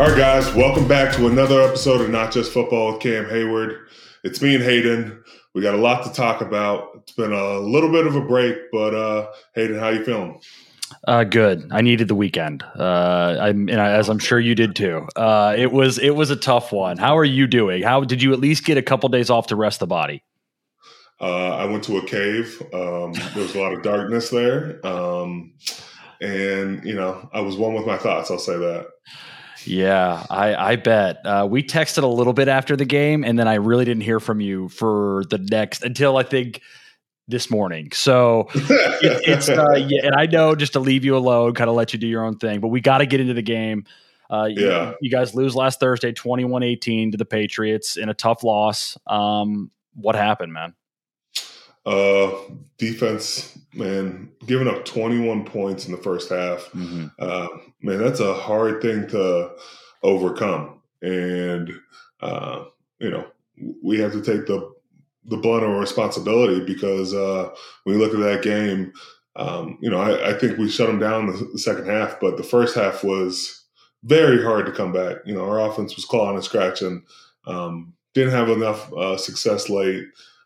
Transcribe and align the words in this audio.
All 0.00 0.06
right, 0.06 0.16
guys, 0.16 0.54
welcome 0.54 0.88
back 0.88 1.14
to 1.16 1.26
another 1.26 1.60
episode 1.60 2.00
of 2.00 2.08
Not 2.08 2.32
Just 2.32 2.54
Football 2.54 2.92
with 2.92 3.02
Cam 3.02 3.26
Heyward. 3.26 3.84
It's 4.24 4.40
me 4.40 4.54
and 4.54 4.64
Hayden. 4.64 5.22
We 5.52 5.60
got 5.60 5.74
a 5.74 5.76
lot 5.76 6.04
to 6.04 6.12
talk 6.14 6.40
about. 6.40 6.88
It's 6.94 7.12
been 7.12 7.34
a 7.34 7.58
little 7.58 7.92
bit 7.92 8.06
of 8.06 8.16
a 8.16 8.22
break, 8.22 8.56
but 8.72 8.94
uh, 8.94 9.30
Hayden, 9.54 9.78
how 9.78 9.90
you 9.90 10.02
feeling? 10.02 10.40
Uh, 11.06 11.24
good. 11.24 11.68
I 11.70 11.82
needed 11.82 12.08
the 12.08 12.14
weekend. 12.14 12.62
Uh, 12.78 13.36
I'm, 13.42 13.68
and 13.68 13.78
I, 13.78 13.90
as 13.90 14.08
I'm 14.08 14.18
sure 14.18 14.40
you 14.40 14.54
did 14.54 14.74
too. 14.74 15.06
Uh, 15.16 15.54
it 15.58 15.70
was 15.70 15.98
it 15.98 16.16
was 16.16 16.30
a 16.30 16.36
tough 16.36 16.72
one. 16.72 16.96
How 16.96 17.18
are 17.18 17.24
you 17.24 17.46
doing? 17.46 17.82
How 17.82 18.02
did 18.02 18.22
you 18.22 18.32
at 18.32 18.40
least 18.40 18.64
get 18.64 18.78
a 18.78 18.82
couple 18.82 19.10
days 19.10 19.28
off 19.28 19.48
to 19.48 19.54
rest 19.54 19.80
the 19.80 19.86
body? 19.86 20.24
Uh, 21.20 21.56
I 21.56 21.66
went 21.66 21.84
to 21.84 21.98
a 21.98 22.06
cave. 22.06 22.62
Um, 22.72 23.12
there 23.12 23.42
was 23.42 23.54
a 23.54 23.60
lot 23.60 23.74
of 23.74 23.82
darkness 23.82 24.30
there, 24.30 24.80
um, 24.82 25.52
and 26.22 26.82
you 26.86 26.94
know, 26.94 27.28
I 27.34 27.42
was 27.42 27.58
one 27.58 27.74
with 27.74 27.84
my 27.84 27.98
thoughts. 27.98 28.30
I'll 28.30 28.38
say 28.38 28.56
that. 28.56 28.86
Yeah, 29.64 30.24
I, 30.30 30.54
I 30.54 30.76
bet. 30.76 31.24
Uh, 31.24 31.46
we 31.50 31.62
texted 31.62 32.02
a 32.02 32.06
little 32.06 32.32
bit 32.32 32.48
after 32.48 32.76
the 32.76 32.84
game, 32.84 33.24
and 33.24 33.38
then 33.38 33.48
I 33.48 33.54
really 33.54 33.84
didn't 33.84 34.02
hear 34.02 34.20
from 34.20 34.40
you 34.40 34.68
for 34.68 35.24
the 35.30 35.38
next 35.38 35.82
until 35.82 36.16
I 36.16 36.22
think 36.22 36.60
this 37.28 37.50
morning. 37.50 37.90
So 37.92 38.48
it, 38.54 39.22
it's 39.26 39.48
uh, 39.48 39.74
yeah, 39.76 40.06
and 40.06 40.14
I 40.14 40.26
know 40.26 40.54
just 40.54 40.74
to 40.74 40.80
leave 40.80 41.04
you 41.04 41.16
alone, 41.16 41.54
kind 41.54 41.70
of 41.70 41.76
let 41.76 41.92
you 41.92 41.98
do 41.98 42.06
your 42.06 42.24
own 42.24 42.36
thing, 42.36 42.60
but 42.60 42.68
we 42.68 42.80
got 42.80 42.98
to 42.98 43.06
get 43.06 43.20
into 43.20 43.34
the 43.34 43.42
game. 43.42 43.84
Uh, 44.28 44.48
yeah, 44.50 44.90
you, 44.90 44.96
you, 45.02 45.10
guys 45.10 45.34
lose 45.34 45.56
last 45.56 45.80
Thursday, 45.80 46.12
21-18 46.12 47.10
to 47.10 47.16
the 47.16 47.24
Patriots 47.24 47.96
in 47.96 48.08
a 48.08 48.14
tough 48.14 48.44
loss. 48.44 48.96
Um, 49.08 49.72
what 49.94 50.14
happened, 50.14 50.52
man? 50.52 50.74
Uh, 51.84 52.30
defense, 52.78 53.58
man, 53.74 54.30
giving 54.46 54.68
up 54.68 54.84
21 54.84 55.44
points 55.44 55.86
in 55.86 55.92
the 55.92 55.98
first 55.98 56.30
half. 56.30 56.64
Mm-hmm. 56.72 57.06
Uh, 57.18 57.48
man, 57.82 57.98
that's 57.98 58.20
a 58.20 58.34
hard 58.34 58.82
thing 58.82 59.06
to 59.08 59.52
overcome. 60.02 60.80
And, 61.02 61.70
uh, 62.20 62.64
you 62.98 63.10
know, 63.10 63.26
we 63.82 63.98
have 64.00 64.12
to 64.12 64.22
take 64.22 64.46
the 64.46 64.72
the 65.26 65.36
blunt 65.36 65.62
of 65.62 65.70
responsibility 65.78 66.64
because 66.64 67.14
uh, 67.14 67.50
when 67.84 67.96
you 67.96 68.02
look 68.02 68.14
at 68.14 68.20
that 68.20 68.42
game, 68.42 68.92
um, 69.36 69.78
you 69.80 69.90
know, 69.90 70.00
I, 70.00 70.30
I, 70.30 70.38
think 70.38 70.58
we 70.58 70.68
shut 70.68 70.88
them 70.88 70.98
down 70.98 71.26
the, 71.26 71.48
the, 71.52 71.58
second 71.58 71.86
half, 71.86 72.18
but 72.20 72.36
the 72.36 72.42
first 72.42 72.74
half 72.74 73.04
was 73.04 73.64
very 74.02 74.42
hard 74.42 74.66
to 74.66 74.72
come 74.72 74.92
back. 74.92 75.18
You 75.24 75.34
know, 75.34 75.44
our 75.44 75.60
offense 75.60 75.94
was 75.94 76.04
clawing 76.04 76.34
and 76.34 76.44
scratching, 76.44 77.04
um, 77.46 77.92
didn't 78.14 78.32
have 78.32 78.48
enough 78.48 78.92
uh, 78.92 79.16
success 79.16 79.68
late. 79.68 80.04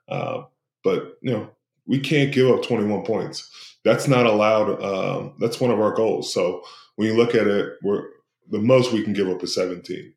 Uh, 0.08 0.42
but 0.82 1.16
you 1.22 1.32
know, 1.32 1.50
we 1.86 2.00
can't 2.00 2.32
give 2.32 2.48
up 2.48 2.62
21 2.62 3.04
points. 3.04 3.50
That's 3.84 4.08
not 4.08 4.26
allowed. 4.26 4.82
Um, 4.82 5.34
that's 5.38 5.60
one 5.60 5.70
of 5.70 5.80
our 5.80 5.92
goals. 5.92 6.32
So 6.32 6.62
when 6.96 7.08
you 7.08 7.16
look 7.16 7.34
at 7.34 7.46
it, 7.46 7.74
we're 7.82 8.04
the 8.50 8.58
most 8.58 8.92
we 8.92 9.02
can 9.02 9.12
give 9.12 9.28
up 9.28 9.42
is 9.42 9.54
17. 9.54 10.12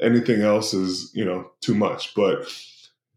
Anything 0.00 0.42
else 0.42 0.72
is 0.72 1.10
you 1.14 1.24
know 1.24 1.50
too 1.60 1.74
much. 1.74 2.14
But 2.14 2.46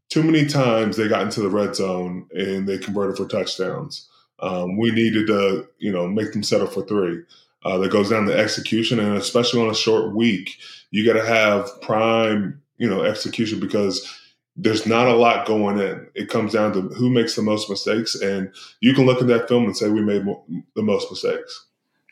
too 0.10 0.24
many 0.24 0.46
times 0.46 0.98
they 0.98 1.08
got 1.08 1.22
into 1.22 1.42
the 1.42 1.50
red 1.50 1.76
zone 1.76 2.28
and 2.32 2.68
they 2.68 2.78
converted 2.78 3.18
for 3.18 3.28
touchdowns. 3.28 4.10
Um, 4.40 4.78
we 4.78 4.92
needed 4.92 5.28
to 5.28 5.68
you 5.78 5.92
know 5.92 6.08
make 6.08 6.34
them 6.34 6.44
settle 6.44 6.68
for 6.68 6.86
three. 6.86 7.22
Uh, 7.66 7.78
that 7.78 7.92
goes 7.92 8.10
down 8.10 8.26
to 8.26 8.38
execution, 8.38 9.00
and 9.00 9.16
especially 9.16 9.62
on 9.62 9.70
a 9.70 9.76
short 9.76 10.14
week, 10.14 10.58
you 10.92 11.06
got 11.06 11.18
to 11.18 11.26
have 11.26 11.70
prime 11.82 12.62
you 12.78 12.90
know 12.90 13.04
execution 13.04 13.60
because 13.60 14.06
there's 14.56 14.86
not 14.86 15.08
a 15.08 15.16
lot 15.16 15.48
going 15.48 15.80
in. 15.80 16.08
It 16.14 16.30
comes 16.30 16.54
down 16.54 16.74
to 16.74 16.82
who 16.82 17.10
makes 17.10 17.36
the 17.36 17.42
most 17.42 17.70
mistakes, 17.70 18.16
and 18.16 18.54
you 18.82 18.94
can 18.94 19.06
look 19.06 19.22
at 19.22 19.28
that 19.28 19.48
film 19.48 19.66
and 19.66 19.76
say 19.76 19.90
we 19.90 20.02
made 20.02 20.24
the 20.76 20.84
most 20.84 21.10
mistakes. 21.10 21.66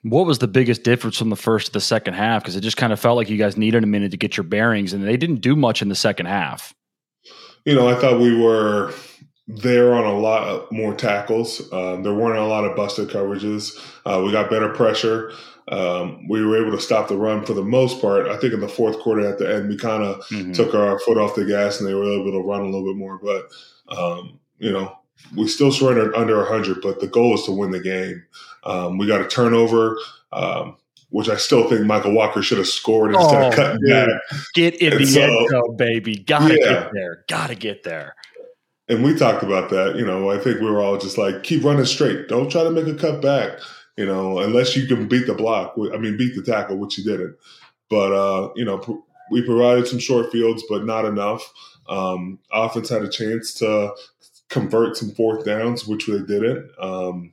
What 0.04 0.26
was 0.26 0.40
the 0.40 0.48
biggest 0.48 0.84
difference 0.84 1.18
from 1.18 1.30
the 1.30 1.36
first 1.36 1.68
to 1.68 1.74
the 1.74 1.82
second 1.82 2.16
half? 2.16 2.42
Because 2.42 2.56
it 2.56 2.62
just 2.62 2.78
kind 2.78 2.92
of 2.92 3.00
felt 3.00 3.18
like 3.18 3.30
you 3.30 3.38
guys 3.38 3.56
needed 3.56 3.84
a 3.84 3.88
minute 3.88 4.12
to 4.12 4.18
get 4.18 4.38
your 4.38 4.44
bearings, 4.44 4.94
and 4.94 5.04
they 5.04 5.18
didn't 5.18 5.42
do 5.42 5.56
much 5.56 5.82
in 5.82 5.90
the 5.90 5.96
second 5.96 6.26
half. 6.26 6.74
You 7.66 7.76
know, 7.76 7.88
I 7.88 7.94
thought 7.94 8.20
we 8.20 8.36
were 8.36 8.92
there 9.48 9.94
on 9.94 10.06
a 10.06 10.18
lot 10.18 10.72
more 10.72 10.96
tackles. 10.96 11.72
Um, 11.72 12.02
there 12.02 12.14
weren't 12.14 12.40
a 12.40 12.46
lot 12.46 12.66
of 12.66 12.76
busted 12.76 13.10
coverages. 13.10 13.78
Uh, 14.06 14.24
we 14.26 14.32
got 14.32 14.50
better 14.50 14.70
pressure. 14.70 15.32
Um, 15.68 16.28
we 16.28 16.44
were 16.44 16.60
able 16.60 16.76
to 16.76 16.84
stop 16.84 17.08
the 17.08 17.18
run 17.18 17.46
for 17.46 17.54
the 17.54 17.64
most 17.64 18.02
part. 18.02 18.28
I 18.28 18.38
think 18.38 18.54
in 18.54 18.60
the 18.60 18.68
fourth 18.68 19.00
quarter 19.00 19.28
at 19.28 19.38
the 19.38 19.54
end, 19.54 19.70
we 19.70 19.78
kind 19.78 20.04
of 20.04 20.26
mm-hmm. 20.28 20.54
took 20.54 20.74
our 20.74 21.00
foot 21.00 21.18
off 21.18 21.36
the 21.36 21.46
gas 21.46 21.80
and 21.80 21.88
they 21.88 21.94
were 21.94 22.04
able 22.04 22.32
to 22.32 22.40
run 22.40 22.62
a 22.62 22.66
little 22.66 22.86
bit 22.86 22.98
more. 22.98 23.20
But, 23.20 23.50
um, 23.96 24.40
you 24.58 24.72
know, 24.72 24.98
we 25.36 25.48
still 25.48 25.72
surrendered 25.72 26.16
under 26.16 26.38
100, 26.38 26.82
but 26.82 27.00
the 27.00 27.08
goal 27.08 27.36
is 27.36 27.44
to 27.44 27.52
win 27.52 27.72
the 27.72 27.80
game. 27.80 28.24
Um, 28.64 28.98
we 28.98 29.08
got 29.08 29.22
a 29.22 29.28
turnover, 29.28 29.98
um, 30.32 30.78
which 31.10 31.30
I 31.30 31.36
still 31.36 31.70
think 31.70 31.82
Mykal 31.82 32.14
Walker 32.14 32.42
should 32.42 32.58
have 32.58 32.68
scored 32.68 33.14
instead 33.14 33.44
oh, 33.44 33.48
of 33.50 33.54
cutting 33.54 33.88
back. 33.88 34.10
Get 34.54 34.82
in 34.82 34.94
and 34.94 35.02
the 35.02 35.06
so, 35.06 35.22
end 35.22 35.50
zone, 35.50 35.78
baby. 35.78 36.18
Gotta 36.18 36.58
yeah. 36.60 36.74
get 36.74 36.90
there. 36.94 37.26
Gotta 37.28 37.56
get 37.56 37.84
there. 37.84 38.16
And 38.90 39.04
we 39.04 39.16
talked 39.16 39.44
about 39.44 39.70
that. 39.70 39.96
You 39.96 40.06
know, 40.06 40.32
I 40.32 40.38
think 40.38 40.60
we 40.60 40.70
were 40.70 40.82
all 40.82 40.98
just 40.98 41.18
like, 41.18 41.44
keep 41.44 41.64
running 41.64 41.86
straight. 41.86 42.28
Don't 42.28 42.52
try 42.52 42.64
to 42.64 42.72
make 42.72 42.88
a 42.88 42.96
cut 42.96 43.22
back 43.22 43.60
you 44.02 44.08
know, 44.08 44.40
unless 44.40 44.76
you 44.76 44.88
can 44.88 45.08
beat 45.08 45.28
the 45.28 45.36
block. 45.36 45.76
I 45.78 45.98
mean, 45.98 46.18
beat 46.18 46.36
the 46.36 46.42
tackle, 46.42 46.78
which 46.78 46.98
you 46.98 47.04
didn't. 47.04 47.38
But 47.88 48.12
uh, 48.12 48.50
you 48.56 48.66
know, 48.66 49.06
we 49.30 49.46
provided 49.46 49.88
some 49.88 50.00
short 50.00 50.32
fields, 50.32 50.64
but 50.68 50.86
not 50.86 51.06
enough. 51.06 51.54
Um, 51.88 52.40
offense 52.52 52.90
had 52.90 53.04
a 53.04 53.10
chance 53.10 53.54
to 53.56 53.94
convert 54.50 54.98
some 54.98 55.12
fourth 55.12 55.46
downs, 55.46 55.86
which 55.86 56.08
they 56.08 56.18
didn't. 56.18 56.68
Um, 56.80 57.32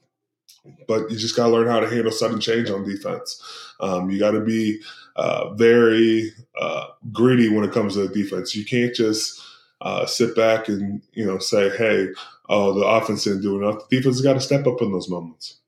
but 0.86 1.10
you 1.10 1.16
just 1.16 1.36
got 1.36 1.46
to 1.46 1.52
learn 1.52 1.68
how 1.68 1.80
to 1.80 1.88
handle 1.88 2.12
sudden 2.12 2.38
change 2.38 2.68
on 2.68 2.86
defense. 2.86 3.42
Um, 3.80 4.10
you 4.10 4.18
got 4.18 4.32
to 4.32 4.40
be 4.40 4.82
uh, 5.16 5.54
very 5.54 6.32
uh, 6.60 6.88
greedy 7.12 7.48
when 7.48 7.64
it 7.64 7.72
comes 7.72 7.94
to 7.94 8.08
defense. 8.08 8.54
You 8.54 8.66
can't 8.66 8.94
just 8.94 9.40
uh, 9.80 10.04
sit 10.04 10.36
back 10.36 10.68
and 10.68 11.00
you 11.14 11.24
know 11.24 11.38
say, 11.38 11.74
"Hey, 11.78 12.08
oh, 12.50 12.78
the 12.78 12.84
offense 12.84 13.24
didn't 13.24 13.40
do 13.40 13.56
enough." 13.56 13.88
The 13.88 13.96
defense 13.96 14.16
has 14.16 14.22
got 14.22 14.34
to 14.34 14.40
step 14.40 14.66
up 14.66 14.82
in 14.82 14.92
those 14.92 15.08
moments 15.08 15.60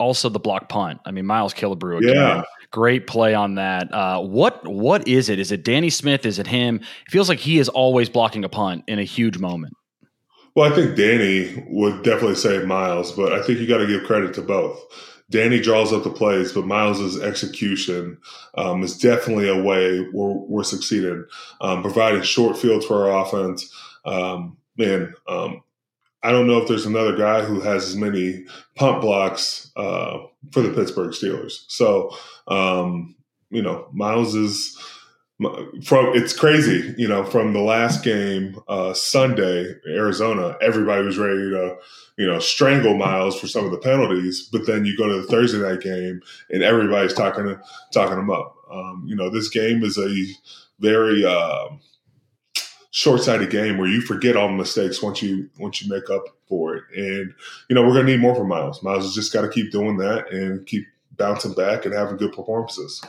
also 0.00 0.28
the 0.28 0.40
block 0.40 0.68
punt. 0.68 1.00
I 1.04 1.12
mean, 1.12 1.26
Miles 1.26 1.54
Killebrew 1.54 1.98
again. 1.98 2.16
Yeah. 2.16 2.42
Great 2.72 3.06
play 3.06 3.34
on 3.34 3.56
that. 3.56 3.92
Uh, 3.92 4.20
what 4.20 4.66
what 4.66 5.06
is 5.06 5.28
it? 5.28 5.38
Is 5.38 5.52
it 5.52 5.64
Danny 5.64 5.90
Smith? 5.90 6.24
Is 6.24 6.38
it 6.38 6.46
him? 6.46 6.76
It 6.76 7.10
feels 7.10 7.28
like 7.28 7.38
he 7.38 7.58
is 7.58 7.68
always 7.68 8.08
blocking 8.08 8.44
a 8.44 8.48
punt 8.48 8.84
in 8.86 8.98
a 8.98 9.04
huge 9.04 9.38
moment. 9.38 9.74
Well, 10.54 10.72
I 10.72 10.74
think 10.74 10.96
Danny 10.96 11.64
would 11.68 12.02
definitely 12.02 12.36
say 12.36 12.64
Miles, 12.64 13.12
but 13.12 13.32
I 13.32 13.42
think 13.42 13.60
you 13.60 13.66
got 13.66 13.78
to 13.78 13.86
give 13.86 14.04
credit 14.04 14.34
to 14.34 14.42
both. 14.42 14.80
Danny 15.30 15.60
draws 15.60 15.92
up 15.92 16.02
the 16.02 16.10
plays, 16.10 16.52
but 16.52 16.66
Miles's 16.66 17.20
execution 17.22 18.18
um, 18.56 18.82
is 18.82 18.98
definitely 18.98 19.48
a 19.48 19.62
way 19.62 20.00
we're, 20.12 20.32
we're 20.32 20.64
succeeding, 20.64 21.24
um, 21.60 21.82
providing 21.82 22.22
short 22.22 22.58
fields 22.58 22.84
for 22.84 23.08
our 23.08 23.24
offense. 23.24 23.72
Um, 24.04 24.56
man, 24.76 25.14
um, 25.28 25.62
I 26.22 26.32
don't 26.32 26.46
know 26.46 26.58
if 26.58 26.68
there's 26.68 26.86
another 26.86 27.16
guy 27.16 27.42
who 27.42 27.60
has 27.60 27.84
as 27.84 27.96
many 27.96 28.44
pump 28.74 29.00
blocks 29.00 29.70
uh, 29.76 30.18
for 30.52 30.60
the 30.62 30.72
Pittsburgh 30.72 31.12
Steelers. 31.12 31.64
So, 31.68 32.14
um, 32.48 33.14
you 33.50 33.62
know, 33.62 33.88
Miles 33.92 34.34
is 34.34 34.76
from. 35.84 36.14
It's 36.14 36.34
crazy, 36.34 36.94
you 36.98 37.08
know, 37.08 37.24
from 37.24 37.52
the 37.52 37.60
last 37.60 38.04
game 38.04 38.60
uh, 38.68 38.92
Sunday, 38.92 39.74
Arizona. 39.88 40.56
Everybody 40.60 41.04
was 41.04 41.18
ready 41.18 41.50
to, 41.50 41.76
you 42.18 42.26
know, 42.26 42.38
strangle 42.38 42.94
Miles 42.94 43.40
for 43.40 43.48
some 43.48 43.64
of 43.64 43.70
the 43.70 43.78
penalties. 43.78 44.48
But 44.52 44.66
then 44.66 44.84
you 44.84 44.96
go 44.96 45.08
to 45.08 45.22
the 45.22 45.26
Thursday 45.26 45.58
night 45.58 45.80
game, 45.80 46.20
and 46.50 46.62
everybody's 46.62 47.14
talking 47.14 47.56
talking 47.92 48.18
him 48.18 48.30
up. 48.30 48.56
Um, 48.70 49.04
you 49.06 49.16
know, 49.16 49.30
this 49.30 49.48
game 49.48 49.82
is 49.82 49.96
a 49.96 50.14
very 50.78 51.24
uh, 51.24 51.68
short-sighted 52.90 53.50
game 53.50 53.78
where 53.78 53.88
you 53.88 54.00
forget 54.00 54.36
all 54.36 54.48
the 54.48 54.54
mistakes 54.54 55.02
once 55.02 55.22
you 55.22 55.48
once 55.58 55.82
you 55.82 55.88
make 55.88 56.10
up 56.10 56.24
for 56.48 56.76
it. 56.76 56.84
And 56.94 57.32
you 57.68 57.74
know, 57.74 57.82
we're 57.82 57.94
gonna 57.94 58.04
need 58.04 58.20
more 58.20 58.34
from 58.34 58.48
Miles. 58.48 58.82
Miles 58.82 59.04
has 59.04 59.14
just 59.14 59.32
got 59.32 59.42
to 59.42 59.48
keep 59.48 59.70
doing 59.70 59.96
that 59.98 60.30
and 60.32 60.66
keep 60.66 60.86
bouncing 61.16 61.54
back 61.54 61.84
and 61.84 61.94
having 61.94 62.16
good 62.16 62.32
performances. 62.32 63.00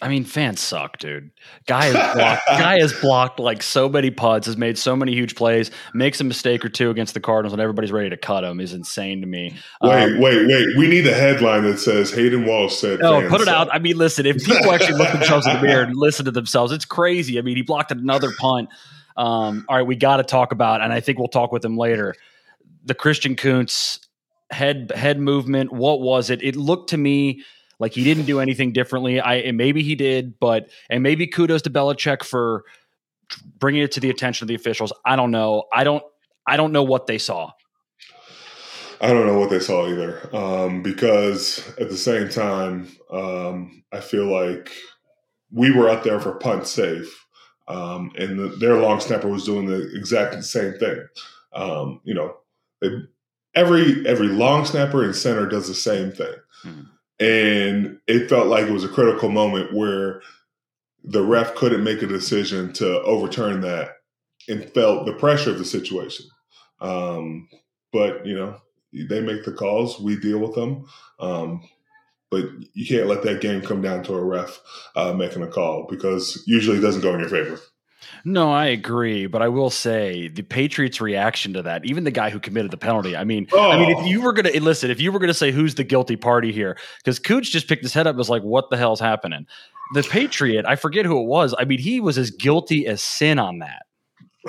I 0.00 0.08
mean, 0.08 0.22
fans 0.22 0.60
suck, 0.60 0.98
dude. 0.98 1.32
Guy 1.66 1.86
has 1.86 2.14
blocked, 2.14 2.42
guy 2.48 2.78
has 2.78 2.92
blocked 2.92 3.40
like 3.40 3.64
so 3.64 3.88
many 3.88 4.12
putts, 4.12 4.46
has 4.46 4.56
made 4.56 4.78
so 4.78 4.94
many 4.94 5.12
huge 5.12 5.34
plays, 5.34 5.72
makes 5.92 6.20
a 6.20 6.24
mistake 6.24 6.64
or 6.64 6.68
two 6.68 6.90
against 6.90 7.14
the 7.14 7.20
Cardinals, 7.20 7.52
and 7.52 7.60
everybody's 7.60 7.90
ready 7.90 8.08
to 8.08 8.16
cut 8.16 8.44
him. 8.44 8.60
Is 8.60 8.72
insane 8.72 9.20
to 9.22 9.26
me. 9.26 9.56
Wait, 9.82 10.02
um, 10.04 10.20
wait, 10.20 10.46
wait. 10.46 10.76
We 10.76 10.86
need 10.86 11.04
a 11.08 11.14
headline 11.14 11.64
that 11.64 11.78
says 11.78 12.12
Hayden 12.12 12.46
Walsh 12.46 12.76
said. 12.76 13.00
No, 13.00 13.28
put 13.28 13.40
it 13.40 13.46
suck. 13.46 13.68
out. 13.68 13.74
I 13.74 13.80
mean, 13.80 13.96
listen. 13.96 14.24
If 14.24 14.44
people 14.44 14.72
actually 14.72 14.98
look 14.98 15.10
themselves 15.12 15.48
in 15.48 15.54
the 15.56 15.62
mirror 15.62 15.82
and 15.82 15.96
listen 15.96 16.26
to 16.26 16.30
themselves, 16.30 16.72
it's 16.72 16.84
crazy. 16.84 17.36
I 17.36 17.42
mean, 17.42 17.56
he 17.56 17.62
blocked 17.62 17.90
another 17.90 18.30
punt 18.38 18.68
um, 19.18 19.66
all 19.68 19.76
right, 19.76 19.86
we 19.86 19.96
got 19.96 20.18
to 20.18 20.22
talk 20.22 20.52
about, 20.52 20.80
and 20.80 20.92
I 20.92 21.00
think 21.00 21.18
we'll 21.18 21.28
talk 21.28 21.52
with 21.52 21.64
him 21.64 21.76
later. 21.76 22.14
The 22.84 22.94
Christian 22.94 23.36
Kuntz 23.36 23.98
head 24.50 24.92
head 24.94 25.18
movement. 25.18 25.72
What 25.72 26.00
was 26.00 26.30
it? 26.30 26.42
It 26.42 26.56
looked 26.56 26.90
to 26.90 26.96
me 26.96 27.42
like 27.80 27.92
he 27.92 28.04
didn't 28.04 28.24
do 28.24 28.40
anything 28.40 28.72
differently. 28.72 29.20
I 29.20 29.34
and 29.36 29.56
maybe 29.56 29.82
he 29.82 29.96
did, 29.96 30.38
but 30.38 30.70
and 30.88 31.02
maybe 31.02 31.26
kudos 31.26 31.62
to 31.62 31.70
Belichick 31.70 32.22
for 32.22 32.64
bringing 33.58 33.82
it 33.82 33.92
to 33.92 34.00
the 34.00 34.08
attention 34.08 34.44
of 34.44 34.48
the 34.48 34.54
officials. 34.54 34.92
I 35.04 35.16
don't 35.16 35.32
know. 35.32 35.64
I 35.72 35.84
don't. 35.84 36.02
I 36.46 36.56
don't 36.56 36.72
know 36.72 36.84
what 36.84 37.06
they 37.06 37.18
saw. 37.18 37.50
I 39.00 39.08
don't 39.08 39.26
know 39.26 39.38
what 39.38 39.50
they 39.50 39.60
saw 39.60 39.86
either, 39.88 40.34
um, 40.34 40.82
because 40.82 41.68
at 41.78 41.88
the 41.88 41.96
same 41.96 42.28
time, 42.28 42.88
um, 43.10 43.84
I 43.92 44.00
feel 44.00 44.26
like 44.26 44.72
we 45.52 45.70
were 45.70 45.88
out 45.88 46.04
there 46.04 46.18
for 46.18 46.32
punt 46.32 46.66
safe, 46.66 47.26
um, 47.68 48.12
and 48.18 48.38
the, 48.38 48.48
their 48.56 48.80
long 48.80 48.98
snapper 48.98 49.28
was 49.28 49.44
doing 49.44 49.66
the 49.66 49.94
exact 49.94 50.42
same 50.42 50.74
thing. 50.74 51.06
Um, 51.52 52.00
you 52.02 52.14
know, 52.14 52.36
they, 52.80 52.88
every 53.54 54.06
every 54.06 54.28
long 54.28 54.64
snapper 54.64 55.04
and 55.04 55.14
center 55.14 55.46
does 55.46 55.68
the 55.68 55.74
same 55.74 56.10
thing, 56.10 56.34
mm-hmm. 56.64 57.24
and 57.24 58.00
it 58.06 58.28
felt 58.28 58.46
like 58.46 58.66
it 58.66 58.72
was 58.72 58.84
a 58.84 58.88
critical 58.88 59.28
moment 59.28 59.74
where 59.74 60.22
the 61.04 61.22
ref 61.22 61.54
couldn't 61.54 61.84
make 61.84 62.02
a 62.02 62.06
decision 62.06 62.72
to 62.74 63.02
overturn 63.02 63.60
that, 63.60 63.96
and 64.48 64.72
felt 64.72 65.06
the 65.06 65.12
pressure 65.12 65.50
of 65.50 65.58
the 65.58 65.64
situation. 65.64 66.26
Um, 66.80 67.48
but 67.92 68.24
you 68.24 68.34
know, 68.34 68.56
they 68.92 69.20
make 69.20 69.44
the 69.44 69.52
calls, 69.52 70.00
we 70.00 70.18
deal 70.18 70.38
with 70.38 70.54
them. 70.54 70.86
Um, 71.20 71.68
but 72.30 72.44
you 72.74 72.86
can't 72.86 73.08
let 73.08 73.22
that 73.22 73.40
game 73.40 73.62
come 73.62 73.82
down 73.82 74.02
to 74.04 74.14
a 74.14 74.24
ref 74.24 74.60
uh, 74.96 75.12
making 75.12 75.42
a 75.42 75.46
call 75.46 75.86
because 75.88 76.42
usually 76.46 76.78
it 76.78 76.82
doesn't 76.82 77.02
go 77.02 77.14
in 77.14 77.20
your 77.20 77.28
favor. 77.28 77.60
No, 78.24 78.50
I 78.50 78.66
agree, 78.66 79.26
but 79.26 79.42
I 79.42 79.48
will 79.48 79.70
say 79.70 80.28
the 80.28 80.42
Patriots' 80.42 81.00
reaction 81.00 81.52
to 81.54 81.62
that, 81.62 81.84
even 81.84 82.04
the 82.04 82.10
guy 82.10 82.30
who 82.30 82.40
committed 82.40 82.70
the 82.70 82.76
penalty. 82.76 83.16
I 83.16 83.24
mean, 83.24 83.46
oh. 83.52 83.70
I 83.70 83.78
mean, 83.78 83.90
if 83.90 83.98
oh. 83.98 84.04
you 84.04 84.22
were 84.22 84.32
going 84.32 84.52
to 84.52 84.62
listen, 84.62 84.90
if 84.90 85.00
you 85.00 85.12
were 85.12 85.18
going 85.18 85.28
to 85.28 85.34
say 85.34 85.50
who's 85.50 85.74
the 85.74 85.84
guilty 85.84 86.16
party 86.16 86.52
here, 86.52 86.76
because 86.98 87.18
Cooch 87.18 87.50
just 87.50 87.68
picked 87.68 87.82
his 87.82 87.92
head 87.92 88.06
up, 88.06 88.12
and 88.12 88.18
was 88.18 88.30
like, 88.30 88.42
"What 88.42 88.70
the 88.70 88.76
hell's 88.76 89.00
happening?" 89.00 89.46
The 89.94 90.02
Patriot, 90.02 90.66
I 90.66 90.76
forget 90.76 91.06
who 91.06 91.20
it 91.20 91.26
was. 91.26 91.54
I 91.58 91.64
mean, 91.64 91.78
he 91.78 92.00
was 92.00 92.18
as 92.18 92.30
guilty 92.30 92.86
as 92.86 93.02
sin 93.02 93.38
on 93.38 93.58
that. 93.58 93.82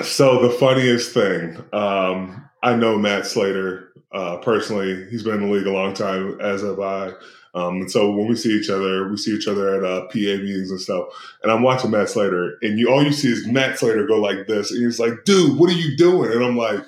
So 0.04 0.42
the 0.42 0.50
funniest 0.50 1.14
thing, 1.14 1.58
um, 1.74 2.50
I 2.64 2.76
know 2.76 2.98
Matt 2.98 3.26
Slater 3.26 3.94
uh, 4.12 4.38
personally. 4.38 5.08
He's 5.10 5.24
been 5.24 5.36
in 5.36 5.50
the 5.50 5.56
league 5.56 5.68
a 5.68 5.72
long 5.72 5.94
time, 5.94 6.40
as 6.42 6.62
have 6.62 6.80
I. 6.80 7.12
Um, 7.56 7.82
and 7.82 7.92
so 7.92 8.12
when 8.12 8.28
we 8.28 8.36
see 8.36 8.58
each 8.58 8.70
other, 8.70 9.10
we 9.10 9.18
see 9.18 9.36
each 9.36 9.48
other 9.48 9.76
at 9.76 9.84
uh, 9.84 10.06
PA 10.08 10.14
meetings 10.14 10.70
and 10.70 10.80
stuff. 10.80 11.08
And 11.42 11.52
I'm 11.52 11.64
watching 11.64 11.92
Matt 11.92 12.10
Slater, 12.10 12.58
and 12.62 12.78
you 12.78 12.90
all 12.90 13.04
you 13.04 13.12
see 13.12 13.32
is 13.32 13.48
Matt 13.48 13.80
Slater 13.80 14.06
go 14.06 14.20
like 14.20 14.48
this, 14.48 14.72
and 14.72 14.84
he's 14.84 15.00
like, 15.00 15.26
"Dude, 15.26 15.58
what 15.58 15.70
are 15.70 15.74
you 15.76 15.98
doing?" 15.98 16.32
And 16.32 16.44
I'm 16.44 16.58
like, 16.58 16.82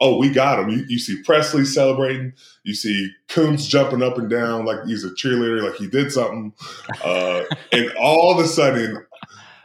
"Oh, 0.00 0.16
we 0.16 0.30
got 0.30 0.58
him." 0.58 0.70
You, 0.70 0.84
you 0.88 0.98
see 0.98 1.22
Pressley 1.22 1.66
celebrating, 1.66 2.32
you 2.64 2.74
see 2.74 3.10
Kuntz 3.28 3.66
jumping 3.66 4.02
up 4.02 4.16
and 4.16 4.30
down 4.30 4.64
like 4.64 4.84
he's 4.86 5.04
a 5.04 5.10
cheerleader, 5.10 5.62
like 5.62 5.76
he 5.76 5.86
did 5.86 6.10
something, 6.10 6.54
uh, 7.04 7.42
and 7.72 7.92
all 8.00 8.32
of 8.32 8.42
a 8.42 8.48
sudden, 8.48 9.04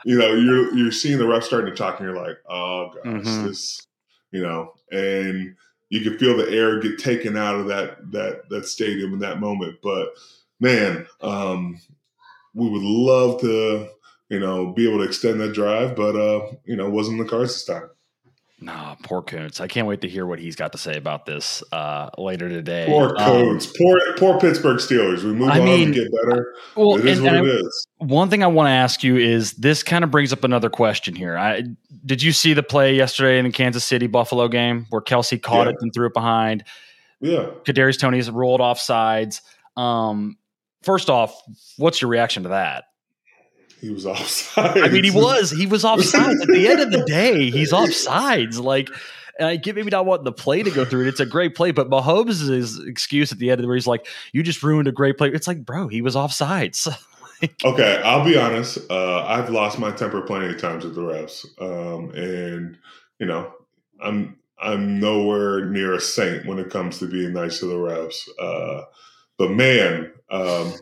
you 0.03 0.17
know, 0.17 0.33
you're 0.33 0.73
you're 0.75 0.91
seeing 0.91 1.17
the 1.17 1.27
ref 1.27 1.43
starting 1.43 1.71
to 1.71 1.77
talk, 1.77 1.99
and 1.99 2.09
you're 2.09 2.21
like, 2.21 2.37
"Oh 2.49 2.91
gosh, 2.93 3.05
mm-hmm. 3.05 3.47
this," 3.47 3.87
you 4.31 4.41
know, 4.41 4.73
and 4.91 5.55
you 5.91 6.01
can 6.01 6.17
feel 6.17 6.35
the 6.35 6.49
air 6.49 6.79
get 6.79 6.97
taken 6.97 7.37
out 7.37 7.55
of 7.55 7.67
that 7.67 8.11
that 8.11 8.49
that 8.49 8.65
stadium 8.65 9.13
in 9.13 9.19
that 9.19 9.39
moment, 9.39 9.77
but 9.81 10.09
man, 10.61 11.07
um, 11.19 11.81
we 12.53 12.69
would 12.69 12.81
love 12.81 13.41
to, 13.41 13.89
you 14.29 14.39
know, 14.39 14.71
be 14.71 14.87
able 14.87 14.99
to 14.99 15.03
extend 15.03 15.41
that 15.41 15.53
drive, 15.53 15.95
but 15.95 16.15
uh, 16.15 16.51
you 16.63 16.77
know, 16.77 16.89
wasn't 16.89 17.19
in 17.19 17.25
the 17.25 17.29
cards 17.29 17.53
this 17.53 17.65
time. 17.65 17.89
Nah, 18.63 18.93
poor 19.01 19.23
Kuntz. 19.23 19.59
I 19.59 19.67
can't 19.67 19.87
wait 19.87 20.01
to 20.01 20.07
hear 20.07 20.27
what 20.27 20.37
he's 20.37 20.55
got 20.55 20.71
to 20.73 20.77
say 20.77 20.95
about 20.95 21.25
this 21.25 21.63
uh, 21.71 22.11
later 22.19 22.47
today. 22.47 22.85
Poor 22.87 23.15
Kuntz. 23.15 23.65
Um, 23.65 23.73
poor, 23.75 23.99
poor 24.17 24.39
Pittsburgh 24.39 24.77
Steelers. 24.77 25.23
We 25.23 25.33
move 25.33 25.49
I 25.49 25.59
on 25.59 25.65
mean, 25.65 25.87
to 25.87 25.93
get 25.95 26.11
better. 26.11 26.53
Well, 26.75 26.99
it 26.99 27.05
is 27.07 27.17
and, 27.17 27.25
what 27.25 27.35
and 27.37 27.47
it 27.47 27.51
I, 27.51 27.55
is. 27.55 27.87
One 27.97 28.29
thing 28.29 28.43
I 28.43 28.47
want 28.47 28.67
to 28.67 28.71
ask 28.71 29.03
you 29.03 29.17
is 29.17 29.53
this 29.53 29.81
kind 29.81 30.03
of 30.03 30.11
brings 30.11 30.31
up 30.31 30.43
another 30.43 30.69
question 30.69 31.15
here. 31.15 31.35
I 31.35 31.63
did 32.05 32.21
you 32.21 32.31
see 32.31 32.53
the 32.53 32.61
play 32.61 32.95
yesterday 32.95 33.39
in 33.39 33.45
the 33.45 33.51
Kansas 33.51 33.83
City 33.83 34.05
Buffalo 34.05 34.47
game 34.47 34.85
where 34.91 35.01
Kelce 35.01 35.41
caught 35.41 35.65
yeah. 35.65 35.73
it 35.73 35.77
and 35.81 35.91
threw 35.91 36.05
it 36.05 36.13
behind? 36.13 36.63
Yeah. 37.19 37.49
Kadarius 37.65 37.99
Toney's 37.99 38.29
rolled 38.29 38.61
off 38.61 38.79
sides. 38.79 39.41
Um, 39.75 40.37
first 40.83 41.09
off, 41.09 41.35
what's 41.77 42.01
your 42.01 42.09
reaction 42.09 42.43
to 42.43 42.49
that? 42.49 42.85
He 43.79 43.89
was 43.89 44.05
offside. 44.05 44.77
I 44.77 44.89
mean, 44.89 45.03
he 45.03 45.11
was. 45.13 45.49
He 45.49 45.65
was 45.65 45.83
offside. 45.83 46.39
At 46.41 46.47
the 46.47 46.67
end 46.67 46.79
of 46.79 46.91
the 46.91 47.03
day, 47.05 47.49
he's 47.49 47.71
offsides. 47.71 48.61
Like, 48.61 48.89
and 49.39 49.47
I 49.47 49.55
get 49.55 49.75
maybe 49.75 49.89
not 49.89 50.05
wanting 50.05 50.25
the 50.25 50.31
play 50.31 50.61
to 50.61 50.69
go 50.69 50.85
through 50.85 51.05
it. 51.05 51.07
It's 51.07 51.19
a 51.19 51.25
great 51.25 51.55
play, 51.55 51.71
but 51.71 51.89
Mahomes' 51.89 52.87
excuse 52.87 53.31
at 53.31 53.39
the 53.39 53.49
end 53.49 53.59
of 53.59 53.63
the 53.63 53.67
where 53.67 53.75
he's 53.75 53.87
like, 53.87 54.05
"You 54.33 54.43
just 54.43 54.61
ruined 54.61 54.87
a 54.87 54.91
great 54.91 55.17
play." 55.17 55.29
It's 55.29 55.47
like, 55.47 55.65
bro, 55.65 55.87
he 55.87 56.03
was 56.03 56.15
offsides. 56.15 56.95
okay, 57.65 58.01
I'll 58.05 58.23
be 58.23 58.37
honest. 58.37 58.77
Uh, 58.91 59.25
I've 59.25 59.49
lost 59.49 59.79
my 59.79 59.91
temper 59.91 60.21
plenty 60.21 60.53
of 60.53 60.61
times 60.61 60.83
with 60.83 60.93
the 60.93 61.01
refs, 61.01 61.45
um, 61.59 62.11
and 62.11 62.77
you 63.19 63.25
know, 63.25 63.51
I'm 63.99 64.37
I'm 64.61 64.99
nowhere 64.99 65.65
near 65.65 65.95
a 65.95 66.01
saint 66.01 66.45
when 66.45 66.59
it 66.59 66.69
comes 66.69 66.99
to 66.99 67.07
being 67.07 67.33
nice 67.33 67.59
to 67.59 67.65
the 67.65 67.75
refs. 67.75 68.29
Uh, 68.39 68.85
but 69.39 69.49
man, 69.49 70.11
um, 70.31 70.73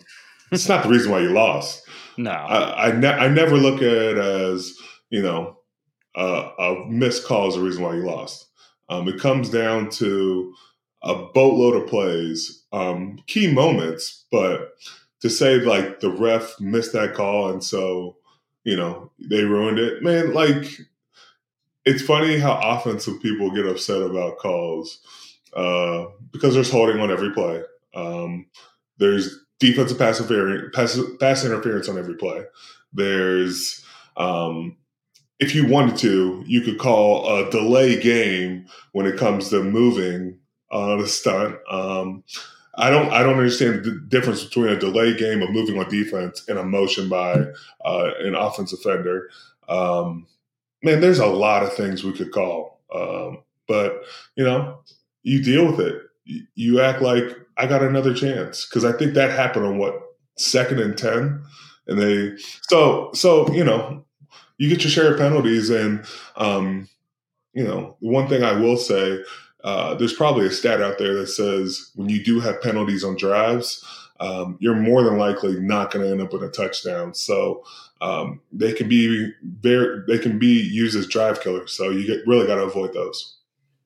it's 0.51 0.67
not 0.69 0.83
the 0.83 0.89
reason 0.89 1.11
why 1.11 1.19
you 1.19 1.29
lost. 1.29 1.83
No, 2.17 2.31
I 2.31 2.87
I, 2.87 2.91
ne- 2.91 3.07
I 3.07 3.27
never 3.27 3.57
look 3.57 3.77
at 3.77 3.93
it 3.93 4.17
as 4.17 4.73
you 5.09 5.21
know 5.21 5.57
uh, 6.15 6.49
a 6.59 6.85
missed 6.87 7.25
call 7.25 7.47
is 7.47 7.55
the 7.55 7.61
reason 7.61 7.83
why 7.83 7.95
you 7.95 8.03
lost. 8.03 8.47
Um, 8.89 9.07
it 9.07 9.19
comes 9.19 9.49
down 9.49 9.89
to 9.91 10.53
a 11.03 11.15
boatload 11.15 11.81
of 11.81 11.87
plays, 11.87 12.63
um, 12.73 13.19
key 13.27 13.51
moments, 13.51 14.25
but 14.31 14.71
to 15.21 15.29
say 15.29 15.59
like 15.59 15.99
the 15.99 16.09
ref 16.09 16.59
missed 16.59 16.93
that 16.93 17.13
call 17.13 17.49
and 17.49 17.63
so 17.63 18.17
you 18.63 18.75
know 18.75 19.11
they 19.19 19.43
ruined 19.43 19.79
it, 19.79 20.03
man. 20.03 20.33
Like 20.33 20.65
it's 21.85 22.03
funny 22.03 22.37
how 22.37 22.59
offensive 22.61 23.21
people 23.21 23.51
get 23.51 23.65
upset 23.65 24.01
about 24.01 24.37
calls 24.37 24.99
uh, 25.55 26.05
because 26.31 26.53
there's 26.53 26.71
holding 26.71 26.99
on 26.99 27.11
every 27.11 27.31
play. 27.31 27.63
Um, 27.95 28.45
there's 28.99 29.39
defensive 29.59 29.97
pass 29.97 30.19
interference, 30.19 30.75
pass, 30.75 30.99
pass 31.19 31.45
interference 31.45 31.89
on 31.89 31.97
every 31.97 32.15
play. 32.15 32.43
There's 32.93 33.83
um, 34.17 34.77
if 35.39 35.55
you 35.55 35.65
wanted 35.65 35.97
to, 35.97 36.43
you 36.45 36.61
could 36.61 36.77
call 36.77 37.37
a 37.37 37.49
delay 37.49 37.99
game 37.99 38.65
when 38.91 39.05
it 39.05 39.17
comes 39.17 39.49
to 39.49 39.63
moving 39.63 40.37
on 40.71 40.99
a 40.99 41.07
stunt. 41.07 41.55
Um, 41.69 42.23
I 42.75 42.89
don't 42.89 43.09
I 43.11 43.23
don't 43.23 43.37
understand 43.37 43.83
the 43.83 44.01
difference 44.07 44.43
between 44.43 44.69
a 44.69 44.79
delay 44.79 45.15
game 45.17 45.41
of 45.41 45.49
moving 45.49 45.77
on 45.79 45.89
defense 45.89 46.43
and 46.47 46.57
a 46.57 46.63
motion 46.63 47.09
by 47.09 47.45
uh, 47.83 48.11
an 48.19 48.35
offense 48.35 48.73
offender. 48.73 49.29
Um, 49.67 50.27
man, 50.83 51.01
there's 51.01 51.19
a 51.19 51.25
lot 51.25 51.63
of 51.63 51.73
things 51.73 52.03
we 52.03 52.13
could 52.13 52.31
call, 52.31 52.81
um, 52.93 53.43
but 53.67 54.03
you 54.35 54.43
know, 54.43 54.79
you 55.23 55.43
deal 55.43 55.65
with 55.65 55.79
it. 55.79 56.03
You 56.55 56.79
act 56.79 57.01
like 57.01 57.37
I 57.59 57.67
got 57.67 57.83
another 57.83 58.13
chance 58.13 58.65
because 58.65 58.85
I 58.85 58.97
think 58.97 59.13
that 59.13 59.31
happened 59.31 59.65
on 59.65 59.77
what 59.77 60.01
second 60.37 60.79
and 60.79 60.97
ten, 60.97 61.43
and 61.87 61.99
they 61.99 62.37
so 62.69 63.11
so 63.13 63.51
you 63.53 63.63
know 63.63 64.05
you 64.57 64.69
get 64.69 64.83
your 64.83 64.91
share 64.91 65.13
of 65.13 65.19
penalties, 65.19 65.69
and 65.69 66.05
um, 66.37 66.87
you 67.53 67.63
know 67.63 67.97
one 67.99 68.27
thing 68.27 68.43
I 68.43 68.53
will 68.53 68.77
say, 68.77 69.21
uh, 69.63 69.95
there's 69.95 70.13
probably 70.13 70.47
a 70.47 70.51
stat 70.51 70.81
out 70.81 70.97
there 70.97 71.13
that 71.15 71.27
says 71.27 71.91
when 71.95 72.09
you 72.09 72.23
do 72.23 72.39
have 72.39 72.61
penalties 72.61 73.03
on 73.03 73.17
drives, 73.17 73.83
um, 74.21 74.57
you're 74.61 74.75
more 74.75 75.03
than 75.03 75.17
likely 75.17 75.59
not 75.59 75.91
going 75.91 76.05
to 76.05 76.11
end 76.11 76.21
up 76.21 76.31
with 76.31 76.43
a 76.43 76.49
touchdown. 76.49 77.13
So 77.13 77.63
um, 78.01 78.39
they 78.53 78.71
can 78.71 78.87
be 78.87 79.31
very 79.43 80.03
they 80.07 80.17
can 80.17 80.39
be 80.39 80.61
used 80.61 80.95
as 80.95 81.07
drive 81.07 81.41
killers. 81.41 81.73
So 81.73 81.89
you 81.89 82.07
get, 82.07 82.25
really 82.25 82.47
got 82.47 82.55
to 82.55 82.63
avoid 82.63 82.93
those. 82.93 83.37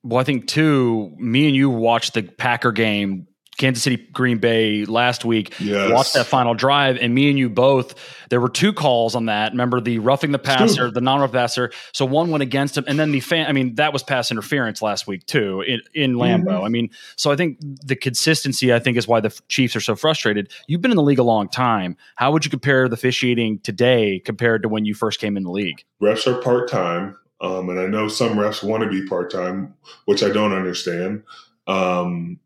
Well, 0.04 0.20
I 0.20 0.24
think 0.24 0.48
too. 0.48 1.14
Me 1.18 1.48
and 1.48 1.56
you 1.56 1.70
watched 1.70 2.14
the 2.14 2.24
Packer 2.24 2.72
game 2.72 3.28
Kansas 3.58 3.84
City 3.84 3.98
Green 4.12 4.40
Bay 4.40 4.86
last 4.86 5.26
week. 5.26 5.54
Yes. 5.60 5.92
Watched 5.92 6.14
that 6.16 6.26
final 6.26 6.54
drive, 6.54 6.98
and 6.98 7.14
me 7.14 7.30
and 7.30 7.38
you 7.38 7.50
both. 7.50 7.96
There 8.30 8.42
were 8.42 8.50
two 8.50 8.74
calls 8.74 9.16
on 9.16 9.28
that. 9.28 9.52
Remember 9.52 9.80
the 9.80 10.00
roughing 10.00 10.32
the 10.32 10.40
passer, 10.40 10.90
the 10.90 11.02
non-rough 11.02 11.32
passer. 11.32 11.72
So 11.92 12.06
one 12.06 12.32
went 12.32 12.42
against 12.42 12.78
him, 12.78 12.86
and 12.88 13.00
then 13.00 13.12
the 13.12 13.20
fan. 13.20 13.48
I 13.48 13.52
mean, 13.52 13.76
that 13.76 13.94
was 13.94 14.02
pass 14.02 14.32
interference 14.32 14.82
last 14.82 15.08
week 15.08 15.26
too 15.26 15.62
in, 15.62 15.82
in 15.94 16.16
Lambeau. 16.16 16.46
Mm-hmm. 16.46 16.66
I 16.66 16.70
mean, 16.70 16.90
so 17.16 17.32
I 17.32 17.36
think 17.36 17.60
the 17.62 17.96
consistency. 17.96 18.74
I 18.74 18.80
think 18.80 18.98
is 18.98 19.08
why 19.08 19.20
the 19.20 19.38
Chiefs 19.50 19.76
are 19.76 19.82
so 19.82 19.96
frustrated. 19.96 20.52
You've 20.68 20.82
been 20.82 20.92
in 20.92 20.98
the 20.98 21.04
league 21.04 21.20
a 21.20 21.24
long 21.24 21.48
time. 21.48 21.96
How 22.16 22.32
would 22.32 22.46
you 22.46 22.52
compare 22.52 22.90
the 22.90 22.96
officiating 22.96 23.60
today 23.60 24.20
compared 24.20 24.64
to 24.64 24.70
when 24.70 24.86
you 24.86 24.94
first 24.94 25.20
came 25.20 25.38
in 25.38 25.44
the 25.44 25.52
league? 25.52 25.84
Refs 26.02 26.26
are 26.26 26.42
part 26.42 26.70
time. 26.70 27.18
Um, 27.42 27.70
and 27.70 27.80
I 27.80 27.88
know 27.88 28.08
some 28.08 28.38
refs 28.38 28.64
want 28.64 28.84
to 28.84 28.90
be 28.90 29.06
part 29.06 29.30
time, 29.30 29.76
which 30.06 30.24
I 30.24 30.30
don't 30.30 30.54
understand. 30.54 31.24
Um, 31.68 32.40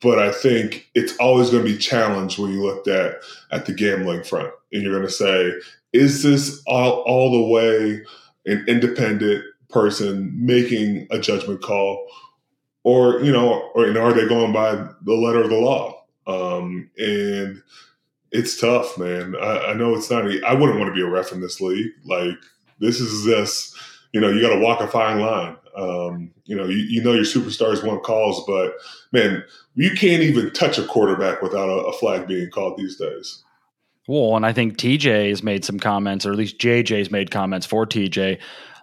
but 0.00 0.18
I 0.18 0.32
think 0.32 0.90
it's 0.94 1.16
always 1.18 1.50
going 1.50 1.64
to 1.64 1.72
be 1.72 1.78
challenged 1.78 2.38
when 2.38 2.52
you 2.52 2.62
looked 2.62 2.88
at 2.88 3.16
at 3.50 3.66
the 3.66 3.72
gambling 3.72 4.24
front, 4.24 4.52
and 4.72 4.82
you're 4.82 4.92
going 4.92 5.06
to 5.06 5.12
say, 5.12 5.52
is 5.92 6.22
this 6.22 6.62
all 6.66 7.02
all 7.02 7.30
the 7.32 7.48
way 7.48 8.02
an 8.46 8.64
independent 8.66 9.44
person 9.68 10.32
making 10.34 11.06
a 11.10 11.18
judgment 11.18 11.62
call, 11.62 12.06
or 12.84 13.20
you 13.20 13.32
know, 13.32 13.70
or 13.74 13.86
and 13.86 13.96
are 13.96 14.12
they 14.12 14.26
going 14.26 14.52
by 14.52 14.74
the 15.02 15.14
letter 15.14 15.42
of 15.42 15.50
the 15.50 15.56
law? 15.58 16.04
Um, 16.26 16.90
and 16.98 17.62
it's 18.30 18.60
tough, 18.60 18.96
man. 18.98 19.34
I, 19.40 19.66
I 19.66 19.74
know 19.74 19.94
it's 19.94 20.10
not. 20.10 20.24
I 20.44 20.54
wouldn't 20.54 20.78
want 20.78 20.88
to 20.88 20.94
be 20.94 21.02
a 21.02 21.08
ref 21.08 21.32
in 21.32 21.40
this 21.40 21.60
league. 21.60 21.90
Like 22.04 22.38
this 22.80 23.00
is 23.00 23.24
this. 23.24 23.74
You 24.12 24.20
know, 24.20 24.30
you 24.30 24.42
got 24.42 24.54
to 24.54 24.60
walk 24.60 24.80
a 24.80 24.88
fine 24.88 25.20
line. 25.20 25.56
Um, 25.76 26.32
you 26.44 26.56
know, 26.56 26.64
you, 26.64 26.76
you 26.76 27.02
know 27.02 27.12
your 27.12 27.24
superstars 27.24 27.86
want 27.86 28.02
calls, 28.02 28.44
but 28.46 28.74
man, 29.12 29.42
you 29.74 29.90
can't 29.90 30.22
even 30.22 30.52
touch 30.52 30.78
a 30.78 30.84
quarterback 30.84 31.42
without 31.42 31.68
a, 31.68 31.86
a 31.86 31.92
flag 31.92 32.26
being 32.26 32.50
called 32.50 32.76
these 32.76 32.96
days. 32.96 33.42
Well, 34.08 34.36
and 34.36 34.44
I 34.44 34.52
think 34.52 34.76
TJ 34.76 35.28
has 35.30 35.42
made 35.42 35.64
some 35.64 35.78
comments, 35.78 36.26
or 36.26 36.32
at 36.32 36.38
least 36.38 36.58
JJ's 36.58 37.10
made 37.10 37.30
comments 37.30 37.66
for 37.66 37.86
TJ. 37.86 38.38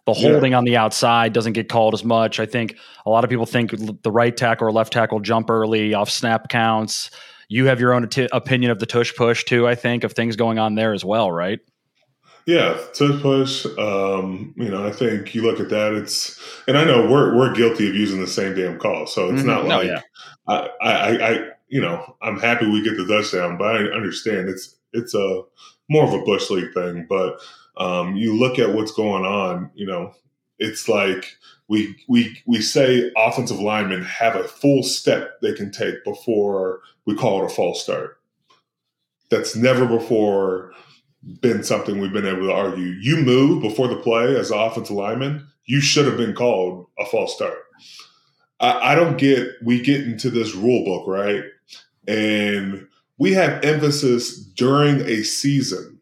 The 0.06 0.14
holding 0.14 0.54
yeah. 0.54 0.58
on 0.58 0.64
the 0.64 0.78
outside 0.78 1.34
doesn't 1.34 1.54
get 1.54 1.70
called 1.70 1.94
as 1.94 2.04
much. 2.04 2.40
I 2.40 2.46
think 2.46 2.78
a 3.06 3.10
lot 3.10 3.24
of 3.24 3.30
people 3.30 3.46
think 3.46 3.74
the 4.02 4.12
right 4.12 4.36
tackle 4.36 4.68
or 4.68 4.72
left 4.72 4.94
tackle 4.94 5.20
jump 5.20 5.50
early 5.50 5.94
off 5.94 6.10
snap 6.10 6.50
counts. 6.50 7.12
You 7.48 7.66
have 7.66 7.80
your 7.80 7.94
own 7.94 8.08
t- 8.08 8.30
opinion 8.32 8.72
of 8.72 8.80
the 8.80 8.86
tush 8.86 9.14
push 9.16 9.44
too. 9.44 9.68
I 9.68 9.76
think 9.76 10.04
of 10.04 10.14
things 10.14 10.36
going 10.36 10.58
on 10.58 10.76
there 10.76 10.94
as 10.94 11.04
well, 11.04 11.32
right? 11.32 11.60
Yeah, 12.50 12.80
tush 12.94 13.22
push. 13.22 13.68
Um, 13.78 14.56
you 14.58 14.70
know, 14.70 14.84
I 14.84 14.92
think 14.92 15.36
you 15.36 15.44
look 15.44 15.60
at 15.60 15.70
that. 15.70 15.94
It's 15.94 16.42
and 16.68 16.80
I 16.80 16.84
know 16.84 17.08
we're 17.08 17.38
we're 17.38 17.54
guilty 17.54 17.88
of 17.88 17.94
using 17.94 18.20
the 18.20 18.26
same 18.26 18.56
damn 18.56 18.80
call, 18.80 19.06
so 19.06 19.30
it's 19.30 19.44
mm-hmm. 19.44 19.48
not 19.48 19.66
like 19.66 19.86
yeah. 19.86 20.02
I, 20.48 20.70
I, 20.82 21.28
I, 21.30 21.50
you 21.68 21.80
know, 21.80 22.16
I'm 22.24 22.40
happy 22.40 22.68
we 22.68 22.84
get 22.84 22.98
the 22.98 23.06
touchdown, 23.06 23.60
but 23.60 23.76
I 23.76 23.82
understand 23.96 24.50
it's 24.50 24.76
it's 24.94 25.14
a 25.14 25.44
more 25.90 26.06
of 26.06 26.14
a 26.14 26.24
bush 26.24 26.50
league 26.50 26.74
thing. 26.74 27.06
But 27.08 27.38
um, 27.78 28.16
you 28.16 28.36
look 28.36 28.58
at 28.58 28.74
what's 28.74 28.94
going 28.94 29.26
on, 29.26 29.70
you 29.76 29.86
know, 29.86 30.16
it's 30.58 30.90
like 30.90 31.38
we 31.68 31.96
we 32.08 32.36
we 32.48 32.64
say 32.64 33.12
offensive 33.16 33.60
linemen 33.60 34.02
have 34.02 34.36
a 34.36 34.48
full 34.48 34.82
step 34.82 35.40
they 35.44 35.54
can 35.54 35.70
take 35.70 36.04
before 36.04 36.80
we 37.06 37.14
call 37.14 37.44
it 37.44 37.52
a 37.52 37.54
false 37.54 37.84
start. 37.84 38.18
That's 39.30 39.56
never 39.56 39.86
before 39.86 40.74
been 41.42 41.64
something 41.64 42.00
we've 42.00 42.14
been 42.14 42.26
able 42.26 42.48
to 42.48 42.54
argue. 42.54 42.96
You 43.02 43.18
move 43.18 43.62
before 43.62 43.88
the 43.88 43.98
play 43.98 44.38
as 44.38 44.52
an 44.52 44.60
offensive 44.60 44.96
lineman, 44.96 45.48
you 45.66 45.82
should 45.82 46.06
have 46.06 46.18
been 46.18 46.34
called 46.34 46.88
a 46.98 47.06
false 47.06 47.36
start. 47.36 47.58
I, 48.60 48.92
I 48.92 48.96
don't 48.96 49.18
get 49.18 49.50
we 49.64 49.82
get 49.82 50.02
into 50.02 50.30
this 50.30 50.56
rule 50.56 50.84
book, 50.86 51.08
right? 51.08 51.44
And 52.08 52.88
we 53.18 53.34
have 53.34 53.64
emphasis 53.64 54.38
during 54.38 55.02
a 55.02 55.24
season 55.24 56.00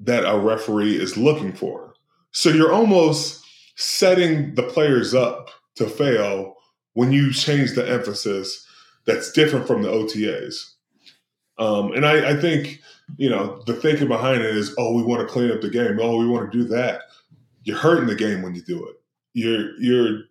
that 0.00 0.24
a 0.24 0.38
referee 0.38 0.96
is 0.96 1.16
looking 1.16 1.52
for. 1.52 1.94
So 2.30 2.50
you're 2.50 2.72
almost 2.72 3.44
setting 3.76 4.54
the 4.54 4.62
players 4.62 5.14
up 5.14 5.50
to 5.76 5.86
fail 5.86 6.54
when 6.94 7.12
you 7.12 7.32
change 7.32 7.74
the 7.74 7.88
emphasis 7.88 8.66
that's 9.04 9.32
different 9.32 9.66
from 9.66 9.82
the 9.82 9.88
OTAs. 9.88 10.72
Um, 11.58 11.92
and 11.92 12.04
I, 12.04 12.30
I, 12.30 12.40
think, 12.40 12.80
you 13.16 13.30
know, 13.30 13.62
the 13.66 13.74
thinking 13.74 14.08
behind 14.08 14.42
it 14.42 14.54
is, 14.54 14.74
oh, 14.78 14.92
we 14.92 15.02
want 15.02 15.26
to 15.26 15.32
clean 15.32 15.50
up 15.50 15.60
the 15.60 15.70
game. 15.70 15.98
Oh, 16.00 16.18
we 16.18 16.28
want 16.28 16.50
to 16.50 16.58
do 16.58 16.64
that. 16.68 17.02
You're 17.62 17.78
hurting 17.78 18.06
the 18.06 18.14
game 18.14 18.42
when 18.42 18.54
you 18.54 18.62
do 18.62 18.86
it. 18.86 18.96
You're 19.32 19.76
you're 19.78 20.22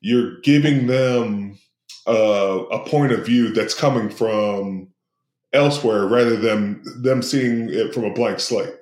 you're 0.00 0.40
giving 0.40 0.86
them 0.86 1.58
uh, 2.06 2.64
a 2.70 2.84
point 2.88 3.12
of 3.12 3.24
view 3.26 3.52
that's 3.52 3.74
coming 3.74 4.08
from 4.08 4.88
elsewhere 5.52 6.06
rather 6.06 6.36
than 6.36 6.82
them 7.02 7.22
seeing 7.22 7.68
it 7.70 7.92
from 7.92 8.04
a 8.04 8.12
blank 8.12 8.40
slate. 8.40 8.74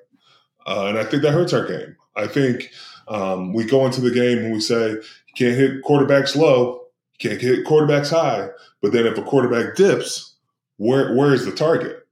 Uh, 0.66 0.86
and 0.86 0.98
I 0.98 1.04
think 1.04 1.22
that 1.22 1.32
hurts 1.32 1.52
our 1.52 1.66
game. 1.66 1.96
I 2.16 2.26
think 2.26 2.70
um, 3.08 3.52
we 3.52 3.64
go 3.64 3.86
into 3.86 4.00
the 4.00 4.10
game 4.10 4.38
and 4.38 4.52
we 4.52 4.60
say, 4.60 4.90
you 4.90 5.34
can't 5.34 5.56
hit 5.56 5.82
quarterbacks 5.82 6.36
low, 6.36 6.82
you 7.18 7.30
can't 7.30 7.40
hit 7.40 7.66
quarterbacks 7.66 8.10
high. 8.10 8.50
But 8.82 8.92
then 8.92 9.06
if 9.06 9.16
a 9.16 9.22
quarterback 9.22 9.76
dips, 9.76 10.36
where 10.76 11.14
where 11.14 11.32
is 11.32 11.44
the 11.44 11.52
target? 11.52 12.06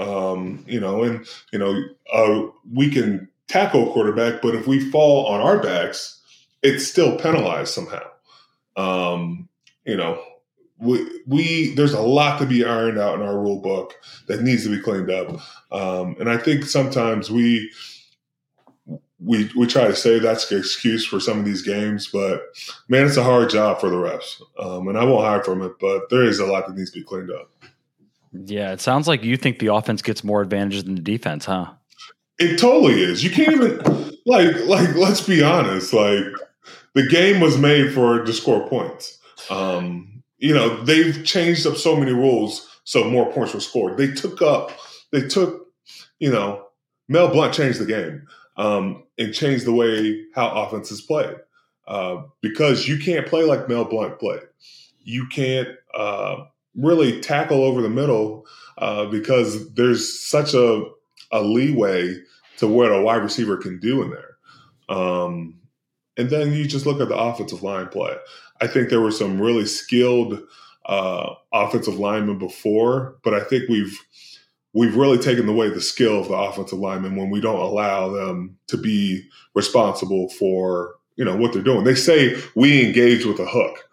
Um, 0.00 0.64
you 0.66 0.80
know, 0.80 1.02
and 1.02 1.26
you 1.52 1.58
know, 1.58 1.82
uh, 2.12 2.50
we 2.72 2.90
can 2.90 3.28
tackle 3.48 3.92
quarterback, 3.92 4.40
but 4.40 4.54
if 4.54 4.66
we 4.66 4.90
fall 4.90 5.26
on 5.26 5.40
our 5.40 5.62
backs, 5.62 6.20
it's 6.62 6.86
still 6.86 7.18
penalized 7.18 7.74
somehow. 7.74 8.06
Um, 8.76 9.48
you 9.84 9.96
know, 9.96 10.22
we, 10.78 11.06
we 11.26 11.74
there's 11.74 11.92
a 11.92 12.00
lot 12.00 12.38
to 12.38 12.46
be 12.46 12.64
ironed 12.64 12.98
out 12.98 13.16
in 13.16 13.22
our 13.22 13.38
rule 13.38 13.60
book 13.60 13.94
that 14.26 14.42
needs 14.42 14.64
to 14.64 14.70
be 14.70 14.80
cleaned 14.80 15.10
up, 15.10 15.40
um, 15.70 16.16
and 16.18 16.30
I 16.30 16.38
think 16.38 16.64
sometimes 16.64 17.30
we 17.30 17.70
we 19.22 19.50
we 19.54 19.66
try 19.66 19.86
to 19.86 19.94
say 19.94 20.18
that's 20.18 20.50
an 20.50 20.58
excuse 20.58 21.04
for 21.04 21.20
some 21.20 21.38
of 21.38 21.44
these 21.44 21.62
games, 21.62 22.08
but 22.10 22.42
man, 22.88 23.06
it's 23.06 23.18
a 23.18 23.22
hard 23.22 23.50
job 23.50 23.80
for 23.80 23.90
the 23.90 23.96
refs, 23.96 24.40
um, 24.58 24.88
and 24.88 24.96
I 24.96 25.04
won't 25.04 25.26
hide 25.26 25.44
from 25.44 25.60
it. 25.62 25.72
But 25.78 26.08
there 26.08 26.24
is 26.24 26.38
a 26.38 26.46
lot 26.46 26.66
that 26.66 26.76
needs 26.76 26.90
to 26.92 27.00
be 27.00 27.04
cleaned 27.04 27.30
up. 27.30 27.50
Yeah, 28.32 28.72
it 28.72 28.80
sounds 28.80 29.08
like 29.08 29.24
you 29.24 29.36
think 29.36 29.58
the 29.58 29.72
offense 29.74 30.02
gets 30.02 30.22
more 30.22 30.40
advantages 30.40 30.84
than 30.84 30.94
the 30.94 31.02
defense, 31.02 31.44
huh? 31.44 31.72
It 32.38 32.58
totally 32.58 33.02
is. 33.02 33.24
You 33.24 33.30
can't 33.30 33.52
even 33.52 33.78
like 34.26 34.54
like 34.66 34.94
let's 34.94 35.20
be 35.20 35.42
honest. 35.42 35.92
Like 35.92 36.24
the 36.94 37.06
game 37.08 37.40
was 37.40 37.58
made 37.58 37.92
for 37.92 38.24
to 38.24 38.32
score 38.32 38.68
points. 38.68 39.18
Um, 39.50 40.22
you 40.38 40.54
know, 40.54 40.82
they've 40.84 41.24
changed 41.24 41.66
up 41.66 41.76
so 41.76 41.96
many 41.96 42.12
rules 42.12 42.70
so 42.90 43.04
more 43.04 43.30
points 43.32 43.54
were 43.54 43.60
scored. 43.60 43.98
They 43.98 44.08
took 44.10 44.42
up, 44.42 44.72
they 45.12 45.22
took, 45.28 45.68
you 46.18 46.28
know, 46.28 46.66
Mel 47.08 47.28
Blount 47.28 47.54
changed 47.54 47.78
the 47.78 47.86
game 47.86 48.26
um, 48.56 49.04
and 49.16 49.32
changed 49.32 49.64
the 49.64 49.72
way 49.72 50.24
how 50.34 50.48
offenses 50.48 51.00
played 51.00 51.36
uh, 51.86 52.22
because 52.40 52.88
you 52.88 52.98
can't 52.98 53.28
play 53.28 53.44
like 53.44 53.68
Mel 53.68 53.84
Blount 53.84 54.18
played. 54.18 54.42
You 54.98 55.28
can't 55.28 55.68
uh, 55.94 56.46
really 56.76 57.20
tackle 57.20 57.62
over 57.62 57.82
the 57.82 57.90
middle 57.90 58.46
uh, 58.78 59.06
because 59.06 59.72
there's 59.74 60.22
such 60.22 60.54
a, 60.54 60.84
a 61.32 61.42
leeway 61.42 62.16
to 62.58 62.66
what 62.66 62.92
a 62.92 63.00
wide 63.00 63.22
receiver 63.22 63.56
can 63.56 63.78
do 63.80 64.02
in 64.02 64.10
there. 64.10 64.96
Um, 64.96 65.58
and 66.16 66.28
then 66.28 66.52
you 66.52 66.66
just 66.66 66.86
look 66.86 67.00
at 67.00 67.08
the 67.08 67.16
offensive 67.16 67.62
line 67.62 67.88
play. 67.88 68.14
I 68.60 68.66
think 68.66 68.88
there 68.88 69.00
were 69.00 69.10
some 69.10 69.40
really 69.40 69.66
skilled 69.66 70.40
uh, 70.86 71.34
offensive 71.52 71.98
linemen 71.98 72.38
before, 72.38 73.16
but 73.22 73.34
I 73.34 73.40
think 73.40 73.68
we've 73.68 73.98
we've 74.72 74.96
really 74.96 75.18
taken 75.18 75.48
away 75.48 75.68
the 75.68 75.80
skill 75.80 76.20
of 76.20 76.28
the 76.28 76.34
offensive 76.34 76.78
linemen 76.78 77.16
when 77.16 77.30
we 77.30 77.40
don't 77.40 77.60
allow 77.60 78.08
them 78.08 78.56
to 78.68 78.76
be 78.76 79.26
responsible 79.54 80.28
for 80.30 80.94
you 81.16 81.24
know 81.24 81.36
what 81.36 81.52
they're 81.52 81.62
doing. 81.62 81.84
They 81.84 81.94
say 81.94 82.36
we 82.54 82.84
engage 82.84 83.24
with 83.24 83.38
a 83.38 83.46
hook, 83.46 83.88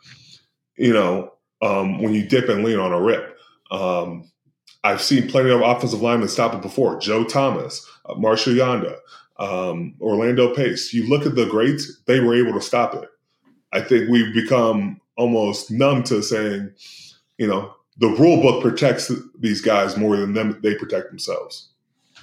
you 0.75 0.93
know, 0.93 1.33
um, 1.61 2.01
when 2.01 2.13
you 2.13 2.27
dip 2.27 2.49
and 2.49 2.63
lean 2.63 2.79
on 2.79 2.93
a 2.93 3.01
rip. 3.01 3.37
Um, 3.71 4.29
I've 4.83 5.01
seen 5.01 5.27
plenty 5.27 5.49
of 5.49 5.61
offensive 5.61 6.01
linemen 6.01 6.29
stop 6.29 6.53
it 6.53 6.61
before. 6.61 6.99
Joe 6.99 7.23
Thomas, 7.23 7.85
uh, 8.05 8.15
Marshal 8.15 8.53
Yanda 8.53 8.97
um, 9.39 9.95
Orlando 10.01 10.53
Pace. 10.53 10.93
You 10.93 11.07
look 11.07 11.25
at 11.25 11.35
the 11.35 11.45
greats; 11.45 12.01
they 12.05 12.19
were 12.19 12.35
able 12.35 12.53
to 12.53 12.61
stop 12.61 12.93
it. 12.95 13.09
I 13.73 13.81
think 13.81 14.09
we've 14.09 14.33
become 14.33 14.99
almost 15.17 15.71
numb 15.71 16.03
to 16.03 16.21
saying, 16.21 16.71
you 17.37 17.47
know, 17.47 17.73
the 17.97 18.07
rule 18.07 18.41
book 18.41 18.61
protects 18.61 19.11
these 19.39 19.61
guys 19.61 19.97
more 19.97 20.15
than 20.15 20.33
them 20.33 20.59
they 20.61 20.75
protect 20.75 21.09
themselves. 21.09 21.69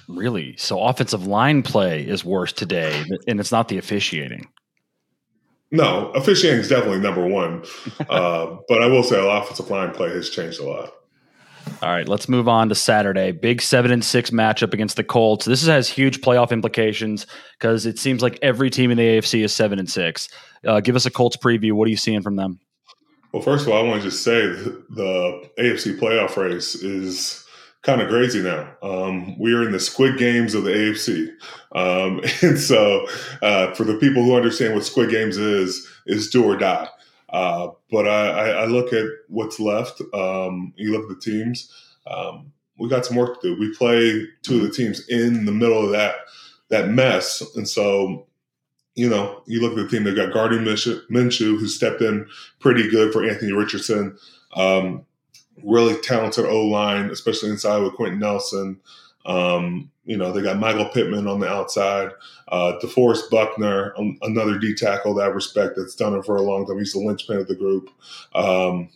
Really? 0.07 0.55
So 0.57 0.81
offensive 0.81 1.25
line 1.25 1.63
play 1.63 2.03
is 2.03 2.23
worse 2.23 2.53
today, 2.53 3.03
and 3.27 3.39
it's 3.39 3.51
not 3.51 3.67
the 3.67 3.77
officiating. 3.77 4.47
No, 5.71 6.11
officiating 6.11 6.59
is 6.61 6.69
definitely 6.69 6.99
number 6.99 7.25
one, 7.25 7.63
uh, 8.09 8.57
but 8.67 8.81
I 8.81 8.87
will 8.87 9.03
say 9.03 9.17
offensive 9.19 9.69
line 9.69 9.91
play 9.91 10.09
has 10.09 10.29
changed 10.29 10.59
a 10.59 10.63
lot. 10.63 10.93
All 11.81 11.89
right, 11.89 12.07
let's 12.07 12.29
move 12.29 12.47
on 12.47 12.69
to 12.69 12.75
Saturday. 12.75 13.31
Big 13.31 13.61
seven 13.61 13.91
and 13.91 14.05
six 14.05 14.29
matchup 14.29 14.73
against 14.73 14.95
the 14.95 15.03
Colts. 15.03 15.45
This 15.45 15.65
has 15.65 15.89
huge 15.89 16.21
playoff 16.21 16.51
implications 16.51 17.25
because 17.59 17.85
it 17.85 17.97
seems 17.97 18.21
like 18.21 18.37
every 18.41 18.69
team 18.69 18.91
in 18.91 18.97
the 18.97 19.03
AFC 19.03 19.43
is 19.43 19.53
seven 19.53 19.79
and 19.79 19.89
six. 19.89 20.29
Uh, 20.63 20.79
give 20.79 20.95
us 20.95 21.05
a 21.05 21.11
Colts 21.11 21.37
preview. 21.37 21.73
What 21.73 21.87
are 21.87 21.91
you 21.91 21.97
seeing 21.97 22.21
from 22.21 22.35
them? 22.35 22.59
Well, 23.31 23.41
first 23.41 23.65
of 23.65 23.73
all, 23.73 23.83
I 23.83 23.87
want 23.87 24.01
to 24.01 24.09
just 24.09 24.23
say 24.23 24.45
the 24.45 25.49
AFC 25.59 25.99
playoff 25.99 26.37
race 26.37 26.75
is 26.75 27.44
kind 27.85 28.01
of 28.01 28.09
crazy 28.09 28.41
now. 28.41 28.67
Um, 28.81 29.37
we 29.37 29.53
are 29.53 29.63
in 29.63 29.71
the 29.71 29.79
squid 29.79 30.17
games 30.17 30.55
of 30.55 30.63
the 30.63 30.71
AFC. 30.71 31.29
Um, 31.73 32.21
and 32.41 32.59
so, 32.59 33.07
uh, 33.41 33.73
for 33.73 33.83
the 33.83 33.97
people 33.97 34.23
who 34.23 34.35
understand 34.35 34.73
what 34.73 34.83
squid 34.83 35.11
games 35.11 35.37
is, 35.37 35.87
is 36.07 36.29
do 36.29 36.43
or 36.43 36.57
die. 36.57 36.89
Uh, 37.29 37.69
but 37.91 38.07
I, 38.07 38.51
I, 38.51 38.65
look 38.65 38.93
at 38.93 39.05
what's 39.27 39.59
left. 39.59 40.01
Um, 40.13 40.73
you 40.77 40.91
look 40.91 41.03
at 41.03 41.09
the 41.09 41.21
teams. 41.21 41.71
Um, 42.07 42.53
we 42.77 42.87
got 42.87 43.05
some 43.05 43.17
work 43.17 43.41
to 43.41 43.55
do. 43.55 43.59
We 43.59 43.73
play 43.73 44.25
two 44.43 44.57
of 44.57 44.61
the 44.61 44.71
teams 44.71 45.07
in 45.09 45.45
the 45.45 45.51
middle 45.51 45.83
of 45.83 45.91
that 45.91 46.15
that 46.69 46.89
mess, 46.89 47.43
and 47.55 47.67
so 47.67 48.27
you 48.93 49.09
know 49.09 49.41
you 49.47 49.59
look 49.59 49.71
at 49.71 49.77
the 49.77 49.87
team. 49.89 50.03
They've 50.03 50.15
got 50.15 50.33
Gardner 50.33 50.59
Minshew, 50.59 51.59
who 51.59 51.67
stepped 51.67 52.01
in 52.01 52.27
pretty 52.59 52.89
good 52.89 53.11
for 53.11 53.27
Anthony 53.27 53.51
Richardson. 53.51 54.17
Um, 54.55 55.05
really 55.63 55.99
talented 56.01 56.45
O 56.45 56.65
line, 56.67 57.09
especially 57.09 57.49
inside 57.49 57.79
with 57.79 57.93
Quenton 57.93 58.19
Nelson. 58.19 58.79
Um, 59.25 59.91
you 60.05 60.17
know, 60.17 60.31
they 60.31 60.43
got 60.43 60.59
Michael 60.59 60.89
Pittman 60.89 61.27
on 61.27 61.39
the 61.39 61.47
outside, 61.47 62.11
uh, 62.49 62.73
DeForest 62.81 63.29
Buckner, 63.31 63.93
um, 63.97 64.17
another 64.21 64.59
D 64.59 64.75
tackle 64.75 65.15
that 65.15 65.23
I 65.23 65.27
respect 65.27 65.73
that's 65.75 65.95
done 65.95 66.13
it 66.13 66.25
for 66.25 66.35
a 66.35 66.43
long 66.43 66.67
time. 66.67 66.77
He's 66.77 66.93
the 66.93 66.99
linchpin 66.99 67.37
of 67.37 67.47
the 67.47 67.55
group. 67.55 67.89
Um, 68.35 68.89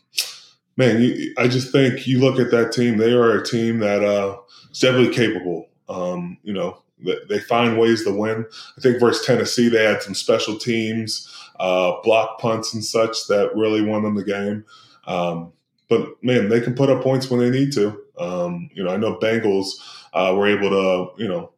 man, 0.78 1.01
you, 1.01 1.34
I 1.38 1.48
just 1.48 1.72
think 1.72 2.06
you 2.06 2.20
look 2.20 2.39
at 2.39 2.51
that 2.51 2.72
team, 2.72 2.98
they 2.98 3.12
are 3.12 3.32
a 3.32 3.46
team 3.46 3.80
that 3.80 4.04
uh, 4.04 4.38
is 4.72 4.80
definitely 4.80 5.13
capable. 5.13 5.68
Um, 5.88 6.38
you 6.44 6.54
know, 6.54 6.84
they 7.28 7.39
find 7.39 7.80
ways 7.80 8.04
to 8.04 8.12
win. 8.12 8.46
I 8.78 8.82
think 8.82 9.00
versus 9.00 9.25
Tennessee, 9.25 9.70
they 9.70 9.84
had 9.84 10.04
some 10.04 10.13
special 10.13 10.58
teams, 10.60 11.28
uh, 11.60 11.94
block 12.04 12.39
punts 12.39 12.74
and 12.74 12.84
such 12.84 13.28
that 13.30 13.56
really 13.56 13.82
won 13.82 14.04
them 14.04 14.16
the 14.16 14.24
game. 14.24 14.66
Um, 15.08 15.54
but 15.89 16.24
man, 16.24 16.48
they 16.50 16.62
can 16.62 16.75
put 16.75 16.89
up 16.89 17.03
points 17.03 17.29
when 17.29 17.39
they 17.39 17.50
need 17.50 17.74
to. 17.74 18.01
Um, 18.17 18.69
you 18.74 18.84
know, 18.84 18.91
I 18.91 18.98
know 18.98 19.17
Bengals 19.17 19.72
uh, 20.13 20.34
were 20.36 20.48
able 20.48 20.69
to, 20.69 21.22
you 21.22 21.27
know, 21.27 21.51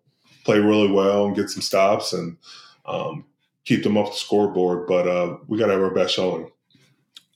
play 0.43 0.59
really 0.59 0.91
well 0.91 1.25
and 1.25 1.35
get 1.35 1.49
some 1.49 1.61
stops 1.61 2.13
and 2.13 2.37
um, 2.85 3.25
keep 3.65 3.83
them 3.83 3.97
off 3.97 4.11
the 4.11 4.17
scoreboard, 4.17 4.87
but 4.87 5.07
uh, 5.07 5.37
we 5.47 5.57
got 5.57 5.67
to 5.67 5.73
have 5.73 5.81
our 5.81 5.93
best 5.93 6.15
showing. 6.15 6.49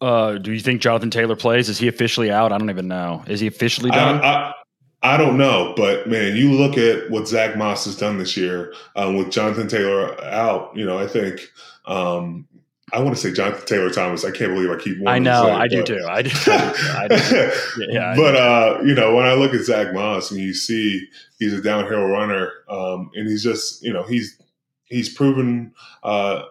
Uh, 0.01 0.37
do 0.37 0.51
you 0.51 0.59
think 0.59 0.81
Jonathan 0.81 1.09
Taylor 1.09 1.35
plays? 1.35 1.69
Is 1.69 1.77
he 1.77 1.87
officially 1.87 2.31
out? 2.31 2.51
I 2.51 2.57
don't 2.57 2.69
even 2.69 2.87
know. 2.87 3.23
Is 3.27 3.39
he 3.39 3.47
officially 3.47 3.91
done? 3.91 4.21
I, 4.21 4.27
I, 4.27 4.53
I 5.01 5.17
don't 5.17 5.37
know, 5.37 5.73
but 5.77 6.07
man, 6.07 6.35
you 6.35 6.51
look 6.51 6.77
at 6.77 7.09
what 7.09 7.27
Zach 7.27 7.55
Moss 7.57 7.85
has 7.85 7.95
done 7.95 8.17
this 8.17 8.35
year 8.35 8.73
um, 8.95 9.15
with 9.15 9.31
Jonathan 9.31 9.67
Taylor 9.67 10.21
out. 10.25 10.75
You 10.75 10.85
know, 10.85 10.97
I 10.97 11.07
think 11.07 11.41
um, 11.85 12.47
I 12.93 12.99
want 12.99 13.15
to 13.15 13.21
say 13.21 13.33
Jonathan 13.33 13.65
Taylor 13.65 13.89
Thomas. 13.89 14.23
I 14.23 14.31
can't 14.31 14.53
believe 14.53 14.69
I 14.69 14.77
keep. 14.77 14.97
Winning. 14.97 15.07
I 15.07 15.17
know, 15.17 15.49
I, 15.51 15.67
do 15.67 15.83
too. 15.83 16.05
I 16.07 16.21
do. 16.21 16.29
I 16.45 17.07
do. 17.07 17.51
yeah, 17.89 18.13
but 18.15 18.35
uh, 18.35 18.79
you 18.83 18.93
know, 18.93 19.15
when 19.15 19.25
I 19.25 19.33
look 19.33 19.53
at 19.53 19.61
Zach 19.61 19.93
Moss 19.93 20.29
and 20.29 20.39
you 20.39 20.53
see 20.53 21.07
he's 21.39 21.53
a 21.53 21.61
downhill 21.61 22.05
runner, 22.05 22.51
um, 22.69 23.09
and 23.15 23.27
he's 23.27 23.43
just 23.43 23.83
you 23.83 23.91
know 23.91 24.03
he's 24.03 24.39
he's 24.83 25.11
proven 25.11 25.73
uh, 26.03 26.43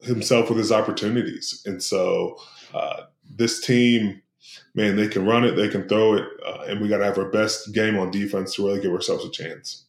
himself 0.00 0.48
with 0.48 0.58
his 0.58 0.72
opportunities, 0.72 1.62
and 1.66 1.82
so 1.82 2.38
uh, 2.72 3.02
this 3.30 3.60
team, 3.60 4.22
man, 4.74 4.96
they 4.96 5.08
can 5.08 5.26
run 5.26 5.44
it, 5.44 5.56
they 5.56 5.68
can 5.68 5.86
throw 5.88 6.14
it, 6.14 6.24
uh, 6.46 6.64
and 6.68 6.80
we 6.80 6.88
got 6.88 6.98
to 6.98 7.04
have 7.04 7.18
our 7.18 7.28
best 7.28 7.72
game 7.74 7.98
on 7.98 8.10
defense 8.10 8.54
to 8.54 8.66
really 8.66 8.80
give 8.80 8.92
ourselves 8.92 9.26
a 9.26 9.30
chance. 9.30 9.84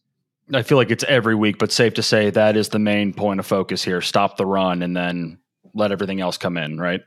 I 0.52 0.60
feel 0.62 0.76
like 0.76 0.90
it's 0.90 1.04
every 1.04 1.34
week, 1.34 1.58
but 1.58 1.72
safe 1.72 1.94
to 1.94 2.02
say 2.02 2.28
that 2.28 2.58
is 2.58 2.68
the 2.68 2.78
main 2.78 3.14
point 3.14 3.40
of 3.40 3.46
focus 3.46 3.82
here. 3.82 4.02
Stop 4.02 4.36
the 4.36 4.44
run 4.44 4.82
and 4.82 4.94
then 4.94 5.38
let 5.74 5.92
everything 5.92 6.20
else 6.20 6.38
come 6.38 6.56
in, 6.56 6.78
right? 6.78 7.02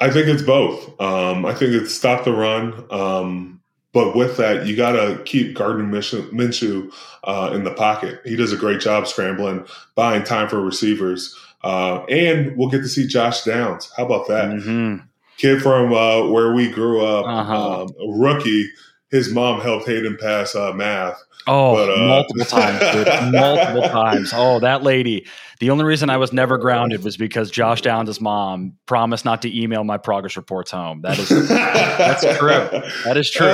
I 0.00 0.10
think 0.10 0.28
it's 0.28 0.42
both. 0.42 1.00
Um, 1.00 1.44
I 1.44 1.54
think 1.54 1.72
it's 1.72 1.94
stop 1.94 2.24
the 2.24 2.32
run. 2.32 2.84
Um, 2.90 3.60
but 3.92 4.14
with 4.14 4.36
that, 4.36 4.66
you 4.66 4.76
got 4.76 4.92
to 4.92 5.20
keep 5.24 5.56
Gardner 5.56 5.84
Minshew 5.84 6.92
uh, 7.24 7.50
in 7.52 7.64
the 7.64 7.72
pocket. 7.72 8.20
He 8.24 8.36
does 8.36 8.52
a 8.52 8.56
great 8.56 8.80
job 8.80 9.08
scrambling, 9.08 9.66
buying 9.94 10.24
time 10.24 10.48
for 10.48 10.60
receivers. 10.60 11.36
Uh, 11.64 12.04
and 12.04 12.56
we'll 12.56 12.68
get 12.68 12.82
to 12.82 12.88
see 12.88 13.06
Josh 13.06 13.42
Downs. 13.42 13.90
How 13.96 14.06
about 14.06 14.28
that? 14.28 14.50
Mm-hmm. 14.50 15.04
Kid 15.38 15.62
from 15.62 15.92
uh, 15.92 16.28
where 16.28 16.52
we 16.52 16.70
grew 16.70 17.04
up, 17.04 17.26
uh-huh. 17.26 17.82
um, 17.82 18.20
rookie. 18.20 18.70
His 19.10 19.32
mom 19.32 19.60
helped 19.60 19.86
Hayden 19.86 20.18
pass 20.20 20.54
uh, 20.54 20.72
math. 20.72 21.22
Oh, 21.46 21.74
but, 21.74 21.90
uh, 21.90 22.06
multiple 22.06 22.44
times, 22.60 22.80
dude. 22.94 23.32
multiple 23.32 23.88
times. 23.88 24.32
Oh, 24.34 24.60
that 24.60 24.82
lady. 24.82 25.26
The 25.60 25.70
only 25.70 25.84
reason 25.84 26.10
I 26.10 26.18
was 26.18 26.32
never 26.32 26.58
grounded 26.58 27.02
was 27.02 27.16
because 27.16 27.50
Josh 27.50 27.80
Downs' 27.80 28.20
mom 28.20 28.74
promised 28.86 29.24
not 29.24 29.42
to 29.42 29.58
email 29.60 29.82
my 29.82 29.96
progress 29.96 30.36
reports 30.36 30.70
home. 30.70 31.00
That 31.00 31.18
is 31.18 31.28
that's 31.48 32.38
true. 32.38 32.48
That 33.04 33.16
is 33.16 33.30
true. 33.30 33.48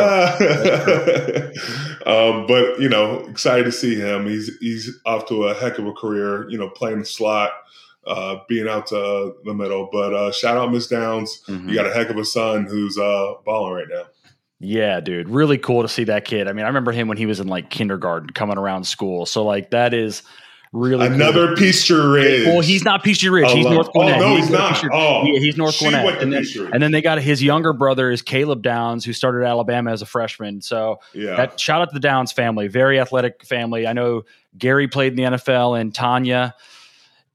um, 2.05 2.47
but 2.47 2.81
you 2.81 2.89
know, 2.89 3.21
excited 3.29 3.65
to 3.65 3.73
see 3.73 3.95
him. 3.95 4.27
He's 4.27 4.51
he's 4.59 4.99
off 5.07 5.27
to 5.29 5.45
a 5.45 5.55
heck 5.55 5.79
of 5.79 5.87
a 5.87 5.93
career. 5.93 6.49
You 6.51 6.59
know, 6.59 6.69
playing 6.69 6.99
the 6.99 7.07
slot 7.07 7.53
uh, 8.07 8.39
being 8.49 8.69
out 8.69 8.89
to 8.89 9.35
the 9.45 9.55
middle. 9.55 9.89
But 9.91 10.13
uh, 10.13 10.33
shout 10.33 10.57
out 10.57 10.73
Miss 10.73 10.89
Downs. 10.89 11.43
Mm-hmm. 11.49 11.69
You 11.69 11.75
got 11.75 11.87
a 11.87 11.93
heck 11.95 12.11
of 12.11 12.19
a 12.19 12.25
son 12.25 12.65
who's 12.67 12.99
uh, 12.99 13.35
balling 13.45 13.73
right 13.73 13.89
now. 13.89 14.05
Yeah, 14.61 15.01
dude, 15.01 15.29
really 15.29 15.59
cool 15.59 15.83
to 15.83 15.89
see 15.89 16.05
that 16.05 16.25
kid. 16.25 16.49
I 16.49 16.53
mean, 16.53 16.65
I 16.65 16.69
remember 16.69 16.93
him 16.93 17.09
when 17.09 17.17
he 17.17 17.27
was 17.27 17.41
in 17.41 17.49
like 17.49 17.71
kindergarten, 17.71 18.31
coming 18.31 18.57
around 18.57 18.85
school. 18.85 19.27
So 19.27 19.45
like 19.45 19.71
that 19.71 19.93
is 19.93 20.23
really 20.73 21.07
another 21.07 21.49
cool. 21.49 21.57
Peachtree 21.57 21.97
Ridge. 21.97 22.47
Well, 22.47 22.61
he's 22.61 22.85
not 22.85 23.03
Peachtree 23.03 23.31
Ridge. 23.31 23.51
He's 23.53 23.65
North 23.67 23.91
Gwinnett. 23.93 24.21
Oh 24.21 24.21
no, 24.21 24.37
he's, 24.37 24.47
he's 24.47 24.53
not. 24.53 24.85
Oh, 24.93 25.25
yeah, 25.25 25.39
he's 25.39 25.57
North 25.57 25.79
Gwinnett. 25.79 26.23
And 26.23 26.33
then, 26.33 26.45
and 26.73 26.83
then, 26.83 26.93
they 26.93 27.03
got 27.03 27.21
his 27.21 27.43
younger 27.43 27.73
brother 27.73 28.11
is 28.11 28.23
Caleb 28.23 28.63
Downs, 28.63 29.05
who 29.05 29.13
started 29.13 29.45
Alabama 29.45 29.93
as 29.93 30.03
a 30.03 30.07
freshman. 30.07 30.61
So 30.61 31.01
yeah, 31.13 31.37
that, 31.37 31.61
shout 31.61 31.81
out 31.81 31.91
to 31.91 31.95
the 31.95 32.01
Downs 32.01 32.33
family, 32.33 32.69
very 32.69 32.99
athletic 32.99 33.45
family. 33.45 33.87
I 33.87 33.93
know 33.93 34.23
Gary 34.57 34.89
played 34.89 35.13
in 35.13 35.17
the 35.17 35.37
NFL, 35.37 35.81
and 35.81 35.95
Tanya 35.95 36.55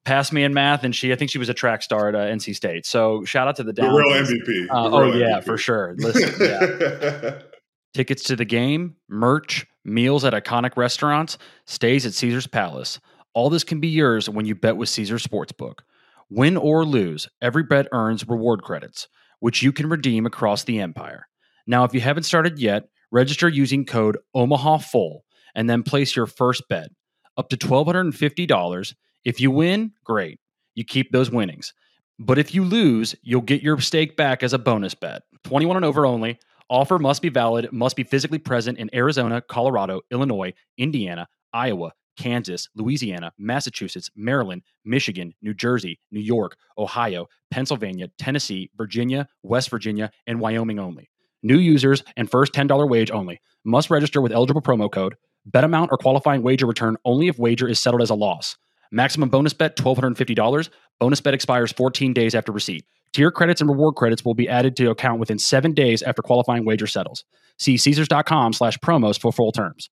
passed 0.06 0.34
me 0.34 0.44
in 0.44 0.54
math, 0.54 0.84
and 0.84 0.96
she 0.96 1.12
I 1.12 1.16
think 1.16 1.32
she 1.32 1.38
was 1.38 1.50
a 1.50 1.54
track 1.54 1.82
star 1.82 2.10
at 2.10 2.16
uh, 2.16 2.20
NC 2.20 2.56
State. 2.56 2.86
So 2.86 3.24
shout 3.26 3.48
out 3.48 3.56
to 3.58 3.64
the 3.64 3.74
Downs. 3.74 3.92
The 3.92 3.98
real 3.98 4.12
MVP. 4.12 4.68
Uh, 4.70 4.90
the 4.90 4.96
oh 4.96 5.02
real 5.12 5.20
yeah, 5.20 5.40
MVP. 5.40 5.44
for 5.46 5.58
sure. 5.58 5.96
Listen, 5.98 6.34
yeah. 6.40 7.42
Tickets 7.94 8.24
to 8.24 8.36
the 8.36 8.46
game, 8.46 8.96
merch, 9.08 9.66
meals 9.84 10.24
at 10.24 10.34
iconic 10.34 10.78
restaurants, 10.78 11.38
stays 11.66 12.06
at 12.06 12.14
Caesars 12.14 12.48
Palace. 12.48 13.00
All 13.34 13.50
this 13.50 13.64
can 13.64 13.80
be 13.80 13.88
yours 13.88 14.30
when 14.30 14.46
you 14.46 14.54
bet 14.54 14.78
with 14.78 14.90
Caesar 14.90 15.16
Sportsbook. 15.16 15.80
Win 16.30 16.56
or 16.58 16.86
lose, 16.86 17.28
every 17.42 17.64
bet 17.64 17.88
earns 17.92 18.28
reward 18.28 18.62
credits, 18.62 19.08
which 19.40 19.64
you 19.64 19.72
can 19.72 19.90
redeem 19.90 20.28
across 20.28 20.64
the 20.64 20.80
empire. 20.80 21.28
Now, 21.66 21.84
if 21.84 21.94
you 21.94 22.02
haven't 22.02 22.24
started 22.24 22.60
yet, 22.60 22.90
register 23.12 23.50
using 23.50 23.86
code 23.86 24.18
OMAHAFULL 24.36 25.22
and 25.56 25.70
then 25.70 25.82
place 25.82 26.16
your 26.16 26.28
first 26.28 26.64
bet. 26.70 26.90
Up 27.38 27.50
to 27.50 27.58
$1,250 27.58 28.94
if 29.26 29.40
you 29.40 29.52
win, 29.52 29.94
great. 30.04 30.40
You 30.76 30.84
keep 30.84 31.12
those 31.12 31.32
winnings. 31.32 31.74
But 32.20 32.38
if 32.38 32.54
you 32.54 32.64
lose, 32.64 33.16
you'll 33.22 33.42
get 33.42 33.62
your 33.62 33.80
stake 33.80 34.18
back 34.18 34.44
as 34.44 34.54
a 34.54 34.60
bonus 34.60 34.94
bet. 34.94 35.24
21 35.44 35.78
and 35.78 35.86
over 35.86 36.06
only. 36.06 36.40
Offer 36.70 37.00
must 37.00 37.22
be 37.22 37.30
valid, 37.30 37.72
must 37.72 37.96
be 37.96 38.04
physically 38.04 38.38
present 38.38 38.78
in 38.78 38.94
Arizona, 38.94 39.42
Colorado, 39.42 40.02
Illinois, 40.12 40.54
Indiana, 40.78 41.28
Iowa, 41.52 41.94
Kansas, 42.20 42.68
Louisiana, 42.76 43.32
Massachusetts, 43.38 44.10
Maryland, 44.16 44.62
Michigan, 44.86 45.34
New 45.42 45.54
Jersey, 45.54 46.00
New 46.12 46.20
York, 46.20 46.58
Ohio, 46.78 47.28
Pennsylvania, 47.50 48.10
Tennessee, 48.20 48.70
Virginia, 48.76 49.28
West 49.42 49.70
Virginia, 49.70 50.12
and 50.28 50.40
Wyoming 50.40 50.80
only. 50.80 51.10
New 51.42 51.58
users 51.58 52.04
and 52.18 52.30
first 52.30 52.54
$10 52.54 52.90
wage 52.90 53.10
only. 53.10 53.40
Must 53.64 53.90
register 53.90 54.22
with 54.22 54.34
eligible 54.34 54.62
promo 54.62 54.92
code. 54.92 55.16
Bet 55.46 55.64
amount 55.64 55.92
or 55.92 55.98
qualifying 55.98 56.44
wager 56.44 56.66
return 56.66 56.98
only 57.06 57.30
if 57.30 57.40
wager 57.40 57.68
is 57.68 57.80
settled 57.80 58.02
as 58.02 58.10
a 58.10 58.16
loss. 58.16 58.58
Maximum 58.92 59.30
bonus 59.30 59.54
bet 59.54 59.76
$1,250. 59.76 60.70
Bonus 61.00 61.22
bet 61.22 61.34
expires 61.34 61.72
14 61.72 62.14
days 62.14 62.34
after 62.34 62.52
receipt. 62.52 62.86
Tier 63.14 63.32
credits 63.32 63.62
and 63.62 63.70
reward 63.70 63.96
credits 63.96 64.24
will 64.24 64.34
be 64.34 64.50
added 64.50 64.76
to 64.78 64.90
account 64.90 65.20
within 65.20 65.40
seven 65.40 65.74
days 65.74 66.02
after 66.04 66.22
qualifying 66.22 66.66
wager 66.66 66.88
settles. 66.88 67.24
See 67.58 67.78
Caesars.com 67.78 68.54
slash 68.54 68.78
promos 68.80 69.20
for 69.20 69.32
full 69.32 69.52
terms. 69.52 69.90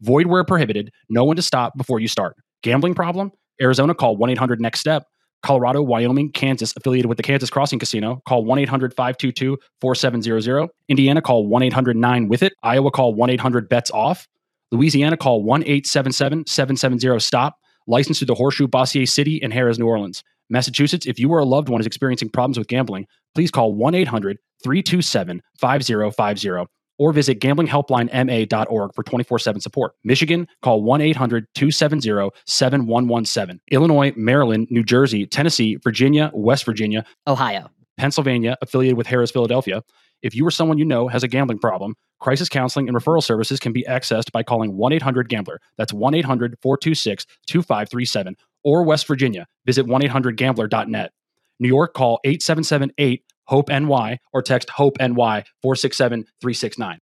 Void 0.00 0.26
where 0.26 0.44
prohibited. 0.44 0.90
Know 1.08 1.24
when 1.24 1.36
to 1.36 1.42
stop 1.42 1.76
before 1.76 2.00
you 2.00 2.08
start. 2.08 2.36
Gambling 2.62 2.94
problem? 2.94 3.30
Arizona 3.60 3.94
call 3.94 4.16
1 4.16 4.30
800 4.30 4.60
NEXT 4.60 4.80
STEP. 4.80 5.04
Colorado, 5.42 5.82
Wyoming, 5.82 6.30
Kansas, 6.30 6.72
affiliated 6.76 7.08
with 7.08 7.16
the 7.16 7.22
Kansas 7.22 7.50
Crossing 7.50 7.80
Casino, 7.80 8.22
call 8.28 8.44
1 8.44 8.60
800 8.60 8.94
522 8.94 9.58
4700. 9.80 10.68
Indiana, 10.88 11.20
call 11.20 11.48
1 11.48 11.62
800 11.64 11.96
9 11.96 12.28
with 12.28 12.44
it. 12.44 12.52
Iowa, 12.62 12.92
call 12.92 13.12
1 13.14 13.30
800 13.30 13.68
bets 13.68 13.90
off. 13.90 14.28
Louisiana, 14.70 15.16
call 15.16 15.42
1 15.42 15.62
877 15.62 16.46
770 16.46 17.18
stop 17.18 17.56
licensed 17.86 18.20
to 18.20 18.26
the 18.26 18.34
Horseshoe, 18.34 18.68
Bossier 18.68 19.06
City, 19.06 19.42
and 19.42 19.52
Harrah's, 19.52 19.78
New 19.78 19.86
Orleans. 19.86 20.22
Massachusetts, 20.50 21.06
if 21.06 21.18
you 21.18 21.30
or 21.30 21.38
a 21.38 21.44
loved 21.44 21.68
one 21.68 21.80
is 21.80 21.86
experiencing 21.86 22.28
problems 22.28 22.58
with 22.58 22.68
gambling, 22.68 23.06
please 23.34 23.50
call 23.50 23.74
1 23.74 23.94
800 23.94 24.38
327 24.62 25.42
5050 25.58 26.66
or 26.98 27.12
visit 27.12 27.40
gamblinghelplinema.org 27.40 28.94
for 28.94 29.02
24 29.02 29.38
7 29.38 29.60
support. 29.60 29.92
Michigan, 30.04 30.46
call 30.62 30.82
1 30.82 31.00
800 31.00 31.46
270 31.54 32.30
7117. 32.46 33.60
Illinois, 33.70 34.12
Maryland, 34.16 34.68
New 34.70 34.84
Jersey, 34.84 35.26
Tennessee, 35.26 35.76
Virginia, 35.82 36.30
West 36.34 36.64
Virginia, 36.64 37.04
Ohio, 37.26 37.70
Pennsylvania, 37.96 38.56
affiliated 38.62 38.96
with 38.96 39.06
Harrah's, 39.06 39.30
Philadelphia. 39.30 39.82
If 40.22 40.34
you 40.34 40.46
or 40.46 40.50
someone 40.50 40.78
you 40.78 40.84
know 40.84 41.08
has 41.08 41.22
a 41.22 41.28
gambling 41.28 41.58
problem, 41.58 41.96
crisis 42.20 42.48
counseling 42.48 42.88
and 42.88 42.96
referral 42.96 43.22
services 43.22 43.58
can 43.58 43.72
be 43.72 43.84
accessed 43.88 44.30
by 44.32 44.42
calling 44.42 44.76
1 44.76 44.92
800 44.92 45.28
Gambler. 45.28 45.60
That's 45.76 45.92
1 45.92 46.14
800 46.14 46.56
426 46.62 47.26
2537. 47.46 48.36
Or 48.64 48.84
West 48.84 49.06
Virginia, 49.08 49.46
visit 49.66 49.86
1 49.86 50.04
800 50.04 50.36
Gambler.net. 50.36 51.12
New 51.58 51.68
York, 51.68 51.94
call 51.94 52.20
877 52.24 52.92
8 52.98 53.24
HOPE 53.46 53.68
NY 53.68 54.18
or 54.32 54.42
text 54.42 54.70
HOPE 54.70 54.96
NY 55.00 55.44
467 55.60 56.24
369. 56.40 56.98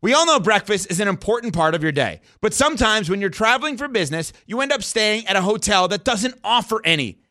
We 0.00 0.14
all 0.14 0.26
know 0.26 0.38
breakfast 0.38 0.90
is 0.90 1.00
an 1.00 1.08
important 1.08 1.54
part 1.54 1.74
of 1.74 1.82
your 1.82 1.90
day, 1.90 2.20
but 2.40 2.54
sometimes 2.54 3.10
when 3.10 3.20
you're 3.20 3.30
traveling 3.30 3.76
for 3.76 3.88
business, 3.88 4.32
you 4.46 4.60
end 4.60 4.70
up 4.70 4.84
staying 4.84 5.26
at 5.26 5.34
a 5.34 5.42
hotel 5.42 5.88
that 5.88 6.04
doesn't 6.04 6.38
offer 6.44 6.80
any. 6.84 7.18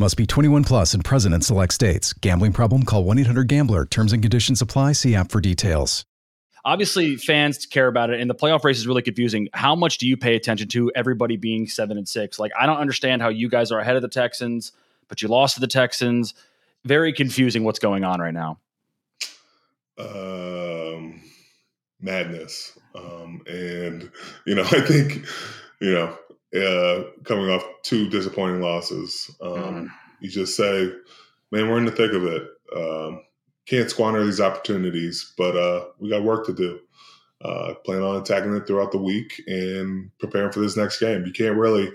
Must 0.00 0.16
be 0.16 0.26
21 0.26 0.62
plus 0.62 0.94
and 0.94 1.04
present 1.04 1.34
in 1.34 1.40
select 1.40 1.74
states. 1.74 2.12
Gambling 2.12 2.52
problem? 2.52 2.84
Call 2.84 3.02
1 3.02 3.18
800 3.18 3.48
GAMBLER. 3.48 3.84
Terms 3.86 4.12
and 4.12 4.22
conditions 4.22 4.62
apply. 4.62 4.92
See 4.92 5.16
app 5.16 5.32
for 5.32 5.40
details. 5.40 6.04
Obviously, 6.64 7.16
fans 7.16 7.66
care 7.66 7.88
about 7.88 8.10
it, 8.10 8.20
and 8.20 8.30
the 8.30 8.34
playoff 8.34 8.62
race 8.62 8.78
is 8.78 8.86
really 8.86 9.02
confusing. 9.02 9.48
How 9.54 9.74
much 9.74 9.98
do 9.98 10.06
you 10.06 10.16
pay 10.16 10.36
attention 10.36 10.68
to 10.68 10.92
everybody 10.94 11.36
being 11.36 11.66
seven 11.66 11.96
and 11.96 12.08
six? 12.08 12.38
Like, 12.38 12.52
I 12.58 12.66
don't 12.66 12.76
understand 12.76 13.22
how 13.22 13.28
you 13.28 13.48
guys 13.48 13.72
are 13.72 13.80
ahead 13.80 13.96
of 13.96 14.02
the 14.02 14.08
Texans, 14.08 14.70
but 15.08 15.20
you 15.20 15.26
lost 15.26 15.54
to 15.54 15.60
the 15.60 15.66
Texans. 15.66 16.32
Very 16.84 17.12
confusing 17.12 17.64
what's 17.64 17.80
going 17.80 18.04
on 18.04 18.20
right 18.20 18.34
now. 18.34 18.58
Um, 19.98 21.22
madness. 22.00 22.78
Um, 22.94 23.42
and, 23.48 24.12
you 24.46 24.54
know, 24.54 24.62
I 24.70 24.80
think, 24.80 25.24
you 25.80 25.92
know, 25.92 26.16
uh, 26.54 27.04
coming 27.24 27.50
off 27.50 27.64
two 27.82 28.08
disappointing 28.08 28.60
losses. 28.60 29.30
Um, 29.40 29.52
mm. 29.52 29.88
You 30.20 30.30
just 30.30 30.56
say, 30.56 30.90
man, 31.50 31.68
we're 31.68 31.78
in 31.78 31.84
the 31.84 31.92
thick 31.92 32.12
of 32.12 32.24
it. 32.24 32.42
Um, 32.74 33.22
can't 33.66 33.90
squander 33.90 34.24
these 34.24 34.40
opportunities, 34.40 35.32
but 35.36 35.56
uh, 35.56 35.84
we 35.98 36.10
got 36.10 36.22
work 36.22 36.46
to 36.46 36.54
do. 36.54 36.80
Uh, 37.40 37.74
plan 37.84 38.02
on 38.02 38.16
attacking 38.16 38.52
it 38.56 38.66
throughout 38.66 38.90
the 38.90 38.98
week 38.98 39.40
and 39.46 40.10
preparing 40.18 40.50
for 40.50 40.58
this 40.58 40.76
next 40.76 40.98
game. 40.98 41.24
You 41.24 41.32
can't 41.32 41.56
really 41.56 41.92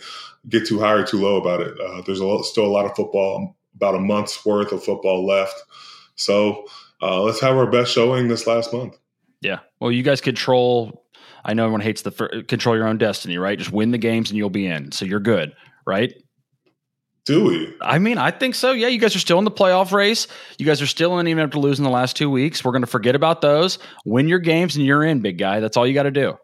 get 0.47 0.65
too 0.65 0.79
high 0.79 0.93
or 0.93 1.03
too 1.03 1.19
low 1.19 1.35
about 1.35 1.59
it. 1.59 1.77
Uh, 1.79 2.01
there's 2.05 2.21
a 2.21 2.25
lot, 2.25 2.43
still 2.43 2.65
a 2.65 2.67
lot 2.67 2.85
of 2.85 2.95
football, 2.95 3.57
about 3.75 3.95
a 3.95 3.99
month's 3.99 4.45
worth 4.45 4.71
of 4.71 4.83
football 4.83 5.25
left. 5.25 5.61
So 6.15 6.65
uh, 7.01 7.21
let's 7.21 7.41
have 7.41 7.57
our 7.57 7.69
best 7.69 7.91
showing 7.91 8.29
this 8.29 8.47
last 8.47 8.71
month. 8.71 8.97
Yeah. 9.41 9.59
Well, 9.81 9.91
you 9.91 10.03
guys 10.03 10.21
control 10.21 11.02
I 11.45 11.53
know 11.53 11.63
everyone 11.63 11.81
hates 11.81 12.01
the 12.01 12.43
control 12.47 12.75
your 12.75 12.87
own 12.87 12.97
destiny, 12.97 13.37
right? 13.37 13.57
Just 13.57 13.71
win 13.71 13.91
the 13.91 13.97
games 13.97 14.29
and 14.29 14.37
you'll 14.37 14.49
be 14.49 14.65
in. 14.65 14.91
So 14.91 15.05
you're 15.05 15.19
good, 15.19 15.53
right? 15.85 16.13
Do 17.25 17.45
we? 17.45 17.73
I 17.81 17.99
mean, 17.99 18.17
I 18.17 18.31
think 18.31 18.53
so. 18.53 18.73
Yeah, 18.73 18.87
you 18.87 18.99
guys 18.99 19.15
are 19.15 19.19
still 19.19 19.39
in 19.39 19.45
the 19.45 19.51
playoff 19.51 19.93
race. 19.93 20.27
You 20.57 20.65
guys 20.65 20.81
are 20.81 20.87
still 20.87 21.19
in, 21.19 21.27
even 21.27 21.43
after 21.43 21.57
losing 21.57 21.85
the 21.85 21.91
last 21.91 22.17
two 22.17 22.29
weeks. 22.29 22.65
We're 22.65 22.73
going 22.73 22.81
to 22.81 22.87
forget 22.87 23.15
about 23.15 23.39
those. 23.39 23.79
Win 24.05 24.27
your 24.27 24.39
games 24.39 24.75
and 24.75 24.85
you're 24.85 25.03
in, 25.03 25.21
big 25.21 25.37
guy. 25.37 25.61
That's 25.61 25.77
all 25.77 25.87
you 25.87 25.93
got 25.93 26.03
to 26.03 26.11
do. 26.11 26.37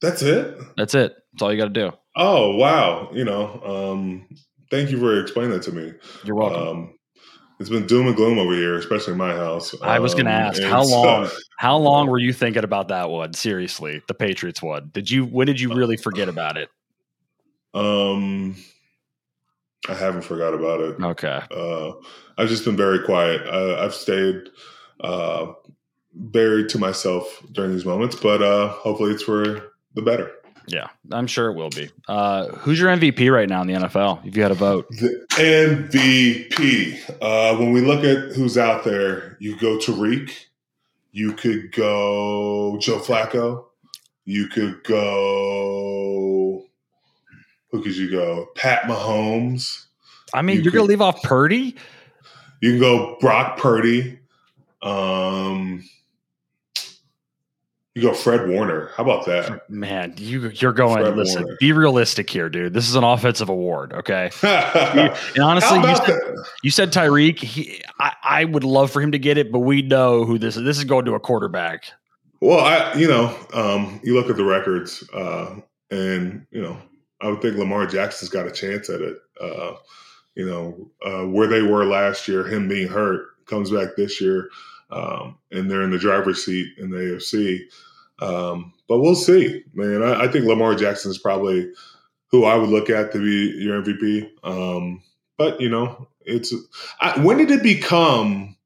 That's 0.00 0.22
it. 0.22 0.58
That's 0.76 0.94
it. 0.94 1.14
That's 1.32 1.42
all 1.42 1.52
you 1.52 1.58
got 1.58 1.72
to 1.74 1.90
do. 1.90 1.92
Oh 2.16 2.56
wow! 2.56 3.10
You 3.12 3.24
know, 3.24 3.60
um, 3.64 4.26
thank 4.70 4.90
you 4.90 4.98
for 4.98 5.20
explaining 5.20 5.52
that 5.52 5.62
to 5.64 5.72
me. 5.72 5.92
You're 6.24 6.36
welcome. 6.36 6.68
Um, 6.68 6.94
it's 7.60 7.68
been 7.68 7.86
doom 7.86 8.06
and 8.06 8.16
gloom 8.16 8.38
over 8.38 8.54
here, 8.54 8.78
especially 8.78 9.12
in 9.12 9.18
my 9.18 9.34
house. 9.34 9.74
I 9.82 9.98
was 9.98 10.14
going 10.14 10.24
to 10.24 10.32
um, 10.32 10.42
ask 10.42 10.62
how 10.62 10.82
long. 10.82 11.28
how 11.58 11.76
long 11.76 12.08
were 12.08 12.18
you 12.18 12.32
thinking 12.32 12.64
about 12.64 12.88
that 12.88 13.10
one? 13.10 13.34
Seriously, 13.34 14.02
the 14.08 14.14
Patriots 14.14 14.62
one. 14.62 14.90
Did 14.94 15.10
you? 15.10 15.26
When 15.26 15.46
did 15.46 15.60
you 15.60 15.74
really 15.74 15.98
forget 15.98 16.30
about 16.30 16.56
it? 16.56 16.70
Um, 17.74 18.56
I 19.90 19.94
haven't 19.94 20.22
forgot 20.22 20.54
about 20.54 20.80
it. 20.80 21.00
Okay. 21.02 21.42
Uh, 21.50 21.92
I've 22.38 22.48
just 22.48 22.64
been 22.64 22.78
very 22.78 22.98
quiet. 22.98 23.46
Uh, 23.46 23.76
I've 23.78 23.94
stayed 23.94 24.48
uh, 25.00 25.52
buried 26.14 26.70
to 26.70 26.78
myself 26.78 27.42
during 27.52 27.72
these 27.72 27.84
moments, 27.84 28.16
but 28.16 28.42
uh, 28.42 28.68
hopefully 28.68 29.12
it's 29.12 29.22
for 29.22 29.72
the 29.94 30.02
better. 30.02 30.32
Yeah, 30.66 30.88
I'm 31.10 31.26
sure 31.26 31.50
it 31.50 31.54
will 31.54 31.70
be. 31.70 31.90
Uh, 32.08 32.48
who's 32.48 32.78
your 32.78 32.90
MVP 32.90 33.32
right 33.32 33.48
now 33.48 33.62
in 33.62 33.66
the 33.66 33.74
NFL? 33.74 34.26
If 34.26 34.36
you 34.36 34.42
had 34.42 34.52
a 34.52 34.54
vote, 34.54 34.88
the 34.90 35.26
MVP. 35.30 36.98
Uh, 37.20 37.56
when 37.56 37.72
we 37.72 37.80
look 37.80 38.04
at 38.04 38.34
who's 38.34 38.56
out 38.56 38.84
there, 38.84 39.36
you 39.40 39.56
go 39.58 39.78
Tyreek. 39.78 40.32
You 41.12 41.32
could 41.32 41.72
go 41.72 42.78
Joe 42.80 42.98
Flacco. 42.98 43.64
You 44.24 44.46
could 44.46 44.84
go. 44.84 46.64
Who 47.70 47.82
could 47.82 47.96
you 47.96 48.10
go? 48.10 48.48
Pat 48.54 48.82
Mahomes. 48.82 49.86
I 50.32 50.42
mean, 50.42 50.62
you 50.62 50.68
are 50.68 50.72
gonna 50.72 50.84
leave 50.84 51.00
off 51.00 51.22
Purdy. 51.22 51.74
You 52.60 52.72
can 52.72 52.80
go 52.80 53.16
Brock 53.20 53.58
Purdy. 53.58 54.18
Um, 54.82 55.84
you 57.94 58.02
go 58.02 58.14
Fred 58.14 58.48
Warner. 58.48 58.90
How 58.94 59.02
about 59.02 59.26
that? 59.26 59.68
Man, 59.68 60.14
you 60.16 60.50
you're 60.50 60.72
going. 60.72 61.02
Fred 61.02 61.16
listen, 61.16 61.42
Warner. 61.42 61.56
be 61.58 61.72
realistic 61.72 62.30
here, 62.30 62.48
dude. 62.48 62.72
This 62.72 62.88
is 62.88 62.94
an 62.94 63.02
offensive 63.02 63.48
award, 63.48 63.92
okay? 63.92 64.30
and 64.42 65.42
honestly, 65.42 65.78
you 65.78 65.96
said, 65.96 66.20
you 66.62 66.70
said, 66.70 66.92
Tyreek. 66.92 67.38
He, 67.40 67.82
I, 67.98 68.12
I 68.22 68.44
would 68.44 68.62
love 68.62 68.92
for 68.92 69.02
him 69.02 69.10
to 69.12 69.18
get 69.18 69.38
it, 69.38 69.50
but 69.50 69.60
we 69.60 69.82
know 69.82 70.24
who 70.24 70.38
this 70.38 70.56
is. 70.56 70.62
This 70.62 70.78
is 70.78 70.84
going 70.84 71.04
to 71.06 71.14
a 71.14 71.20
quarterback. 71.20 71.86
Well, 72.40 72.60
I 72.60 72.94
you 72.94 73.08
know, 73.08 73.36
um, 73.54 74.00
you 74.04 74.14
look 74.14 74.30
at 74.30 74.36
the 74.36 74.44
records, 74.44 75.02
uh, 75.12 75.56
and 75.90 76.46
you 76.52 76.62
know, 76.62 76.80
I 77.20 77.28
would 77.28 77.42
think 77.42 77.56
Lamar 77.56 77.86
Jackson's 77.86 78.30
got 78.30 78.46
a 78.46 78.52
chance 78.52 78.88
at 78.88 79.00
it. 79.00 79.18
Uh, 79.40 79.74
you 80.36 80.46
know, 80.46 80.90
uh, 81.04 81.26
where 81.26 81.48
they 81.48 81.62
were 81.62 81.84
last 81.84 82.28
year, 82.28 82.46
him 82.46 82.68
being 82.68 82.86
hurt, 82.86 83.26
comes 83.46 83.72
back 83.72 83.96
this 83.96 84.20
year 84.20 84.48
um, 84.90 85.38
and 85.50 85.70
they're 85.70 85.82
in 85.82 85.90
the 85.90 85.98
driver's 85.98 86.44
seat 86.44 86.66
in 86.78 86.90
the 86.90 86.96
AFC. 86.96 87.60
Um, 88.20 88.72
but 88.88 89.00
we'll 89.00 89.14
see, 89.14 89.62
man. 89.72 90.02
I, 90.02 90.24
I, 90.24 90.28
think 90.28 90.44
Lamar 90.44 90.74
Jackson 90.74 91.10
is 91.10 91.18
probably 91.18 91.72
who 92.30 92.44
I 92.44 92.56
would 92.56 92.68
look 92.68 92.90
at 92.90 93.12
to 93.12 93.18
be 93.18 93.62
your 93.62 93.82
MVP. 93.82 94.28
Um, 94.44 95.02
but 95.38 95.60
you 95.60 95.70
know, 95.70 96.08
it's 96.20 96.52
I, 97.00 97.18
when 97.20 97.38
did 97.38 97.50
it 97.50 97.62
become 97.62 98.56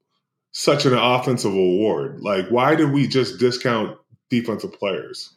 such 0.51 0.85
an 0.85 0.93
offensive 0.93 1.53
award? 1.53 2.21
Like, 2.21 2.47
why 2.49 2.75
did 2.75 2.91
we 2.91 3.07
just 3.07 3.39
discount 3.39 3.97
defensive 4.29 4.73
players? 4.73 5.31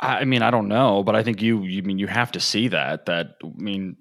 I 0.00 0.24
mean, 0.24 0.42
I 0.42 0.50
don't 0.50 0.68
know, 0.68 1.02
but 1.02 1.14
I 1.14 1.22
think 1.22 1.40
you, 1.40 1.62
you 1.62 1.82
mean 1.82 1.98
you 1.98 2.08
have 2.08 2.32
to 2.32 2.40
see 2.40 2.68
that. 2.68 3.06
That 3.06 3.36
I 3.42 3.48
mean, 3.56 3.96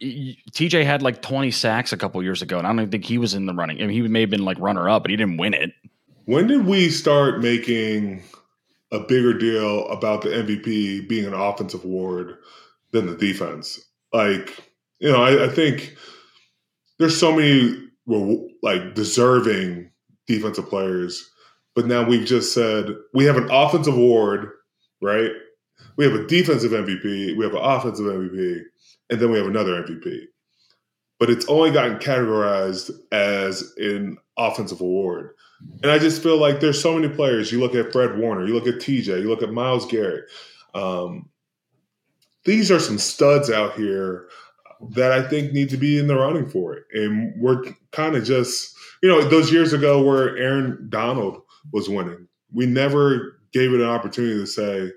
TJ 0.00 0.84
had 0.84 1.02
like 1.02 1.22
20 1.22 1.50
sacks 1.50 1.92
a 1.92 1.96
couple 1.96 2.22
years 2.22 2.42
ago, 2.42 2.58
and 2.58 2.66
I 2.66 2.72
don't 2.72 2.90
think 2.90 3.04
he 3.04 3.18
was 3.18 3.34
in 3.34 3.46
the 3.46 3.54
running. 3.54 3.82
I 3.82 3.86
mean, 3.86 4.02
he 4.02 4.08
may 4.08 4.20
have 4.20 4.30
been 4.30 4.44
like 4.44 4.58
runner 4.58 4.88
up, 4.88 5.02
but 5.02 5.10
he 5.10 5.16
didn't 5.16 5.38
win 5.38 5.54
it. 5.54 5.72
When 6.26 6.46
did 6.46 6.66
we 6.66 6.90
start 6.90 7.40
making 7.40 8.22
a 8.92 9.00
bigger 9.00 9.32
deal 9.32 9.88
about 9.88 10.22
the 10.22 10.28
MVP 10.28 11.08
being 11.08 11.24
an 11.24 11.34
offensive 11.34 11.84
award 11.84 12.36
than 12.92 13.06
the 13.06 13.16
defense? 13.16 13.80
Like, 14.12 14.56
you 15.00 15.10
know, 15.10 15.22
I, 15.22 15.46
I 15.46 15.48
think 15.48 15.96
there's 16.98 17.18
so 17.18 17.34
many 17.34 17.76
like 18.62 18.94
deserving 18.94 19.90
defensive 20.26 20.68
players, 20.68 21.30
but 21.74 21.86
now 21.86 22.02
we've 22.02 22.26
just 22.26 22.54
said 22.54 22.94
we 23.14 23.24
have 23.24 23.36
an 23.36 23.50
offensive 23.50 23.96
award, 23.96 24.50
right? 25.02 25.30
We 25.96 26.04
have 26.04 26.14
a 26.14 26.26
defensive 26.26 26.72
MVP, 26.72 27.36
we 27.36 27.44
have 27.44 27.54
an 27.54 27.62
offensive 27.62 28.06
MVP 28.06 28.62
and 29.10 29.20
then 29.20 29.30
we 29.30 29.38
have 29.38 29.46
another 29.46 29.82
MVP. 29.82 30.24
But 31.18 31.30
it's 31.30 31.46
only 31.46 31.70
gotten 31.70 31.98
categorized 31.98 32.90
as 33.10 33.74
an 33.78 34.18
offensive 34.36 34.80
award. 34.80 35.34
And 35.82 35.90
I 35.90 35.98
just 35.98 36.22
feel 36.22 36.38
like 36.38 36.60
there's 36.60 36.80
so 36.80 36.94
many 36.96 37.12
players. 37.12 37.50
You 37.50 37.58
look 37.58 37.74
at 37.74 37.92
Fred 37.92 38.16
Warner, 38.18 38.46
you 38.46 38.54
look 38.54 38.68
at 38.68 38.74
TJ, 38.74 39.22
you 39.22 39.28
look 39.28 39.42
at 39.42 39.52
Myles 39.52 39.86
Garrett. 39.86 40.30
Um, 40.74 41.28
these 42.44 42.70
are 42.70 42.78
some 42.78 42.98
studs 42.98 43.50
out 43.50 43.74
here 43.74 44.28
that 44.90 45.10
I 45.10 45.26
think 45.28 45.52
need 45.52 45.70
to 45.70 45.76
be 45.76 45.98
in 45.98 46.06
the 46.06 46.14
running 46.16 46.48
for 46.48 46.74
it. 46.74 46.84
And 46.92 47.34
we're 47.40 47.64
kind 47.90 48.14
of 48.14 48.24
just, 48.24 48.76
you 49.02 49.08
know, 49.08 49.22
those 49.28 49.52
years 49.52 49.72
ago 49.72 50.02
where 50.02 50.36
Aaron 50.36 50.86
Donald 50.88 51.42
was 51.72 51.88
winning, 51.88 52.28
we 52.52 52.66
never 52.66 53.40
gave 53.52 53.72
it 53.72 53.80
an 53.80 53.88
opportunity 53.88 54.38
to 54.38 54.46
say 54.46 54.92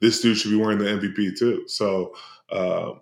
this 0.00 0.20
dude 0.20 0.38
should 0.38 0.50
be 0.50 0.56
wearing 0.56 0.78
the 0.78 0.84
MVP 0.84 1.38
too. 1.38 1.64
So 1.68 2.14
uh, 2.50 2.92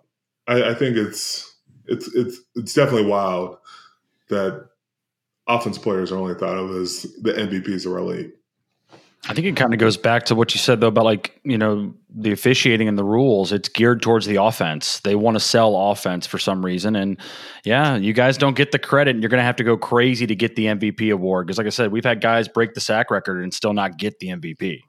I, 0.47 0.71
I 0.71 0.73
think 0.73 0.97
it's 0.97 1.55
it's 1.85 2.07
it's 2.13 2.39
it's 2.55 2.73
definitely 2.73 3.05
wild 3.05 3.57
that 4.29 4.67
offense 5.47 5.77
players 5.77 6.11
are 6.11 6.17
only 6.17 6.35
thought 6.35 6.57
of 6.57 6.71
as 6.71 7.03
the 7.21 7.33
MVPs 7.33 7.85
of 7.85 7.93
our 7.93 8.01
league. 8.01 8.31
I 9.27 9.33
think 9.33 9.47
it 9.47 9.55
kind 9.55 9.73
of 9.73 9.79
goes 9.79 9.97
back 9.97 10.25
to 10.25 10.35
what 10.35 10.53
you 10.53 10.59
said 10.59 10.81
though 10.81 10.87
about 10.87 11.05
like 11.05 11.39
you 11.43 11.57
know 11.57 11.93
the 12.13 12.31
officiating 12.31 12.87
and 12.87 12.97
the 12.97 13.03
rules. 13.03 13.51
It's 13.51 13.69
geared 13.69 14.01
towards 14.01 14.27
the 14.27 14.35
offense. 14.35 14.99
They 14.99 15.15
want 15.15 15.35
to 15.35 15.39
sell 15.39 15.75
offense 15.75 16.27
for 16.27 16.37
some 16.37 16.63
reason, 16.63 16.95
and 16.95 17.17
yeah, 17.63 17.95
you 17.95 18.13
guys 18.13 18.37
don't 18.37 18.55
get 18.55 18.71
the 18.71 18.79
credit. 18.79 19.15
and 19.15 19.23
You're 19.23 19.29
going 19.29 19.39
to 19.39 19.45
have 19.45 19.55
to 19.55 19.63
go 19.63 19.77
crazy 19.77 20.27
to 20.27 20.35
get 20.35 20.55
the 20.55 20.65
MVP 20.65 21.11
award 21.11 21.47
because, 21.47 21.57
like 21.57 21.67
I 21.67 21.71
said, 21.71 21.91
we've 21.91 22.05
had 22.05 22.21
guys 22.21 22.47
break 22.47 22.75
the 22.75 22.81
sack 22.81 23.09
record 23.09 23.41
and 23.41 23.51
still 23.51 23.73
not 23.73 23.97
get 23.97 24.19
the 24.19 24.27
MVP. 24.27 24.79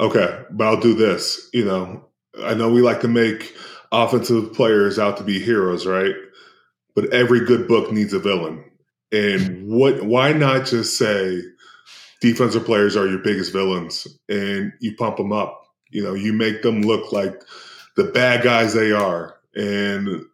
Okay, 0.00 0.42
but 0.50 0.66
I'll 0.66 0.80
do 0.80 0.94
this. 0.94 1.48
You 1.52 1.64
know, 1.64 2.04
I 2.42 2.54
know 2.54 2.72
we 2.72 2.82
like 2.82 3.00
to 3.02 3.08
make 3.08 3.54
offensive 3.92 4.52
players 4.52 4.98
out 4.98 5.16
to 5.18 5.24
be 5.24 5.38
heroes, 5.38 5.86
right? 5.86 6.14
But 6.94 7.12
every 7.12 7.44
good 7.44 7.68
book 7.68 7.92
needs 7.92 8.12
a 8.12 8.18
villain. 8.18 8.64
And 9.12 9.68
what? 9.68 10.02
Why 10.04 10.32
not 10.32 10.66
just 10.66 10.98
say 10.98 11.42
defensive 12.20 12.64
players 12.64 12.96
are 12.96 13.06
your 13.06 13.20
biggest 13.20 13.52
villains, 13.52 14.06
and 14.28 14.72
you 14.80 14.94
pump 14.96 15.16
them 15.16 15.32
up? 15.32 15.62
You 15.90 16.02
know, 16.02 16.14
you 16.14 16.32
make 16.32 16.62
them 16.62 16.82
look 16.82 17.12
like 17.12 17.40
the 17.96 18.04
bad 18.04 18.42
guys 18.42 18.74
they 18.74 18.92
are, 18.92 19.36
and 19.54 20.24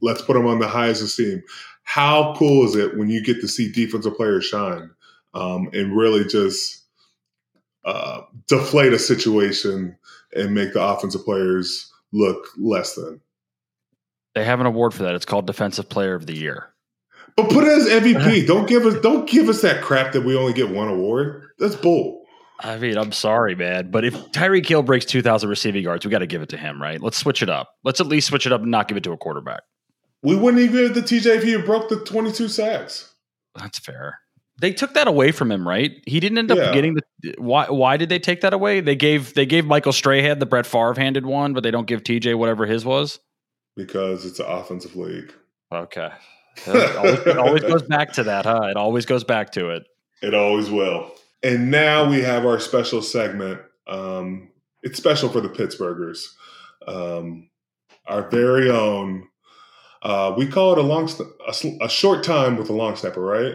let's 0.00 0.22
put 0.22 0.34
them 0.34 0.46
on 0.46 0.60
the 0.60 0.68
highest 0.68 1.02
esteem. 1.02 1.42
How 1.82 2.34
cool 2.36 2.64
is 2.64 2.76
it 2.76 2.96
when 2.96 3.10
you 3.10 3.22
get 3.22 3.40
to 3.40 3.48
see 3.48 3.72
defensive 3.72 4.16
players 4.16 4.44
shine 4.44 4.90
um, 5.34 5.68
and 5.72 5.96
really 5.96 6.24
just 6.24 6.84
uh, 7.84 8.22
deflate 8.48 8.92
a 8.92 8.98
situation 8.98 9.96
and 10.34 10.54
make 10.54 10.72
the 10.72 10.82
offensive 10.82 11.24
players 11.24 11.91
look 12.12 12.46
less 12.58 12.94
than? 12.94 13.20
They 14.34 14.44
have 14.44 14.60
an 14.60 14.66
award 14.66 14.94
for 14.94 15.02
that. 15.02 15.14
It's 15.14 15.26
called 15.26 15.46
Defensive 15.46 15.88
Player 15.88 16.14
of 16.14 16.26
the 16.26 16.34
Year. 16.34 16.68
But 17.36 17.50
put 17.50 17.64
it 17.64 17.70
as 17.70 17.86
MVP. 17.86 18.46
don't 18.46 18.68
give 18.68 18.86
us 18.86 19.00
don't 19.02 19.28
give 19.28 19.48
us 19.48 19.62
that 19.62 19.82
crap 19.82 20.12
that 20.12 20.22
we 20.22 20.36
only 20.36 20.52
get 20.52 20.70
one 20.70 20.88
award. 20.88 21.48
That's 21.58 21.76
bull. 21.76 22.22
I 22.60 22.78
mean, 22.78 22.96
I'm 22.96 23.12
sorry, 23.12 23.56
man, 23.56 23.90
but 23.90 24.04
if 24.04 24.14
Tyreek 24.30 24.66
Hill 24.66 24.84
breaks 24.84 25.04
2,000 25.04 25.48
receiving 25.48 25.82
yards, 25.82 26.04
we 26.04 26.12
got 26.12 26.20
to 26.20 26.28
give 26.28 26.42
it 26.42 26.48
to 26.50 26.56
him, 26.56 26.80
right? 26.80 27.00
Let's 27.00 27.16
switch 27.16 27.42
it 27.42 27.48
up. 27.48 27.74
Let's 27.82 28.00
at 28.00 28.06
least 28.06 28.28
switch 28.28 28.46
it 28.46 28.52
up 28.52 28.62
and 28.62 28.70
not 28.70 28.86
give 28.86 28.96
it 28.96 29.02
to 29.02 29.12
a 29.12 29.16
quarterback. 29.16 29.62
We 30.22 30.36
wouldn't 30.36 30.62
even 30.62 30.76
give 30.76 30.96
it 30.96 31.06
to 31.06 31.14
TJ 31.14 31.38
if 31.38 31.42
he 31.42 31.56
broke 31.56 31.88
the 31.88 32.04
22 32.04 32.46
sacks. 32.46 33.14
That's 33.56 33.80
fair. 33.80 34.20
They 34.60 34.72
took 34.72 34.94
that 34.94 35.08
away 35.08 35.32
from 35.32 35.50
him, 35.50 35.66
right? 35.66 35.92
He 36.06 36.20
didn't 36.20 36.38
end 36.38 36.50
up 36.50 36.58
yeah. 36.58 36.72
getting 36.72 36.94
the. 36.94 37.34
Why? 37.38 37.66
Why 37.68 37.96
did 37.96 38.08
they 38.08 38.18
take 38.18 38.42
that 38.42 38.52
away? 38.52 38.80
They 38.80 38.94
gave 38.94 39.34
they 39.34 39.46
gave 39.46 39.66
Michael 39.66 39.92
Strahan 39.92 40.38
the 40.38 40.46
Brett 40.46 40.66
Favre 40.66 40.94
handed 40.94 41.26
one, 41.26 41.52
but 41.52 41.62
they 41.62 41.70
don't 41.70 41.86
give 41.86 42.02
TJ 42.02 42.36
whatever 42.36 42.66
his 42.66 42.84
was 42.84 43.18
because 43.76 44.24
it's 44.24 44.38
an 44.38 44.46
offensive 44.46 44.94
league. 44.94 45.32
Okay, 45.72 46.10
it 46.66 46.96
always, 46.96 47.18
it 47.20 47.38
always 47.38 47.62
goes 47.62 47.82
back 47.82 48.12
to 48.12 48.24
that, 48.24 48.44
huh? 48.44 48.68
It 48.70 48.76
always 48.76 49.06
goes 49.06 49.24
back 49.24 49.52
to 49.52 49.70
it. 49.70 49.84
It 50.22 50.34
always 50.34 50.70
will. 50.70 51.10
And 51.42 51.70
now 51.70 52.08
we 52.08 52.20
have 52.22 52.46
our 52.46 52.60
special 52.60 53.02
segment. 53.02 53.60
Um, 53.88 54.50
it's 54.82 54.98
special 54.98 55.28
for 55.28 55.40
the 55.40 55.48
Pittsburghers. 55.48 56.20
Um, 56.86 57.48
our 58.06 58.28
very 58.28 58.70
own. 58.70 59.28
Uh, 60.02 60.34
we 60.36 60.46
call 60.46 60.72
it 60.72 60.78
a 60.78 60.82
long, 60.82 61.08
a, 61.46 61.84
a, 61.84 61.88
short 61.88 62.24
time 62.24 62.56
with 62.56 62.68
a 62.68 62.72
long 62.72 62.96
snapper, 62.96 63.20
right? 63.20 63.54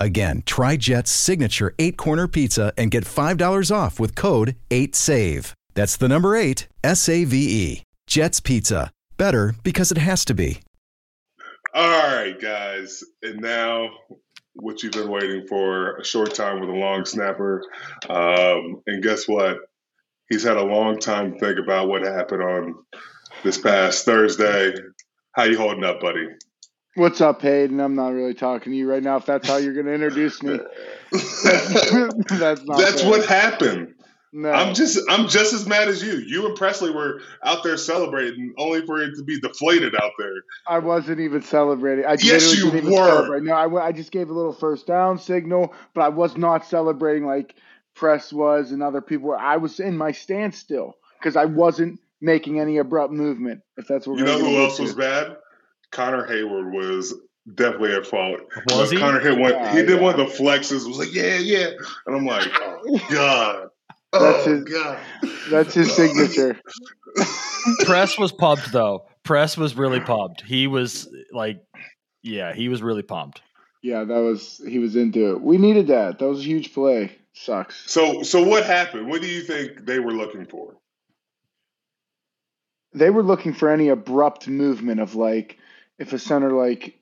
Again, 0.00 0.42
try 0.46 0.76
Jet's 0.76 1.10
signature 1.10 1.74
eight 1.78 1.96
corner 1.96 2.28
pizza 2.28 2.72
and 2.76 2.90
get 2.90 3.04
$5 3.04 3.74
off 3.74 4.00
with 4.00 4.14
code 4.14 4.56
8SAVE. 4.70 5.52
That's 5.74 5.96
the 5.96 6.08
number 6.08 6.34
eight, 6.34 6.66
S 6.82 7.08
A 7.08 7.24
V 7.24 7.36
E. 7.36 7.82
Jet's 8.08 8.40
Pizza. 8.40 8.90
Better 9.16 9.54
because 9.62 9.92
it 9.92 9.98
has 9.98 10.24
to 10.24 10.34
be. 10.34 10.60
All 11.74 12.14
right, 12.16 12.40
guys. 12.40 13.02
And 13.22 13.40
now, 13.40 13.90
what 14.54 14.82
you've 14.82 14.92
been 14.92 15.10
waiting 15.10 15.46
for 15.46 15.96
a 15.96 16.04
short 16.04 16.34
time 16.34 16.60
with 16.60 16.68
a 16.68 16.72
long 16.72 17.04
snapper. 17.04 17.62
Um, 18.08 18.82
and 18.86 19.02
guess 19.02 19.28
what? 19.28 19.58
He's 20.28 20.42
had 20.42 20.56
a 20.56 20.64
long 20.64 20.98
time 20.98 21.32
to 21.32 21.38
think 21.38 21.58
about 21.58 21.88
what 21.88 22.02
happened 22.02 22.42
on 22.42 22.74
this 23.44 23.58
past 23.58 24.04
Thursday. 24.04 24.74
How 25.32 25.44
you 25.44 25.56
holding 25.58 25.84
up, 25.84 26.00
buddy? 26.00 26.26
What's 26.94 27.20
up, 27.20 27.42
Hayden? 27.42 27.80
I'm 27.80 27.94
not 27.94 28.12
really 28.12 28.34
talking 28.34 28.72
to 28.72 28.76
you 28.76 28.90
right 28.90 29.02
now. 29.02 29.16
If 29.16 29.26
that's 29.26 29.46
how 29.46 29.56
you're 29.58 29.74
going 29.74 29.86
to 29.86 29.94
introduce 29.94 30.42
me, 30.42 30.58
that's 31.12 32.64
not. 32.64 32.78
That's 32.78 33.04
what 33.04 33.26
happened. 33.26 33.94
No. 34.32 34.50
I'm 34.50 34.74
just 34.74 34.98
I'm 35.08 35.26
just 35.26 35.54
as 35.54 35.66
mad 35.66 35.88
as 35.88 36.02
you. 36.02 36.14
You 36.14 36.46
and 36.46 36.56
Pressley 36.56 36.90
were 36.90 37.20
out 37.42 37.62
there 37.62 37.78
celebrating, 37.78 38.52
only 38.58 38.84
for 38.84 39.00
it 39.00 39.14
to 39.16 39.24
be 39.24 39.40
deflated 39.40 39.94
out 39.94 40.12
there. 40.18 40.34
I 40.66 40.80
wasn't 40.80 41.20
even 41.20 41.40
celebrating. 41.40 42.04
I 42.04 42.16
yes, 42.20 42.54
you 42.56 42.70
were. 42.70 42.80
Celebrate. 42.82 43.42
No, 43.44 43.52
I, 43.54 43.86
I 43.86 43.92
just 43.92 44.12
gave 44.12 44.28
a 44.28 44.34
little 44.34 44.52
first 44.52 44.86
down 44.86 45.18
signal, 45.18 45.72
but 45.94 46.02
I 46.02 46.08
was 46.10 46.36
not 46.36 46.66
celebrating 46.66 47.24
like 47.26 47.54
Press 47.94 48.32
was 48.32 48.70
and 48.70 48.82
other 48.82 49.00
people 49.00 49.28
were. 49.28 49.38
I 49.38 49.56
was 49.56 49.80
in 49.80 49.96
my 49.96 50.12
standstill 50.12 50.96
because 51.18 51.34
I 51.34 51.46
wasn't 51.46 51.98
making 52.20 52.60
any 52.60 52.76
abrupt 52.76 53.12
movement. 53.12 53.62
If 53.78 53.86
that's 53.88 54.06
what 54.06 54.18
you 54.18 54.24
know, 54.24 54.38
who 54.38 54.62
else 54.62 54.76
to. 54.76 54.82
was 54.82 54.94
bad? 54.94 55.36
Connor 55.90 56.26
Heyward 56.26 56.72
was 56.72 57.14
definitely 57.54 57.94
at 57.94 58.06
fault. 58.06 58.40
Was 58.70 58.90
he? 58.90 58.98
Connor 58.98 59.20
hit 59.20 59.38
one. 59.38 59.52
Yeah, 59.52 59.72
he 59.72 59.78
did 59.78 59.90
yeah. 59.90 60.00
one 60.00 60.18
of 60.18 60.28
the 60.28 60.34
flexes. 60.34 60.86
Was 60.86 60.98
like, 60.98 61.14
yeah, 61.14 61.36
yeah, 61.36 61.70
and 62.06 62.16
I'm 62.16 62.26
like, 62.26 62.48
oh 62.52 63.06
god. 63.10 63.68
Oh 64.12 64.32
that's 64.32 64.46
his, 64.46 64.64
god. 64.64 64.98
That's 65.50 65.74
his 65.74 65.94
signature. 65.94 66.58
Press 67.84 68.18
was 68.18 68.32
pumped 68.32 68.72
though. 68.72 69.06
Press 69.22 69.56
was 69.56 69.76
really 69.76 70.00
pumped. 70.00 70.42
He 70.42 70.66
was 70.66 71.08
like, 71.32 71.62
yeah, 72.22 72.54
he 72.54 72.68
was 72.68 72.82
really 72.82 73.02
pumped. 73.02 73.42
Yeah, 73.82 74.04
that 74.04 74.18
was 74.18 74.60
he 74.66 74.78
was 74.78 74.96
into 74.96 75.32
it. 75.32 75.40
We 75.40 75.58
needed 75.58 75.88
that. 75.88 76.18
That 76.18 76.26
was 76.26 76.40
a 76.40 76.44
huge 76.44 76.72
play. 76.72 77.12
Sucks. 77.34 77.88
So, 77.90 78.22
so 78.24 78.42
what 78.42 78.64
happened? 78.64 79.08
What 79.08 79.22
do 79.22 79.28
you 79.28 79.42
think 79.42 79.86
they 79.86 80.00
were 80.00 80.12
looking 80.12 80.46
for? 80.46 80.74
They 82.94 83.10
were 83.10 83.22
looking 83.22 83.52
for 83.52 83.68
any 83.68 83.90
abrupt 83.90 84.48
movement 84.48 85.00
of 85.00 85.14
like 85.14 85.58
if 85.98 86.12
a 86.12 86.18
center 86.18 86.52
like 86.52 86.98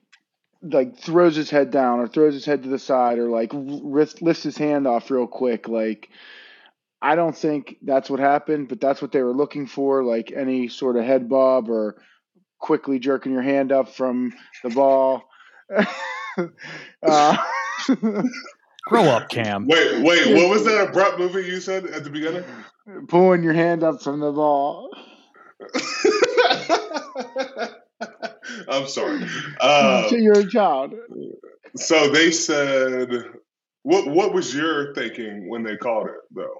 like 0.61 0.97
throws 0.97 1.35
his 1.35 1.49
head 1.49 1.71
down 1.71 1.99
or 1.99 2.07
throws 2.07 2.33
his 2.33 2.45
head 2.45 2.63
to 2.63 2.69
the 2.69 2.79
side 2.79 3.19
or 3.19 3.29
like 3.29 3.51
lifts 3.53 4.43
his 4.43 4.57
hand 4.57 4.87
off 4.87 5.11
real 5.11 5.27
quick 5.27 5.67
like 5.67 6.09
I 7.01 7.15
don't 7.15 7.37
think 7.37 7.77
that's 7.83 8.09
what 8.09 8.19
happened, 8.19 8.69
but 8.69 8.81
that's 8.81 9.01
what 9.01 9.11
they 9.11 9.21
were 9.21 9.33
looking 9.33 9.67
for 9.67 10.03
like 10.03 10.31
any 10.35 10.67
sort 10.67 10.97
of 10.97 11.05
head 11.05 11.29
bob 11.29 11.69
or 11.69 12.01
quickly 12.59 12.99
jerking 12.99 13.31
your 13.31 13.43
hand 13.43 13.71
up 13.71 13.89
from 13.89 14.33
the 14.63 14.69
ball. 14.69 15.23
uh, 17.03 17.37
Grow 18.87 19.03
up, 19.03 19.29
Cam. 19.29 19.67
Wait, 19.67 20.01
wait, 20.01 20.33
what 20.33 20.49
was 20.49 20.65
that 20.65 20.89
abrupt 20.89 21.19
movie 21.19 21.45
you 21.45 21.59
said 21.59 21.85
at 21.87 22.03
the 22.03 22.09
beginning? 22.09 22.43
Pulling 23.09 23.43
your 23.43 23.53
hand 23.53 23.83
up 23.83 24.01
from 24.01 24.21
the 24.21 24.31
ball. 24.31 24.89
I'm 28.69 28.87
sorry. 28.87 29.23
Um, 29.61 30.05
You're 30.11 30.39
a 30.39 30.49
child. 30.49 30.93
So 31.75 32.09
they 32.09 32.31
said, 32.31 33.09
what 33.87 34.05
What 34.07 34.33
was 34.33 34.53
your 34.53 34.93
thinking 34.93 35.49
when 35.49 35.63
they 35.63 35.77
called 35.77 36.07
it, 36.07 36.19
though? 36.31 36.57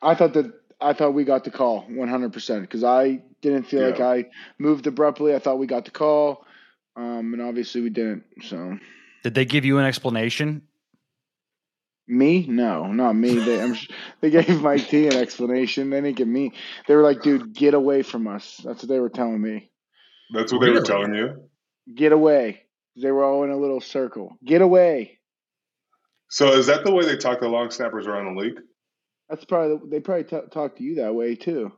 I 0.00 0.14
thought 0.14 0.32
that 0.32 0.52
I 0.80 0.94
thought 0.94 1.12
we 1.12 1.24
got 1.24 1.44
the 1.44 1.50
call 1.50 1.82
100 1.82 2.32
percent 2.32 2.62
because 2.62 2.82
I 2.82 3.22
didn't 3.42 3.64
feel 3.64 3.82
yeah. 3.82 3.88
like 3.88 4.00
I 4.00 4.30
moved 4.58 4.86
abruptly. 4.86 5.34
I 5.34 5.38
thought 5.38 5.58
we 5.58 5.66
got 5.66 5.84
the 5.84 5.90
call, 5.90 6.46
um, 6.96 7.34
and 7.34 7.42
obviously 7.42 7.82
we 7.82 7.90
didn't. 7.90 8.24
So, 8.42 8.78
did 9.22 9.34
they 9.34 9.44
give 9.44 9.66
you 9.66 9.78
an 9.78 9.84
explanation? 9.84 10.62
Me? 12.06 12.46
No, 12.46 12.92
not 12.92 13.14
me. 13.14 13.34
They, 13.34 13.74
they 14.22 14.30
gave 14.30 14.62
my 14.62 14.78
team 14.78 15.10
an 15.10 15.18
explanation. 15.18 15.90
They 15.90 16.00
didn't 16.00 16.16
give 16.16 16.28
me. 16.28 16.52
They 16.86 16.96
were 16.96 17.02
like, 17.02 17.20
"Dude, 17.20 17.52
get 17.52 17.74
away 17.74 18.02
from 18.02 18.28
us." 18.28 18.62
That's 18.64 18.82
what 18.82 18.88
they 18.88 18.98
were 18.98 19.10
telling 19.10 19.42
me. 19.42 19.70
That's 20.32 20.52
what 20.52 20.60
really? 20.60 20.74
they 20.74 20.80
were 20.80 20.86
telling 20.86 21.14
you. 21.14 21.48
Get 21.94 22.12
away. 22.12 22.62
They 22.96 23.10
were 23.10 23.24
all 23.24 23.44
in 23.44 23.50
a 23.50 23.56
little 23.56 23.80
circle. 23.80 24.36
Get 24.44 24.62
away. 24.62 25.18
So 26.28 26.52
is 26.52 26.66
that 26.66 26.84
the 26.84 26.92
way 26.92 27.04
they 27.04 27.16
talk 27.16 27.40
to 27.40 27.48
long 27.48 27.70
snappers 27.70 28.06
around 28.06 28.34
the 28.34 28.40
league? 28.40 28.60
That's 29.28 29.44
probably 29.44 29.88
they 29.88 30.00
probably 30.00 30.24
t- 30.24 30.48
talk 30.50 30.76
to 30.76 30.82
you 30.82 30.96
that 30.96 31.14
way 31.14 31.34
too. 31.34 31.72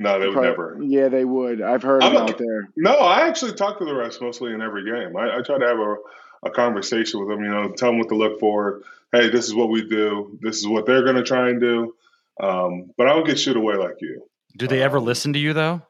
No, 0.00 0.18
they, 0.18 0.26
would 0.26 0.34
probably, 0.34 0.50
never. 0.50 0.78
Yeah, 0.82 1.08
they 1.08 1.24
would. 1.24 1.62
I've 1.62 1.82
heard 1.82 2.02
I'm 2.02 2.16
out 2.16 2.30
a, 2.30 2.36
there. 2.36 2.68
No, 2.76 2.96
I 2.96 3.26
actually 3.28 3.52
talk 3.52 3.78
to 3.78 3.84
the 3.84 3.94
rest 3.94 4.20
mostly 4.20 4.52
in 4.52 4.60
every 4.60 4.84
game. 4.84 5.16
I, 5.16 5.38
I 5.38 5.42
try 5.42 5.58
to 5.58 5.66
have 5.66 5.78
a, 5.78 5.96
a 6.44 6.50
conversation 6.50 7.20
with 7.20 7.28
them. 7.28 7.44
You 7.44 7.50
know, 7.50 7.72
tell 7.72 7.90
them 7.90 7.98
what 7.98 8.08
to 8.08 8.16
look 8.16 8.40
for. 8.40 8.82
Hey, 9.12 9.30
this 9.30 9.46
is 9.46 9.54
what 9.54 9.70
we 9.70 9.86
do. 9.86 10.36
This 10.42 10.58
is 10.58 10.66
what 10.66 10.86
they're 10.86 11.04
going 11.04 11.16
to 11.16 11.22
try 11.22 11.50
and 11.50 11.60
do. 11.60 11.94
Um, 12.42 12.90
but 12.98 13.06
I 13.06 13.10
don't 13.10 13.24
get 13.24 13.38
shit 13.38 13.56
away 13.56 13.76
like 13.76 13.96
you. 14.00 14.22
Do 14.56 14.66
they 14.66 14.82
ever 14.82 14.98
listen 14.98 15.32
to 15.34 15.38
you 15.38 15.52
though? 15.52 15.82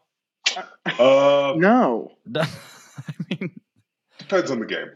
Uh, 0.98 1.54
no. 1.56 2.12
I 2.36 2.46
mean, 3.30 3.50
depends 4.18 4.50
on 4.50 4.60
the 4.60 4.66
game. 4.66 4.88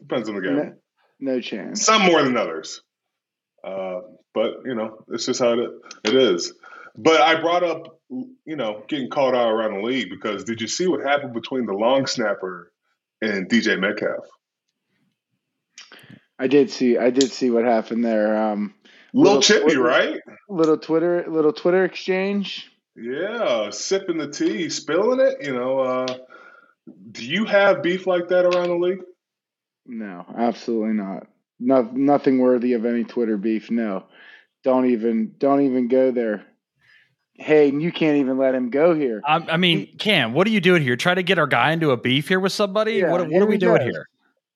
Depends 0.00 0.28
on 0.28 0.34
the 0.34 0.40
game. 0.42 0.56
No, 0.56 0.72
no 1.20 1.40
chance. 1.40 1.84
Some 1.84 2.02
more 2.02 2.22
than 2.22 2.36
others. 2.36 2.82
Uh, 3.64 4.00
but 4.34 4.62
you 4.64 4.74
know, 4.74 5.04
it's 5.08 5.26
just 5.26 5.40
how 5.40 5.52
it, 5.52 5.70
it 6.04 6.14
is. 6.14 6.52
But 6.96 7.20
I 7.22 7.40
brought 7.40 7.62
up, 7.62 7.98
you 8.10 8.56
know, 8.56 8.82
getting 8.88 9.08
called 9.08 9.34
out 9.34 9.48
around 9.50 9.74
the 9.74 9.82
league 9.82 10.10
because 10.10 10.44
did 10.44 10.60
you 10.60 10.68
see 10.68 10.86
what 10.86 11.00
happened 11.00 11.32
between 11.32 11.64
the 11.66 11.72
long 11.72 12.06
snapper 12.06 12.72
and 13.22 13.48
DK 13.48 13.78
Metcalf? 13.78 14.26
I 16.38 16.48
did 16.48 16.70
see. 16.70 16.98
I 16.98 17.10
did 17.10 17.30
see 17.30 17.50
what 17.50 17.64
happened 17.64 18.04
there. 18.04 18.36
Um, 18.36 18.74
Little, 19.14 19.34
Little 19.34 19.42
chippy, 19.42 19.62
Twitter- 19.64 19.82
right? 19.82 20.20
little 20.48 20.78
Twitter, 20.78 21.24
little 21.28 21.52
Twitter 21.52 21.84
exchange. 21.84 22.71
Yeah, 22.94 23.70
sipping 23.70 24.18
the 24.18 24.28
tea, 24.28 24.68
spilling 24.68 25.20
it. 25.20 25.44
You 25.44 25.54
know, 25.54 25.78
uh, 25.78 26.18
do 27.10 27.24
you 27.24 27.44
have 27.46 27.82
beef 27.82 28.06
like 28.06 28.28
that 28.28 28.44
around 28.44 28.68
the 28.68 28.76
league? 28.76 29.02
No, 29.86 30.24
absolutely 30.36 30.94
not. 30.94 31.26
No, 31.58 31.82
nothing 31.92 32.38
worthy 32.38 32.74
of 32.74 32.84
any 32.84 33.04
Twitter 33.04 33.36
beef. 33.36 33.70
No, 33.70 34.04
don't 34.64 34.90
even, 34.90 35.34
don't 35.38 35.62
even 35.62 35.88
go 35.88 36.10
there. 36.10 36.44
Hey, 37.34 37.70
you 37.72 37.90
can't 37.90 38.18
even 38.18 38.36
let 38.36 38.54
him 38.54 38.70
go 38.70 38.94
here. 38.94 39.22
I, 39.26 39.36
I 39.36 39.56
mean, 39.56 39.96
Cam, 39.96 40.34
what 40.34 40.46
are 40.46 40.50
you 40.50 40.60
doing 40.60 40.82
here? 40.82 40.96
Try 40.96 41.14
to 41.14 41.22
get 41.22 41.38
our 41.38 41.46
guy 41.46 41.72
into 41.72 41.90
a 41.90 41.96
beef 41.96 42.28
here 42.28 42.38
with 42.38 42.52
somebody? 42.52 42.94
Yeah, 42.94 43.10
what 43.10 43.28
what 43.28 43.42
are 43.42 43.46
we 43.46 43.54
we 43.54 43.58
doing 43.58 43.78
go. 43.78 43.84
here? 43.84 44.06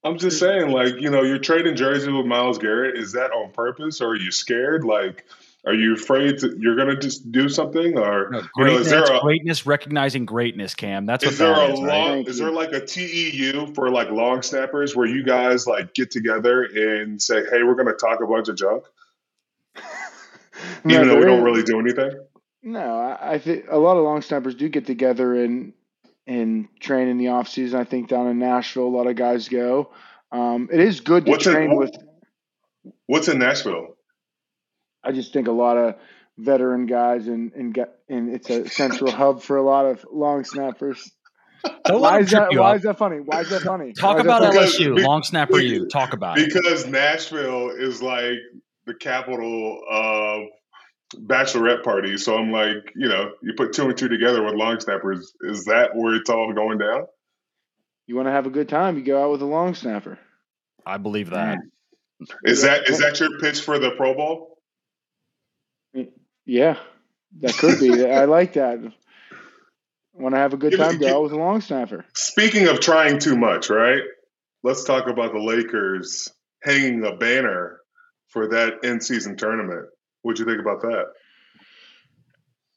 I'm 0.05 0.19
just 0.19 0.39
saying, 0.39 0.71
like, 0.71 1.01
you 1.01 1.11
know, 1.11 1.23
you're 1.23 1.39
trading 1.39 1.75
jerseys 1.75 2.09
with 2.09 2.27
Myles 2.27 2.59
Garrett. 2.59 2.97
Is 2.97 3.13
that 3.13 3.33
on 3.33 3.51
purpose, 3.53 4.01
or 4.01 4.11
are 4.11 4.17
you 4.17 4.31
scared? 4.31 4.85
Like, 4.85 5.25
are 5.67 5.75
you 5.75 5.95
afraid 5.95 6.39
that 6.41 6.59
you're 6.61 6.77
gonna 6.77 6.97
just 6.97 7.31
do 7.33 7.49
something, 7.49 7.99
or 7.99 8.31
No, 8.31 8.39
you 8.39 8.43
know, 8.45 8.49
greatness, 8.55 8.81
is 8.87 8.91
there 8.91 9.03
a 9.05 9.21
greatness, 9.21 9.67
recognizing 9.67 10.25
greatness, 10.25 10.75
Cam. 10.75 11.07
That's 11.07 11.25
what 11.25 11.33
is 11.33 11.39
there 11.39 11.55
that 11.55 11.71
a 11.71 11.73
is, 11.73 11.79
long 11.81 11.89
right? 11.89 12.29
Is 12.29 12.39
there 12.39 12.51
like 12.53 12.73
a 12.73 12.81
TEU 12.87 13.75
for 13.75 13.91
like 13.91 14.11
long 14.11 14.43
snappers 14.43 14.95
where 14.95 15.07
you 15.07 15.25
guys 15.25 15.67
like 15.67 15.93
get 15.93 16.11
together 16.13 16.63
and 16.63 17.21
say, 17.21 17.43
hey, 17.51 17.63
we're 17.65 17.75
gonna 17.75 17.93
talk 17.95 18.21
a 18.23 18.27
bunch 18.27 18.49
of 18.49 18.57
junk, 18.57 18.85
No, 20.85 20.95
even 20.95 21.09
though 21.09 21.17
we 21.19 21.25
don't 21.25 21.39
is- 21.39 21.45
really 21.45 21.63
do 21.63 21.81
anything? 21.81 22.13
No, 22.63 22.99
I, 22.99 23.35
I 23.35 23.39
think 23.39 23.67
a 23.71 23.77
lot 23.79 23.97
of 23.97 24.05
long 24.05 24.23
snappers 24.23 24.55
do 24.55 24.69
get 24.69 24.87
together 24.87 25.35
and 25.35 25.73
and 26.29 26.67
train 26.81 27.09
in 27.09 27.19
the 27.19 27.29
off 27.29 27.49
season. 27.49 27.79
I 27.81 27.85
think 27.85 28.09
down 28.09 28.27
in 28.29 28.39
Nashville, 28.39 28.87
a 28.87 28.95
lot 28.97 29.07
of 29.07 29.15
guys 29.17 29.49
go. 29.49 29.91
Um, 30.33 30.69
it 30.73 30.81
is 30.81 31.01
good 31.01 31.25
to 31.27 31.31
What's 31.31 31.47
in- 31.47 31.53
train 31.53 31.77
with. 31.77 31.95
What's 33.07 33.29
in 33.29 33.39
Nashville? 33.39 33.96
I 35.07 35.13
just 35.13 35.33
think 35.33 35.49
a 35.49 35.53
lot 35.53 35.77
of 35.77 35.95
veteran 36.37 36.87
guys 36.87 37.29
and 37.29 37.53
and 37.55 37.73
get 37.73 37.99
and 38.09 38.35
it's 38.35 38.51
a 38.51 38.69
central 38.69 39.11
hub 39.11 39.43
for 39.43 39.57
a 39.57 39.63
lot 39.63 39.87
of 39.87 40.05
long 40.11 40.45
snappers. 40.45 41.11
Don't 41.85 42.01
Why 42.01 42.21
is 42.21 42.31
that? 42.31 42.55
Why 42.55 42.73
up. 42.73 42.77
is 42.77 42.83
that 42.83 42.99
funny? 42.99 43.19
Why 43.19 43.41
is 43.41 43.51
that 43.51 43.63
funny? 43.63 43.93
Talk 43.93 44.17
Why 44.17 44.23
about 44.23 44.43
funny? 44.43 44.53
Because- 44.59 44.77
LSU, 44.79 44.97
be- 44.97 45.03
long 45.03 45.23
snapper. 45.23 45.59
You 45.59 45.89
talk 45.89 46.13
about 46.13 46.39
it. 46.39 46.53
Because 46.53 46.87
Nashville 46.87 47.71
is 47.71 48.03
like 48.03 48.39
the 48.87 48.95
capital 48.95 49.81
of 49.91 50.43
bachelorette 51.15 51.83
parties. 51.83 52.25
So 52.25 52.37
I'm 52.37 52.53
like, 52.53 52.93
you 52.95 53.09
know, 53.09 53.31
you 53.43 53.55
put 53.57 53.73
two 53.73 53.85
and 53.89 53.97
two 53.97 54.09
together 54.09 54.43
with 54.45 54.55
long 54.55 54.79
snappers. 54.81 55.33
Is 55.41 55.65
that 55.65 55.95
where 55.95 56.15
it's 56.15 56.31
all 56.31 56.53
going 56.53 56.79
down? 56.79 57.07
You 58.07 58.17
want 58.17 58.27
to 58.29 58.33
have 58.33 58.47
a 58.47 58.51
good 58.51 58.69
time? 58.69 58.97
You 58.97 59.03
go 59.03 59.25
out 59.25 59.33
with 59.33 59.43
a 59.43 59.47
long 59.47 59.75
snapper. 59.75 60.19
I 60.85 60.99
believe 60.99 61.31
that. 61.31 61.59
Is 62.45 62.63
that 62.63 62.89
is 62.89 63.01
that 63.01 63.19
your 63.21 63.39
pitch 63.41 63.61
for 63.61 63.79
the 63.79 63.91
Pro 63.91 64.15
Bowl? 64.15 64.56
Yeah, 66.45 66.79
that 67.41 67.55
could 67.55 67.81
be. 67.81 68.05
I 68.07 68.25
like 68.25 68.55
that. 68.55 68.81
Want 70.15 70.35
to 70.35 70.39
have 70.39 70.55
a 70.55 70.57
good 70.57 70.75
it- 70.75 70.79
time? 70.79 70.93
Go 70.93 70.99
give- 71.07 71.15
out 71.15 71.23
with 71.25 71.33
a 71.33 71.37
long 71.37 71.61
snapper. 71.61 72.05
Speaking 72.15 72.69
of 72.69 72.81
trying 72.81 73.19
too 73.19 73.37
much, 73.37 73.69
right? 73.71 74.03
Let's 74.63 74.85
talk 74.85 75.07
about 75.09 75.33
the 75.33 75.39
Lakers 75.41 76.29
hanging 76.63 77.05
a 77.05 77.15
banner 77.17 77.81
for 78.29 78.49
that 78.49 78.83
in 78.85 79.01
season 79.01 79.37
tournament. 79.37 79.87
What'd 80.23 80.39
you 80.39 80.45
think 80.47 80.61
about 80.61 80.83
that? 80.83 81.07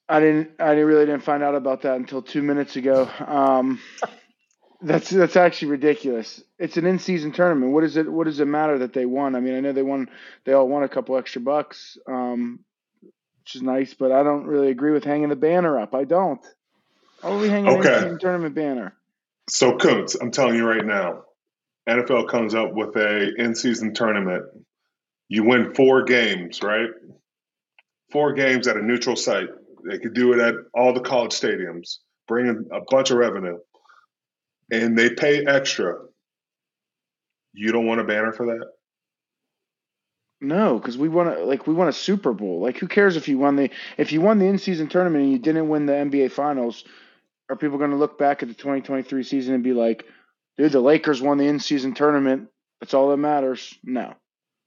I 0.07 0.19
didn't. 0.19 0.51
I 0.59 0.69
didn't- 0.73 0.87
really 0.87 1.05
didn't 1.05 1.23
find 1.23 1.43
out 1.43 1.55
about 1.55 1.83
that 1.83 1.95
until 1.97 2.21
two 2.21 2.41
minutes 2.41 2.75
ago. 2.75 3.07
Um, 3.25 3.79
that's 4.81 5.09
that's 5.09 5.35
actually 5.35 5.69
ridiculous. 5.71 6.41
It's 6.57 6.77
an 6.77 6.85
in-season 6.85 7.31
tournament. 7.31 7.71
What 7.73 7.81
does 7.81 7.95
it? 7.97 8.11
What 8.11 8.25
does 8.25 8.39
it 8.39 8.45
matter 8.45 8.79
that 8.79 8.93
they 8.93 9.05
won? 9.05 9.35
I 9.35 9.39
mean, 9.39 9.55
I 9.55 9.59
know 9.59 9.71
they 9.71 9.83
won. 9.83 10.09
They 10.45 10.53
all 10.53 10.67
won 10.67 10.83
a 10.83 10.89
couple 10.89 11.17
extra 11.17 11.41
bucks, 11.41 11.97
um, 12.07 12.59
which 13.49 13.55
is 13.55 13.61
nice. 13.63 13.93
But 13.93 14.11
I 14.11 14.23
don't 14.23 14.45
really 14.45 14.69
agree 14.69 14.91
with 14.91 15.03
hanging 15.03 15.29
the 15.29 15.35
banner 15.35 15.79
up. 15.79 15.95
I 15.95 16.03
don't. 16.03 16.45
We 17.23 17.49
hanging 17.49 17.67
an 17.67 17.79
Okay. 17.79 17.95
in-season 17.95 18.19
tournament 18.19 18.55
banner? 18.55 18.93
So 19.49 19.75
Kuntz, 19.77 20.15
I'm 20.15 20.31
telling 20.31 20.55
you 20.55 20.67
right 20.67 20.85
now, 20.85 21.23
NFL 21.87 22.29
comes 22.29 22.53
up 22.53 22.73
with 22.73 22.95
a 22.95 23.33
in 23.35 23.55
season 23.55 23.93
tournament. 23.93 24.45
You 25.27 25.43
win 25.43 25.73
four 25.73 26.03
games, 26.03 26.61
right? 26.61 26.89
Four 28.11 28.33
games 28.33 28.67
at 28.67 28.77
a 28.77 28.81
neutral 28.81 29.15
site. 29.15 29.49
They 29.89 29.97
could 29.97 30.13
do 30.13 30.33
it 30.33 30.39
at 30.39 30.55
all 30.73 30.93
the 30.93 31.01
college 31.01 31.31
stadiums, 31.31 31.97
bring 32.27 32.47
in 32.47 32.67
a 32.71 32.81
bunch 32.89 33.11
of 33.11 33.17
revenue, 33.17 33.57
and 34.71 34.97
they 34.97 35.09
pay 35.09 35.45
extra. 35.45 35.95
You 37.53 37.71
don't 37.71 37.87
want 37.87 38.01
a 38.01 38.03
banner 38.03 38.31
for 38.31 38.45
that? 38.47 38.67
No, 40.41 40.79
because 40.79 40.97
we 40.97 41.09
won 41.09 41.27
a, 41.27 41.39
like 41.39 41.67
we 41.67 41.73
won 41.73 41.89
a 41.89 41.93
Super 41.93 42.31
Bowl. 42.33 42.61
Like, 42.61 42.77
who 42.77 42.87
cares 42.87 43.17
if 43.17 43.27
you 43.27 43.37
won 43.37 43.55
the 43.55 43.69
if 43.97 44.11
you 44.11 44.21
won 44.21 44.39
the 44.39 44.45
in-season 44.45 44.87
tournament 44.87 45.23
and 45.23 45.33
you 45.33 45.39
didn't 45.39 45.67
win 45.67 45.85
the 45.85 45.93
NBA 45.93 46.31
Finals? 46.31 46.85
Are 47.49 47.55
people 47.55 47.77
going 47.79 47.91
to 47.91 47.97
look 47.97 48.17
back 48.19 48.43
at 48.43 48.47
the 48.47 48.53
2023 48.53 49.23
season 49.23 49.55
and 49.55 49.63
be 49.63 49.73
like, 49.73 50.05
"Dude, 50.57 50.71
the 50.71 50.79
Lakers 50.79 51.21
won 51.21 51.37
the 51.37 51.47
in-season 51.47 51.93
tournament. 51.93 52.47
That's 52.79 52.93
all 52.93 53.09
that 53.09 53.17
matters." 53.17 53.77
No. 53.83 54.13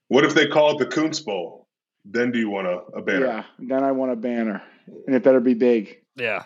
What 0.08 0.24
if 0.24 0.34
they 0.34 0.46
call 0.46 0.72
it 0.72 0.78
the 0.78 0.86
Kuntz 0.86 1.20
Bowl? 1.20 1.68
Then 2.04 2.32
do 2.32 2.38
you 2.38 2.50
want 2.50 2.66
a, 2.66 2.78
a 2.96 3.02
banner? 3.02 3.26
Yeah. 3.26 3.44
Then 3.58 3.84
I 3.84 3.92
want 3.92 4.12
a 4.12 4.16
banner, 4.16 4.62
and 5.06 5.16
it 5.16 5.22
better 5.22 5.40
be 5.40 5.54
big. 5.54 6.02
Yeah. 6.16 6.42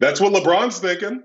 That's 0.00 0.20
what 0.20 0.32
LeBron's 0.34 0.78
thinking. 0.80 1.22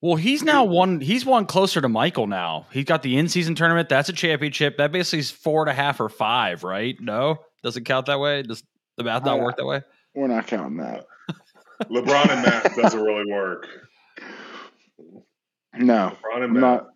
Well, 0.00 0.14
he's 0.16 0.44
now 0.44 0.64
one. 0.64 1.00
He's 1.00 1.26
one 1.26 1.44
closer 1.46 1.80
to 1.80 1.88
Michael 1.88 2.26
now. 2.28 2.66
He's 2.72 2.84
got 2.84 3.02
the 3.02 3.16
in-season 3.16 3.56
tournament. 3.56 3.88
That's 3.88 4.08
a 4.08 4.12
championship. 4.12 4.76
That 4.76 4.92
basically 4.92 5.18
is 5.20 5.30
four 5.30 5.62
and 5.62 5.70
a 5.70 5.74
half 5.74 5.98
or 6.00 6.08
five, 6.08 6.62
right? 6.62 6.94
No, 7.00 7.38
doesn't 7.64 7.84
count 7.84 8.06
that 8.06 8.20
way. 8.20 8.42
Does 8.42 8.62
the 8.96 9.02
math 9.04 9.24
not 9.24 9.40
Uh, 9.40 9.42
work 9.42 9.56
that 9.56 9.66
way? 9.66 9.82
We're 10.14 10.28
not 10.28 10.46
counting 10.46 10.76
that. 10.78 11.04
LeBron 11.90 12.30
and 12.30 12.42
math 12.42 12.76
doesn't 12.76 13.00
really 13.00 13.30
work. 13.32 13.66
No. 15.74 16.16
LeBron 16.22 16.44
and 16.44 16.52
math. 16.52 16.60
not. 16.62 16.86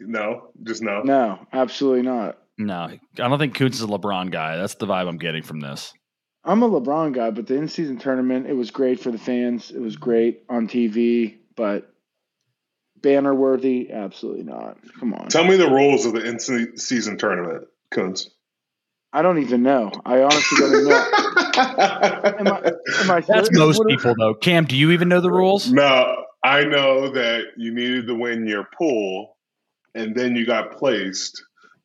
No, 0.00 0.48
just 0.62 0.82
no. 0.82 1.02
No. 1.02 1.46
Absolutely 1.52 2.02
not. 2.02 2.38
No, 2.58 2.74
I 2.74 2.98
don't 3.16 3.38
think 3.38 3.54
Kuntz 3.54 3.78
is 3.78 3.82
a 3.82 3.86
LeBron 3.88 4.30
guy. 4.30 4.56
That's 4.56 4.74
the 4.76 4.86
vibe 4.86 5.08
I'm 5.08 5.18
getting 5.18 5.42
from 5.42 5.58
this. 5.60 5.92
I'm 6.44 6.62
a 6.62 6.68
LeBron 6.68 7.14
guy, 7.14 7.30
but 7.30 7.46
the 7.46 7.54
in-season 7.56 7.98
tournament 7.98 8.46
it 8.46 8.52
was 8.52 8.70
great 8.70 9.00
for 9.00 9.10
the 9.10 9.18
fans. 9.18 9.70
It 9.70 9.80
was 9.80 9.96
great 9.96 10.42
on 10.48 10.68
TV, 10.68 11.36
but 11.56 11.90
banner 13.00 13.34
worthy, 13.34 13.90
absolutely 13.90 14.44
not. 14.44 14.76
Come 15.00 15.14
on. 15.14 15.28
Tell 15.28 15.44
me 15.44 15.56
the 15.56 15.70
rules 15.70 16.04
of 16.06 16.12
the 16.12 16.24
in 16.24 16.38
season 16.78 17.16
tournament, 17.18 17.66
Kuntz. 17.90 18.28
I 19.12 19.22
don't 19.22 19.38
even 19.38 19.62
know. 19.62 19.92
I 20.04 20.22
honestly 20.22 20.58
don't 20.58 20.72
even 20.74 20.88
know. 20.88 21.10
Am 21.56 22.48
I, 22.48 22.72
am 23.02 23.10
I 23.12 23.20
That's 23.20 23.48
most 23.52 23.78
What- 23.78 23.88
people, 23.88 24.14
though. 24.18 24.34
Cam, 24.34 24.64
do 24.64 24.76
you 24.76 24.90
even 24.90 25.08
know 25.08 25.20
the 25.20 25.30
rules? 25.30 25.70
no, 25.70 26.24
I 26.42 26.64
know 26.64 27.10
that 27.10 27.44
you 27.56 27.72
needed 27.72 28.08
to 28.08 28.14
win 28.16 28.46
your 28.48 28.66
pool, 28.76 29.36
and 29.94 30.16
then 30.16 30.34
you 30.34 30.44
got 30.44 30.72
placed 30.72 31.42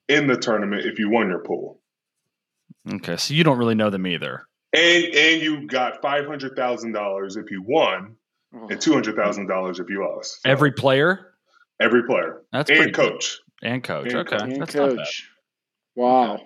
in 0.08 0.26
the 0.28 0.38
tournament 0.38 0.86
if 0.88 0.98
you 0.98 1.10
won 1.12 1.30
your 1.30 1.40
pool, 1.44 1.80
Okay, 2.92 3.16
so 3.18 3.34
you 3.36 3.44
don't 3.44 3.60
really 3.60 3.76
know 3.76 3.92
them 3.92 4.08
either. 4.08 4.48
And 4.74 5.04
and 5.06 5.42
you 5.42 5.68
got 5.68 6.02
five 6.02 6.26
hundred 6.28 6.56
thousand 6.56 6.92
dollars 6.92 7.36
if 7.38 7.50
you 7.50 7.64
won, 7.66 8.16
and 8.54 8.80
two 8.80 8.94
hundred 8.94 9.16
thousand 9.16 9.48
dollars 9.48 9.80
if 9.80 9.90
you 9.90 10.04
lost. 10.06 10.42
So, 10.44 10.50
Every 10.50 10.72
player. 10.72 11.34
every 11.80 12.04
player 12.04 12.42
That's 12.52 12.70
pretty 12.70 12.84
and 12.86 12.94
good. 12.94 13.12
coach. 13.14 13.40
and 13.64 13.84
coach. 13.84 14.08
and 14.12 14.16
okay, 14.18 14.38
coach. 14.38 14.42
And 14.50 14.62
that's 14.62 14.74
coach. 14.76 15.30
Wow. 15.96 16.40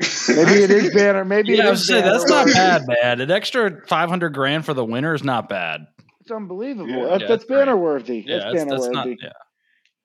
Maybe 0.28 0.62
it 0.64 0.70
is 0.70 0.92
banner. 0.94 1.24
Maybe 1.24 1.52
Yeah, 1.54 1.64
it 1.64 1.66
I 1.66 1.70
was 1.70 1.80
is 1.82 1.88
saying, 1.88 2.04
that's 2.04 2.26
not 2.28 2.46
bad, 2.48 2.82
man. 2.88 3.20
An 3.20 3.30
extra 3.30 3.80
five 3.86 4.08
hundred 4.08 4.30
grand 4.34 4.64
for 4.66 4.74
the 4.74 4.84
winner 4.84 5.14
is 5.14 5.22
not 5.24 5.48
bad. 5.48 5.86
It's 6.20 6.30
unbelievable. 6.30 6.88
Yeah. 6.90 6.96
That, 6.96 7.02
Yeah, 7.04 7.18
that's 7.18 7.28
that's 7.28 7.44
banner 7.44 7.76
worthy. 7.76 8.24
Yeah, 8.26 8.38
that's 8.38 8.44
that's, 8.44 8.64
banner 8.64 8.70
that's 8.80 8.88
not. 8.88 9.06
Yeah. 9.08 9.28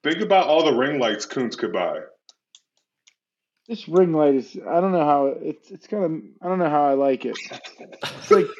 Think 0.04 0.20
about 0.22 0.46
all 0.46 0.64
the 0.64 0.78
ring 0.78 0.98
lights 1.00 1.26
Kuntz 1.26 1.56
could 1.56 1.72
buy. 1.72 1.98
This 3.70 3.88
ring 3.88 4.12
light 4.12 4.34
is. 4.34 4.58
I 4.68 4.80
don't 4.80 4.90
know 4.90 5.04
how 5.04 5.26
it's. 5.26 5.70
It's 5.70 5.86
kind 5.86 6.02
of. 6.04 6.10
I 6.42 6.48
don't 6.48 6.58
know 6.58 6.68
how 6.68 6.86
I 6.86 6.94
like 6.94 7.24
it. 7.24 7.36
It's 8.02 8.30
like. 8.30 8.46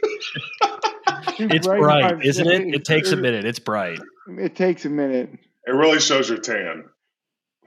It's 1.43 1.67
in 1.67 1.79
bright, 1.79 2.25
isn't 2.25 2.47
it? 2.47 2.63
face. 2.65 2.75
It 2.75 2.85
takes 2.85 3.13
a 3.13 3.17
minute. 3.17 3.45
It's 3.45 3.59
bright. 3.59 3.99
It 4.29 4.55
takes 4.55 4.85
a 4.85 4.89
minute. 4.89 5.31
It 5.67 5.71
really 5.73 5.99
shows 6.01 6.29
your 6.29 6.39
tan. 6.39 6.85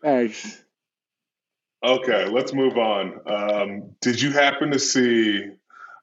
Thanks. 0.02 0.64
Okay, 1.84 2.28
let's 2.30 2.54
move 2.54 2.78
on. 2.78 3.20
Um, 3.26 3.92
did 4.02 4.22
you 4.22 4.32
happen 4.32 4.72
to 4.72 4.80
see 4.80 5.44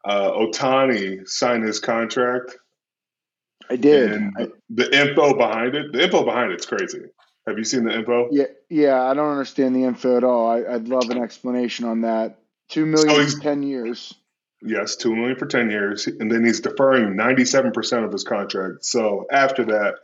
uh, 0.05 0.31
Ohtani 0.33 1.27
sign 1.29 1.63
his 1.63 1.81
contract? 1.81 2.57
I 3.69 3.77
did. 3.77 4.13
And 4.13 4.35
I- 4.39 4.49
the 4.69 4.95
info 4.95 5.35
behind 5.37 5.75
it, 5.77 5.93
the 5.93 6.05
info 6.05 6.25
behind 6.25 6.53
it's 6.53 6.67
crazy. 6.67 7.05
Have 7.47 7.59
you 7.59 7.65
seen 7.65 7.85
the 7.85 7.95
info? 7.95 8.29
yeah, 8.31 8.45
yeah. 8.69 9.03
I 9.03 9.15
don't 9.15 9.31
understand 9.31 9.75
the 9.75 9.85
info 9.85 10.17
at 10.17 10.25
all. 10.25 10.49
I, 10.51 10.75
I'd 10.75 10.89
love 10.89 11.11
an 11.11 11.19
explanation 11.23 11.87
on 11.87 12.03
that. 12.03 12.39
Two 12.69 12.87
million 12.87 13.29
So 13.29 13.37
in 13.37 13.43
ten 13.43 13.63
years. 13.63 14.15
Yes, 14.63 14.97
two 14.97 15.15
million 15.17 15.37
for 15.37 15.47
ten 15.47 15.71
years, 15.71 16.07
and 16.07 16.31
then 16.31 16.45
he's 16.45 16.61
deferring 16.61 17.17
ninety-seven 17.17 17.73
percent 17.73 18.05
of 18.05 18.13
his 18.13 18.25
contract. 18.25 18.85
So 18.85 19.27
after 19.33 19.65
that, 19.67 19.95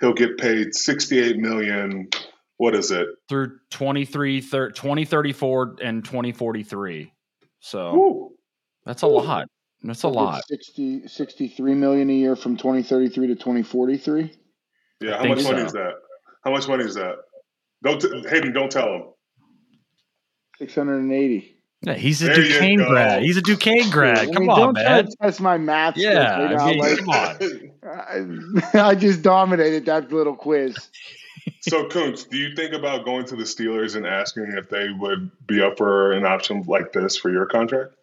he'll 0.00 0.12
get 0.12 0.36
paid 0.38 0.74
sixty-eight 0.74 1.38
million 1.38 2.10
What 2.58 2.74
is 2.74 2.90
it? 2.90 3.08
through 3.28 3.58
23, 3.70 4.40
thir- 4.42 4.70
2034 4.70 5.76
and 5.82 6.04
2043. 6.04 7.12
So 7.60 7.94
Woo. 7.94 8.32
that's 8.84 9.02
a 9.02 9.06
lot. 9.06 9.48
That's 9.82 10.04
a 10.04 10.08
lot. 10.08 10.44
60, 10.46 11.08
63 11.08 11.74
million 11.74 12.08
a 12.08 12.12
year 12.12 12.36
from 12.36 12.56
2033 12.56 13.28
to 13.28 13.34
2043. 13.34 14.30
Yeah, 15.00 15.16
how 15.18 15.24
much 15.24 15.42
money 15.42 15.58
so. 15.58 15.66
is 15.66 15.72
that? 15.72 15.94
How 16.44 16.50
much 16.50 16.68
money 16.68 16.84
is 16.84 16.94
that? 16.94 17.16
Don't 17.82 18.00
t- 18.00 18.24
Hayden. 18.28 18.52
Don't 18.52 18.70
tell 18.70 18.94
him. 18.94 19.02
680. 20.58 21.56
Yeah, 21.84 21.94
he's 21.94 22.22
a 22.22 22.26
There 22.26 22.36
Duquesne 22.36 22.76
grad. 22.76 23.22
He's 23.22 23.36
a 23.36 23.42
Duquesne 23.42 23.90
grad. 23.90 24.18
I 24.18 24.26
Come 24.26 24.42
mean, 24.42 24.50
on, 24.50 24.58
don't 24.58 24.74
man. 24.74 25.06
to 25.06 25.16
test 25.20 25.40
my 25.40 25.58
math. 25.58 25.94
skills 25.94 26.14
Yeah, 26.14 26.42
right 26.44 26.56
I 26.56 26.70
mean, 26.70 26.78
like, 26.78 26.98
come 26.98 27.08
on. 27.08 28.72
I, 28.74 28.88
I 28.90 28.94
just 28.94 29.22
dominated 29.22 29.86
that 29.86 30.12
little 30.12 30.36
quiz. 30.36 30.76
so, 31.60 31.86
Kuntz, 31.88 32.22
do 32.24 32.36
you 32.36 32.54
think 32.54 32.72
about 32.72 33.04
going 33.04 33.24
to 33.26 33.34
the 33.36 33.42
Steelers 33.42 33.96
and 33.96 34.06
asking 34.06 34.52
if 34.56 34.68
they 34.68 34.90
would 34.96 35.30
be 35.48 35.60
up 35.60 35.76
for 35.76 36.12
an 36.12 36.24
option 36.24 36.62
like 36.68 36.92
this 36.92 37.16
for 37.16 37.30
your 37.32 37.46
contract? 37.46 37.94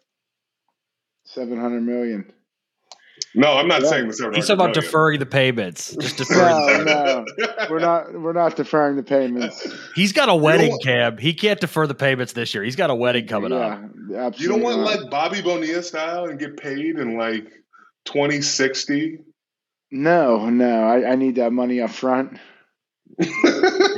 700 1.24 1.80
million. 1.80 2.30
No, 3.34 3.52
I'm 3.52 3.68
not 3.68 3.82
Yeah. 3.82 3.88
saying 3.90 4.08
the 4.08 4.12
seven. 4.14 4.34
He's 4.34 4.48
talking 4.48 4.60
about 4.64 4.74
deferring 4.74 5.20
the 5.20 5.26
payments. 5.26 5.94
Just 6.00 6.16
deferring. 6.18 6.84
No, 6.84 7.24
no, 7.38 7.46
we're 7.70 7.78
not. 7.78 8.12
We're 8.12 8.32
not 8.32 8.56
deferring 8.56 8.96
the 8.96 9.02
payments. 9.04 9.66
He's 9.94 10.12
got 10.12 10.28
a 10.28 10.34
wedding, 10.34 10.72
what? 10.72 10.82
Cam. 10.82 11.16
He 11.18 11.32
can't 11.32 11.60
defer 11.60 11.86
the 11.86 11.94
payments 11.94 12.32
this 12.32 12.52
year. 12.54 12.64
He's 12.64 12.74
got 12.76 12.90
a 12.90 12.94
wedding 12.94 13.26
coming 13.28 13.52
up. 13.52 13.78
absolutely. 14.14 14.42
You 14.42 14.48
don't 14.48 14.62
want 14.62 14.78
not. 14.78 15.00
like 15.02 15.10
Bobby 15.10 15.42
Bonilla 15.42 15.82
style 15.82 16.24
and 16.24 16.38
get 16.40 16.56
paid 16.56 16.98
in 16.98 17.16
like 17.16 17.46
2060. 18.06 19.18
No, 19.92 20.48
no. 20.50 20.82
I, 20.84 21.12
I 21.12 21.14
need 21.14 21.36
that 21.36 21.52
money 21.52 21.80
up 21.80 21.90
front. 21.90 22.38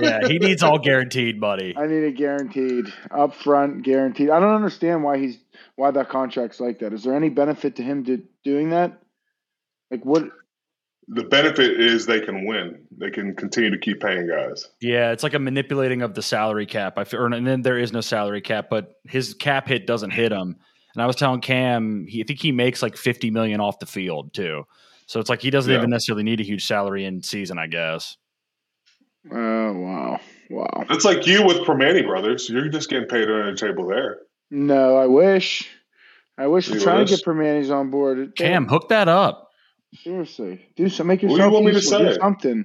Yeah, 0.01 0.26
he 0.26 0.39
needs 0.39 0.62
all 0.64 0.78
guaranteed 0.78 1.39
money. 1.39 1.74
I 1.76 1.87
need 1.87 2.03
it 2.03 2.16
guaranteed, 2.16 2.87
up 3.11 3.35
front, 3.35 3.83
guaranteed. 3.85 4.30
I 4.30 4.41
don't 4.41 4.55
understand 4.55 5.05
why 5.05 5.18
he's 5.18 5.39
why 5.76 5.91
that 5.93 6.09
contract's 6.09 6.59
like 6.59 6.80
that. 6.80 6.93
Is 6.93 7.05
there 7.05 7.14
any 7.14 7.28
benefit 7.28 7.76
to 7.76 7.83
him 7.85 8.05
to 8.07 8.22
doing 8.43 8.70
that? 8.70 9.01
Like 9.93 10.05
what? 10.05 10.24
The 11.09 11.24
benefit 11.24 11.80
is 11.80 12.07
they 12.07 12.20
can 12.20 12.47
win. 12.47 12.86
They 12.97 13.11
can 13.11 13.34
continue 13.36 13.70
to 13.70 13.78
keep 13.78 14.01
paying 14.01 14.26
guys. 14.28 14.68
Yeah, 14.80 15.11
it's 15.12 15.22
like 15.22 15.34
a 15.34 15.38
manipulating 15.38 16.01
of 16.03 16.14
the 16.14 16.22
salary 16.22 16.64
cap. 16.66 16.97
I 16.97 17.05
feel, 17.05 17.24
and 17.32 17.47
then 17.47 17.62
there 17.62 17.76
is 17.78 17.93
no 17.93 18.01
salary 18.01 18.40
cap, 18.40 18.66
but 18.70 18.95
his 19.05 19.34
cap 19.34 19.68
hit 19.68 19.86
doesn't 19.86 20.11
hit 20.12 20.32
him. 20.32 20.57
And 20.95 21.03
I 21.03 21.07
was 21.07 21.16
telling 21.16 21.40
Cam, 21.40 22.07
he, 22.09 22.22
I 22.22 22.24
think 22.26 22.40
he 22.40 22.53
makes 22.53 22.82
like 22.82 22.97
fifty 22.97 23.30
million 23.30 23.61
off 23.61 23.78
the 23.78 23.86
field 23.86 24.32
too. 24.32 24.64
So 25.07 25.20
it's 25.20 25.28
like 25.28 25.43
he 25.43 25.51
doesn't 25.51 25.70
Yeah. 25.70 25.78
even 25.78 25.90
necessarily 25.90 26.22
need 26.22 26.40
a 26.40 26.45
huge 26.45 26.64
salary 26.66 27.05
in 27.05 27.22
season, 27.22 27.59
I 27.59 27.66
guess. 27.66 28.16
Oh 29.30 29.72
wow, 29.72 30.20
wow. 30.51 30.86
It's 30.90 31.05
like 31.05 31.26
you 31.26 31.45
with 31.45 31.59
Primanti 31.59 32.07
Brothers. 32.07 32.49
You're 32.49 32.68
just 32.68 32.88
getting 32.88 33.09
paid 33.09 33.24
under 33.28 33.51
the 33.53 33.57
table 33.59 33.86
there. 33.86 34.18
No, 34.51 34.97
I 34.97 35.07
wish. 35.07 35.68
I 36.38 36.47
wish 36.47 36.70
we're 36.70 36.80
trying 36.80 37.01
wish? 37.01 37.11
to 37.11 37.16
get 37.16 37.24
Primantis 37.24 37.70
on 37.74 37.90
board. 37.90 38.34
Cam, 38.36 38.66
hook 38.66 38.88
that 38.88 39.09
up. 39.09 39.51
Seriously, 39.97 40.66
do 40.76 40.88
some. 40.88 41.07
Make 41.09 41.22
What 41.26 41.38
do 41.38 41.45
you 41.45 41.51
yourself 41.51 41.53
want 41.53 41.66
me 41.66 41.72
to 41.72 41.80
say? 41.82 42.18
something. 42.20 42.64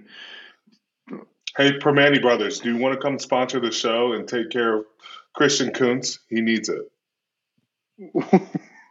Hey, 1.58 1.74
Primanti 1.80 2.22
Brothers, 2.22 2.60
do 2.60 2.72
you 2.74 2.78
want 2.78 2.94
to 2.96 3.00
come 3.02 3.20
sponsor 3.20 3.60
the 3.60 3.72
show 3.72 4.14
and 4.14 4.28
take 4.28 4.50
care 4.52 4.78
of 4.80 4.86
Christian 5.36 5.72
Kuntz? 5.72 6.20
He 6.30 6.42
needs 6.42 6.70
it. 6.70 6.82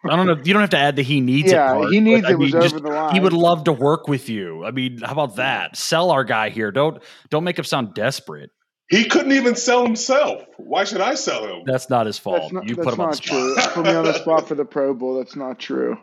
I 0.09 0.17
don't 0.17 0.27
know. 0.27 0.37
You 0.45 0.53
don't 0.53 0.63
have 0.63 0.71
to 0.71 0.79
add 0.79 0.97
that 0.97 1.03
he 1.03 1.21
needs 1.21 1.53
Yeah, 1.53 1.73
it. 1.73 1.75
Part, 1.75 1.93
he 1.93 2.01
needs 2.01 2.23
but, 2.23 2.31
I 2.31 2.33
it 2.33 2.39
was 2.39 2.55
mean, 2.55 2.63
over 2.63 2.81
the 2.81 2.89
line. 2.91 3.15
He 3.15 3.21
would 3.21 3.33
love 3.33 3.65
to 3.65 3.73
work 3.73 4.09
with 4.09 4.29
you. 4.29 4.65
I 4.65 4.71
mean, 4.71 5.01
how 5.01 5.13
about 5.13 5.37
that? 5.37 5.77
Sell 5.77 6.11
our 6.11 6.25
guy 6.25 6.51
here. 6.51 6.73
Don't 6.73 7.03
don't 7.31 7.45
make 7.45 7.59
him 7.59 7.65
sound 7.65 7.95
desperate. 7.95 8.51
He 8.89 9.05
couldn't 9.07 9.33
even 9.33 9.57
sell 9.57 9.85
himself. 9.85 10.45
Why 10.59 10.85
should 10.85 11.01
I 11.01 11.15
sell 11.15 11.47
him? 11.47 11.63
That's 11.67 11.91
not 11.91 12.07
his 12.07 12.19
fault. 12.19 12.41
That's 12.43 12.53
not, 12.53 12.69
you 12.69 12.77
that's 12.77 12.85
put 12.85 12.95
him 12.95 13.01
on 13.01 13.11
the 13.11 13.17
spot. 13.17 13.55
true. 13.57 13.57
Put 13.75 13.85
me 13.87 13.95
on 13.95 14.05
the 14.05 14.13
spot 14.13 14.47
for 14.49 14.55
the 14.55 14.65
Pro 14.65 14.95
Bowl. 14.95 15.19
That's 15.19 15.37
not 15.37 15.59
true. 15.59 15.99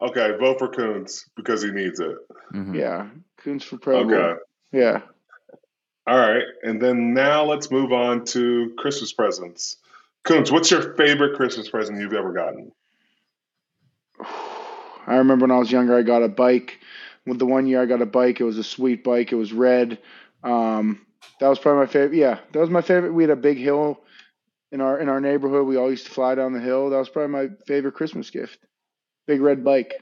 Okay, 0.00 0.36
vote 0.38 0.58
for 0.58 0.68
Kuntz 0.68 1.28
because 1.34 1.62
he 1.62 1.70
needs 1.70 1.98
it. 1.98 2.16
Mhm. 2.52 2.74
Yeah, 2.74 3.08
Kuntz 3.38 3.64
for 3.64 3.78
Pro 3.78 3.98
Okay. 3.98 4.40
Yeah. 4.72 5.02
All 6.06 6.18
right. 6.18 6.44
And 6.62 6.80
then 6.80 7.12
now 7.12 7.44
let's 7.44 7.70
move 7.70 7.92
on 7.92 8.24
to 8.26 8.72
Christmas 8.78 9.12
presents. 9.12 9.76
Kuntz, 10.24 10.50
what's 10.50 10.70
your 10.70 10.94
favorite 10.94 11.36
Christmas 11.36 11.68
present 11.68 12.00
you've 12.00 12.14
ever 12.14 12.32
gotten? 12.32 12.72
I 15.06 15.16
remember 15.16 15.44
when 15.44 15.50
I 15.50 15.58
was 15.58 15.72
younger, 15.72 15.96
I 15.96 16.02
got 16.02 16.22
a 16.22 16.28
bike. 16.28 16.78
With 17.26 17.38
the 17.38 17.46
one 17.46 17.66
year 17.66 17.82
I 17.82 17.86
got 17.86 18.02
a 18.02 18.06
bike, 18.06 18.40
it 18.40 18.44
was 18.44 18.58
a 18.58 18.64
sweet 18.64 19.04
bike. 19.04 19.32
It 19.32 19.36
was 19.36 19.52
red. 19.52 19.98
Um, 20.44 21.04
that 21.40 21.48
was 21.48 21.58
probably 21.58 21.80
my 21.80 21.92
favorite. 21.92 22.16
Yeah, 22.16 22.38
that 22.52 22.58
was 22.58 22.70
my 22.70 22.82
favorite. 22.82 23.12
We 23.12 23.22
had 23.22 23.30
a 23.30 23.36
big 23.36 23.58
hill 23.58 24.00
in 24.72 24.80
our 24.80 24.98
in 24.98 25.08
our 25.08 25.20
neighborhood. 25.20 25.66
We 25.66 25.76
all 25.76 25.90
used 25.90 26.06
to 26.06 26.12
fly 26.12 26.34
down 26.34 26.52
the 26.52 26.60
hill. 26.60 26.90
That 26.90 26.98
was 26.98 27.08
probably 27.08 27.32
my 27.32 27.48
favorite 27.66 27.94
Christmas 27.94 28.30
gift. 28.30 28.58
Big 29.28 29.40
red 29.40 29.62
bike. 29.62 29.94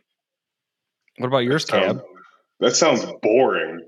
What 1.19 1.27
about 1.27 1.39
yours, 1.41 1.67
Sounds- 1.67 1.99
Cam? 1.99 2.03
That 2.61 2.75
sounds 2.75 3.05
boring. 3.23 3.87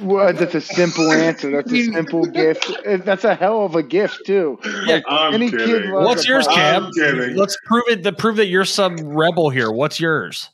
Well, 0.00 0.32
that's 0.32 0.54
a 0.54 0.60
simple 0.60 1.12
answer. 1.12 1.50
That's 1.52 1.70
a 1.70 1.84
simple 1.92 2.24
gift. 2.26 2.68
Uh, 2.84 2.96
That's 2.96 3.22
a 3.24 3.34
hell 3.36 3.64
of 3.64 3.76
a 3.76 3.82
gift 3.84 4.22
too. 4.26 4.58
Like 4.86 5.04
I'm 5.06 5.34
any 5.34 5.50
kid 5.50 5.58
kidding. 5.60 5.90
loves 5.92 6.06
What's 6.06 6.26
yours, 6.26 6.46
bike. 6.48 6.56
Cam? 6.56 6.90
Let's 7.36 7.56
prove 7.66 7.84
it. 7.88 8.02
The 8.02 8.12
prove 8.12 8.36
that 8.36 8.46
you're 8.46 8.64
some 8.64 8.96
rebel 8.96 9.50
here. 9.50 9.70
What's 9.70 10.00
yours? 10.00 10.48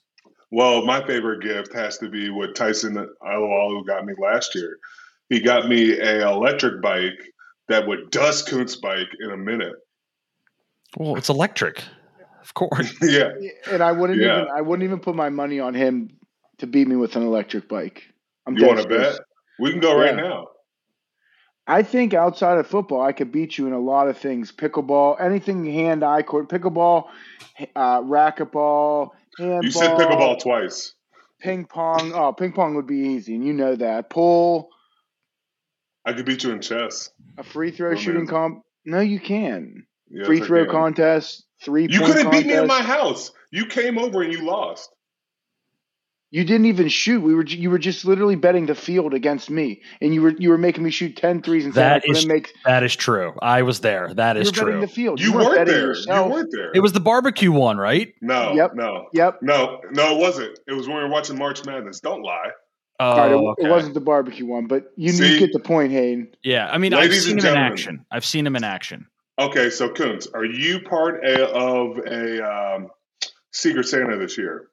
Well, 0.50 0.84
my 0.84 1.06
favorite 1.06 1.42
gift 1.42 1.72
has 1.74 1.96
to 1.98 2.10
be 2.10 2.28
what 2.30 2.54
Tyson 2.56 2.94
Alualu 3.22 3.86
got 3.86 4.04
me 4.04 4.12
last 4.20 4.54
year. 4.54 4.78
He 5.30 5.40
got 5.40 5.68
me 5.68 5.92
a 5.98 6.28
electric 6.28 6.82
bike 6.82 7.18
that 7.68 7.86
would 7.86 8.10
dust 8.10 8.48
Kuntz 8.48 8.76
bike 8.76 9.08
in 9.20 9.30
a 9.30 9.36
minute. 9.36 9.76
Well, 10.96 11.16
it's 11.16 11.28
electric, 11.28 11.82
of 12.42 12.54
course. 12.54 12.94
yeah. 13.02 13.30
And 13.70 13.82
I 13.82 13.92
wouldn't 13.92 14.20
Yeah. 14.20 14.42
even 14.42 14.48
I 14.54 14.60
wouldn't 14.60 14.84
even 14.84 15.00
put 15.00 15.14
my 15.14 15.28
money 15.30 15.60
on 15.60 15.74
him 15.74 16.10
to 16.58 16.66
beat 16.66 16.88
me 16.88 16.96
with 16.96 17.16
an 17.16 17.22
electric 17.22 17.68
bike. 17.68 18.02
I'm 18.46 18.56
You 18.56 18.66
want 18.66 18.80
to 18.80 18.88
bet? 18.88 19.18
We 19.58 19.70
can 19.70 19.80
go 19.80 19.98
right 19.98 20.14
now. 20.16 20.46
I 21.66 21.82
think 21.82 22.14
outside 22.14 22.56
of 22.58 22.66
football, 22.66 23.02
I 23.02 23.12
could 23.12 23.30
beat 23.30 23.58
you 23.58 23.66
in 23.66 23.74
a 23.74 23.78
lot 23.78 24.08
of 24.08 24.16
things. 24.16 24.50
Pickleball, 24.50 25.20
anything 25.20 25.66
hand-eye 25.66 26.22
court, 26.22 26.48
pickleball, 26.48 27.08
uh, 27.76 28.00
racquetball, 28.00 29.10
handball. 29.36 29.62
You 29.64 29.70
said 29.70 29.90
pickleball 29.98 30.40
twice. 30.40 30.94
ping 31.40 31.66
pong. 31.66 32.12
Oh, 32.14 32.32
ping 32.32 32.52
pong 32.52 32.74
would 32.76 32.86
be 32.86 32.96
easy, 33.10 33.34
and 33.34 33.46
you 33.46 33.52
know 33.52 33.76
that. 33.76 34.08
Pool, 34.08 34.70
I 36.06 36.14
could 36.14 36.24
beat 36.24 36.42
you 36.42 36.52
in 36.52 36.60
chess. 36.62 37.10
a 37.36 37.42
free 37.42 37.70
throw 37.70 37.92
Oh, 37.92 37.96
shooting 37.96 38.24
man. 38.24 38.28
comp. 38.28 38.62
No, 38.86 39.00
you 39.00 39.20
can. 39.20 39.86
Yes, 40.08 40.26
free 40.26 40.40
throw 40.40 40.64
can. 40.64 40.70
contest, 40.72 41.44
three. 41.64 41.86
You 41.90 42.00
couldn't 42.00 42.30
beat 42.30 42.46
me 42.46 42.54
in 42.54 42.66
my 42.66 42.82
house. 42.82 43.32
You 43.50 43.66
came 43.66 43.98
over 43.98 44.22
and 44.22 44.32
you 44.32 44.42
lost. 44.42 44.90
You 46.30 46.44
didn't 46.44 46.66
even 46.66 46.88
shoot. 46.88 47.22
We 47.22 47.34
were 47.34 47.44
you 47.46 47.70
were 47.70 47.78
just 47.78 48.04
literally 48.04 48.36
betting 48.36 48.66
the 48.66 48.74
field 48.74 49.14
against 49.14 49.48
me, 49.48 49.80
and 50.02 50.12
you 50.12 50.20
were 50.20 50.34
you 50.38 50.50
were 50.50 50.58
making 50.58 50.84
me 50.84 50.90
shoot 50.90 51.16
10 51.16 51.40
threes 51.40 51.64
and 51.64 51.72
That 51.72 52.02
is 52.06 52.26
make. 52.26 52.52
that 52.66 52.82
is 52.82 52.94
true. 52.94 53.32
I 53.40 53.62
was 53.62 53.80
there. 53.80 54.12
That 54.12 54.36
is 54.36 54.48
You 54.48 54.52
betting 54.52 54.66
true. 54.72 54.80
the 54.82 54.88
field. 54.88 55.20
You, 55.20 55.32
weren't 55.32 55.48
weren't 55.48 55.66
there. 55.68 55.80
yourself. 55.86 56.26
You 56.26 56.32
weren't 56.34 56.50
there. 56.52 56.70
It 56.74 56.80
was 56.80 56.92
the 56.92 57.00
barbecue 57.00 57.50
one, 57.50 57.78
right? 57.78 58.12
no, 58.20 58.52
Yep. 58.52 58.74
no, 58.74 59.08
Yep. 59.14 59.38
no, 59.40 59.80
no. 59.90 60.16
It 60.16 60.20
wasn't. 60.20 60.58
It 60.68 60.74
was 60.74 60.86
when 60.86 60.98
we 60.98 61.02
were 61.04 61.08
watching 61.08 61.38
March 61.38 61.64
Madness. 61.64 62.00
Don't 62.00 62.20
lie. 62.22 62.50
Oh, 63.00 63.06
All 63.06 63.16
right, 63.16 63.30
it, 63.30 63.34
okay. 63.34 63.66
it 63.66 63.70
wasn't 63.70 63.94
the 63.94 64.00
barbecue 64.00 64.44
one, 64.44 64.66
but 64.66 64.92
you, 64.96 65.12
See? 65.12 65.32
you 65.32 65.38
get 65.38 65.52
the 65.54 65.60
point, 65.60 65.92
Hayden. 65.92 66.28
Yeah, 66.42 66.68
I 66.70 66.76
mean, 66.76 66.92
I've 66.92 67.14
seen 67.14 67.38
him 67.38 67.46
in 67.46 67.56
action. 67.56 68.04
I've 68.10 68.24
seen 68.26 68.46
him 68.46 68.54
in 68.56 68.64
action. 68.64 69.06
Okay, 69.38 69.70
so 69.70 69.88
Kuntz, 69.88 70.26
are 70.34 70.44
you 70.44 70.80
part 70.80 71.24
a, 71.24 71.46
of 71.48 71.98
a 71.98 72.42
um, 72.76 72.88
Secret 73.52 73.84
Santa 73.84 74.16
this 74.18 74.36
year? 74.36 74.68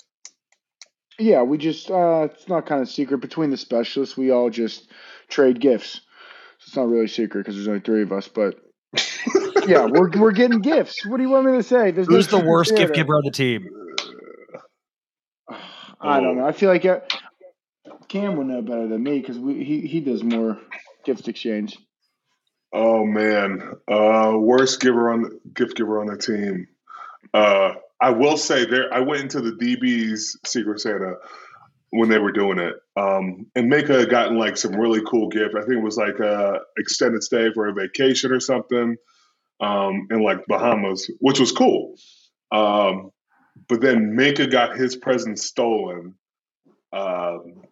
Yeah, 1.19 1.43
we 1.43 1.57
just 1.57 1.89
uh 1.89 2.27
it's 2.29 2.49
not 2.49 2.65
kind 2.65 2.81
of 2.81 2.89
secret 2.89 3.19
between 3.19 3.49
the 3.49 3.55
specialists. 3.55 4.17
We 4.17 4.31
all 4.31 4.49
just 4.49 4.91
trade 5.29 5.61
gifts. 5.61 6.01
So 6.59 6.67
it's 6.67 6.75
not 6.75 6.89
really 6.89 7.07
secret 7.07 7.41
because 7.41 7.55
there's 7.55 7.69
only 7.69 7.79
three 7.79 8.01
of 8.01 8.11
us, 8.11 8.27
but 8.27 8.55
yeah, 9.65 9.85
we're 9.85 10.09
we're 10.19 10.31
getting 10.33 10.59
gifts. 10.59 11.05
What 11.05 11.17
do 11.17 11.23
you 11.23 11.29
want 11.29 11.45
me 11.45 11.53
to 11.53 11.63
say? 11.63 11.91
There's 11.91 12.09
no 12.09 12.15
Who's 12.17 12.27
the 12.27 12.37
secret 12.37 12.49
worst 12.49 12.75
gift 12.75 12.95
giver 12.95 13.15
on 13.15 13.21
the 13.23 13.31
team? 13.31 13.65
I 16.01 16.19
don't 16.19 16.37
Oh. 16.37 16.41
know. 16.41 16.47
I 16.47 16.51
feel 16.51 16.69
like 16.69 16.83
uh, 16.85 16.99
Cam 18.09 18.35
would 18.35 18.47
know 18.47 18.61
better 18.61 18.87
than 18.87 19.01
me 19.01 19.19
because 19.19 19.37
he 19.37 19.87
he 19.87 20.01
does 20.01 20.21
more 20.21 20.59
gift 21.05 21.29
exchange. 21.29 21.77
Oh 22.77 23.05
man, 23.05 23.61
uh, 23.87 24.33
worst 24.37 24.81
giver 24.81 25.09
on 25.09 25.39
gift 25.53 25.77
giver 25.77 26.01
on 26.01 26.07
the 26.07 26.17
team. 26.17 26.67
Uh, 27.33 27.75
I 28.01 28.09
will 28.09 28.35
say 28.35 28.65
there. 28.65 28.93
I 28.93 28.99
went 28.99 29.21
into 29.21 29.39
the 29.39 29.53
DB's 29.53 30.37
Secret 30.45 30.81
Santa 30.81 31.13
when 31.91 32.09
they 32.09 32.19
were 32.19 32.33
doing 32.33 32.59
it, 32.59 32.73
um, 32.97 33.45
and 33.55 33.71
Minkah 33.71 34.01
had 34.01 34.09
gotten 34.09 34.37
like 34.37 34.57
some 34.57 34.75
really 34.75 35.01
cool 35.07 35.29
gift. 35.29 35.55
I 35.55 35.61
think 35.61 35.77
it 35.77 35.83
was 35.83 35.95
like 35.95 36.19
a 36.19 36.59
extended 36.77 37.23
stay 37.23 37.49
for 37.53 37.69
a 37.69 37.73
vacation 37.73 38.33
or 38.33 38.41
something 38.41 38.97
um, 39.61 40.07
in 40.11 40.21
like 40.21 40.45
Bahamas, 40.45 41.09
which 41.19 41.39
was 41.39 41.53
cool. 41.53 41.95
Um, 42.51 43.11
but 43.69 43.79
then 43.79 44.17
Minkah 44.17 44.51
got 44.51 44.75
his 44.75 44.97
present 44.97 45.39
stolen, 45.39 46.15
um, 46.91 47.63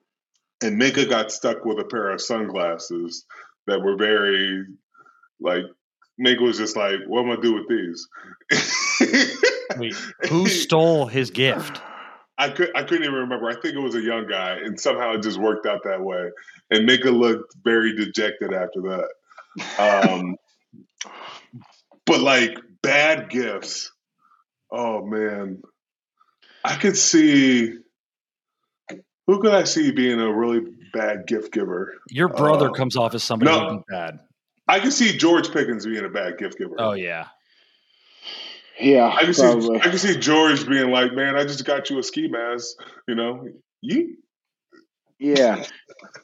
and 0.61 0.81
Minkah 0.81 1.09
got 1.09 1.33
stuck 1.33 1.65
with 1.65 1.79
a 1.79 1.83
pair 1.83 2.11
of 2.11 2.21
sunglasses 2.21 3.25
that 3.67 3.81
were 3.81 3.97
very 3.97 4.65
like 5.39 5.63
Mink 6.17 6.39
was 6.39 6.57
just 6.57 6.75
like, 6.75 6.99
"What 7.07 7.25
am 7.25 7.31
I 7.31 7.41
do 7.41 7.53
with 7.55 7.67
these?" 7.67 8.07
Wait, 9.77 9.93
who 10.29 10.47
stole 10.47 11.07
his 11.07 11.31
gift? 11.31 11.81
I 12.37 12.49
could 12.49 12.71
I 12.75 12.83
couldn't 12.83 13.03
even 13.03 13.15
remember. 13.15 13.49
I 13.49 13.55
think 13.59 13.75
it 13.75 13.79
was 13.79 13.95
a 13.95 14.01
young 14.01 14.27
guy, 14.27 14.57
and 14.63 14.79
somehow 14.79 15.13
it 15.13 15.23
just 15.23 15.39
worked 15.39 15.65
out 15.65 15.81
that 15.85 16.01
way. 16.01 16.29
And 16.71 16.87
Minkah 16.87 17.15
looked 17.17 17.55
very 17.63 17.95
dejected 17.95 18.53
after 18.53 18.81
that. 18.81 20.09
Um, 20.09 20.35
but 22.05 22.21
like 22.21 22.57
bad 22.81 23.29
gifts. 23.29 23.91
Oh 24.71 25.05
man, 25.05 25.61
I 26.63 26.75
could 26.75 26.97
see. 26.97 27.75
Who 29.27 29.39
could 29.39 29.53
I 29.53 29.63
see 29.63 29.91
being 29.91 30.19
a 30.19 30.31
really 30.33 30.61
bad 30.91 31.27
gift 31.27 31.53
giver? 31.53 31.93
Your 32.09 32.27
brother 32.27 32.69
Uh, 32.69 32.73
comes 32.73 32.97
off 32.97 33.13
as 33.13 33.23
somebody 33.23 33.51
no. 33.51 33.83
bad. 33.87 34.19
I 34.67 34.79
can 34.79 34.91
see 34.91 35.17
George 35.17 35.51
Pickens 35.51 35.85
being 35.85 36.05
a 36.05 36.09
bad 36.09 36.37
gift 36.37 36.57
giver. 36.57 36.75
Oh 36.77 36.93
yeah. 36.93 37.27
Yeah, 38.79 39.07
I 39.07 39.23
can 39.23 39.33
see. 39.33 39.69
I 39.75 39.89
can 39.89 39.97
see 39.97 40.17
George 40.17 40.67
being 40.67 40.89
like, 40.89 41.13
"Man, 41.13 41.35
I 41.35 41.43
just 41.43 41.63
got 41.63 41.89
you 41.89 41.99
a 41.99 42.03
ski 42.03 42.27
mask." 42.27 42.77
You 43.07 43.15
know, 43.15 43.47
you 43.81 44.17
Yeah. 45.19 45.63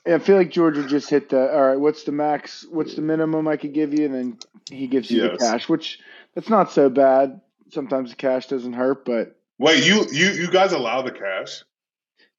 Yeah, 0.06 0.16
I 0.16 0.20
feel 0.20 0.38
like 0.38 0.50
George 0.50 0.78
would 0.78 0.90
just 0.90 1.10
hit 1.10 1.30
the 1.30 1.54
all 1.54 1.68
right, 1.68 1.80
what's 1.80 2.04
the 2.04 2.12
max 2.12 2.66
what's 2.70 2.96
the 2.96 3.02
minimum 3.02 3.48
I 3.48 3.58
could 3.58 3.74
give 3.74 3.94
you? 3.94 4.06
And 4.06 4.16
then 4.16 4.38
he 4.70 4.88
gives 4.88 5.12
you 5.12 5.22
the 5.22 5.38
cash, 5.38 5.70
which 5.70 6.00
that's 6.34 6.50
not 6.50 6.72
so 6.72 6.90
bad. 6.90 7.40
Sometimes 7.72 8.10
the 8.10 8.16
cash 8.16 8.48
doesn't 8.48 8.74
hurt, 8.74 9.06
but 9.06 9.38
wait. 9.60 9.86
You 9.86 10.06
you 10.12 10.32
you 10.32 10.52
guys 10.52 10.74
allow 10.74 11.02
the 11.02 11.12
cash? 11.12 11.64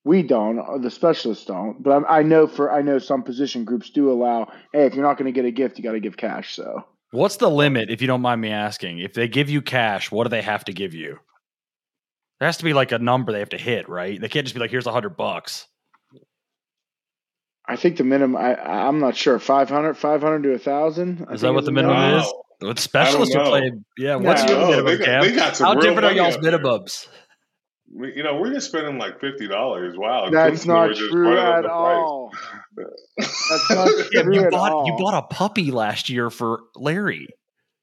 We 0.04 0.22
don't. 0.22 0.58
or 0.58 0.78
The 0.78 0.90
specialists 0.90 1.44
don't. 1.44 1.82
But 1.82 2.04
I, 2.04 2.18
I 2.18 2.22
know 2.22 2.46
for 2.46 2.72
I 2.72 2.82
know 2.82 2.98
some 2.98 3.22
position 3.22 3.64
groups 3.64 3.90
do 3.90 4.10
allow. 4.10 4.50
Hey, 4.72 4.86
if 4.86 4.94
you're 4.94 5.04
not 5.04 5.18
going 5.18 5.26
to 5.26 5.32
get 5.32 5.44
a 5.44 5.50
gift, 5.50 5.76
you 5.78 5.84
got 5.84 5.92
to 5.92 6.00
give 6.00 6.16
cash. 6.16 6.54
So 6.54 6.84
What's 7.12 7.36
the 7.36 7.50
limit, 7.50 7.90
if 7.90 8.00
you 8.00 8.06
don't 8.06 8.20
mind 8.22 8.40
me 8.40 8.50
asking? 8.50 9.00
If 9.00 9.14
they 9.14 9.26
give 9.26 9.50
you 9.50 9.62
cash, 9.62 10.12
what 10.12 10.24
do 10.24 10.28
they 10.30 10.42
have 10.42 10.64
to 10.66 10.72
give 10.72 10.94
you? 10.94 11.18
There 12.38 12.46
has 12.46 12.56
to 12.58 12.64
be 12.64 12.72
like 12.72 12.92
a 12.92 12.98
number 12.98 13.32
they 13.32 13.40
have 13.40 13.48
to 13.50 13.58
hit, 13.58 13.88
right? 13.88 14.18
They 14.20 14.28
can't 14.28 14.46
just 14.46 14.54
be 14.54 14.60
like, 14.60 14.70
"Here's 14.70 14.86
a 14.86 14.92
hundred 14.92 15.16
bucks." 15.16 15.66
I 17.68 17.76
think 17.76 17.96
the 17.98 18.04
minimum. 18.04 18.36
I 18.40 18.54
I'm 18.56 18.98
not 19.00 19.16
sure. 19.16 19.38
500, 19.38 19.94
500 19.94 20.42
to 20.44 20.52
a 20.52 20.58
thousand. 20.58 21.26
Is 21.30 21.40
that 21.42 21.52
what 21.52 21.64
the 21.64 21.72
minimum 21.72 21.96
Wow. 21.96 22.18
is? 22.18 22.32
With 22.62 22.78
specialists 22.78 23.34
are 23.34 23.44
playing. 23.46 23.84
Yeah, 23.98 24.16
what's 24.16 24.42
No, 24.44 24.50
your 24.50 24.66
minimum, 24.66 24.84
they 24.86 24.96
got, 24.98 25.04
Cam? 25.04 25.22
they 25.22 25.32
got 25.32 25.58
How 25.58 25.74
different 25.74 26.04
are 26.04 26.12
y'all's 26.12 26.36
up 26.36 26.42
there. 26.42 26.58
minimums? 26.58 27.08
We- 27.92 28.14
You 28.16 28.22
know, 28.22 28.36
we're 28.36 28.52
just 28.52 28.68
spending 28.68 28.98
like 28.98 29.20
fifty 29.20 29.48
dollars. 29.48 29.94
Wow, 29.96 30.30
That's 30.30 30.64
not 30.64 30.94
true 30.96 31.36
at 31.38 31.64
all. 31.66 32.30
That's 33.16 33.70
not 33.70 33.88
Yeah, 34.12 34.22
true 34.22 34.34
you 34.34 34.44
at 34.44 34.50
bought 34.52 34.72
all. 34.72 34.86
you 34.86 34.94
bought 34.96 35.14
a 35.18 35.22
puppy 35.34 35.70
last 35.70 36.08
year 36.08 36.30
for 36.30 36.60
Larry. 36.76 37.28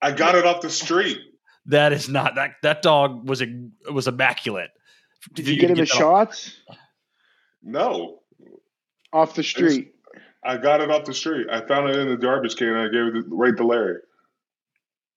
I 0.01 0.11
got 0.11 0.35
it 0.35 0.45
off 0.45 0.61
the 0.61 0.69
street. 0.69 1.17
That 1.65 1.91
is 1.91 2.07
not 2.07 2.35
that 2.35 2.51
that 2.63 2.81
dog 2.81 3.27
was 3.27 3.41
a 3.41 3.47
was 3.91 4.07
immaculate. 4.07 4.69
Did 5.33 5.47
you 5.47 5.59
get 5.59 5.69
him 5.71 5.75
the 5.77 5.83
that 5.83 5.91
off- 5.91 5.97
shots 5.97 6.55
No, 7.61 8.19
off 9.11 9.35
the 9.35 9.43
street? 9.43 9.93
I 10.43 10.55
got 10.57 10.79
it 10.79 10.89
off 10.89 11.03
the 11.03 11.13
street. 11.13 11.47
I 11.51 11.59
found 11.67 11.89
it 11.89 11.97
in 11.97 12.07
the 12.07 12.15
garbage 12.15 12.55
can 12.55 12.69
and 12.69 12.77
I 12.77 12.85
gave 12.87 13.13
it 13.15 13.25
right 13.29 13.57
to 13.57 13.65
Larry. 13.65 13.97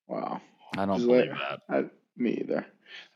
Wow, 0.08 0.40
I 0.76 0.86
don't 0.86 0.96
Just 0.96 1.06
believe 1.06 1.28
let- 1.28 1.38
that. 1.38 1.60
I, 1.68 1.84
me 2.16 2.38
either. 2.40 2.66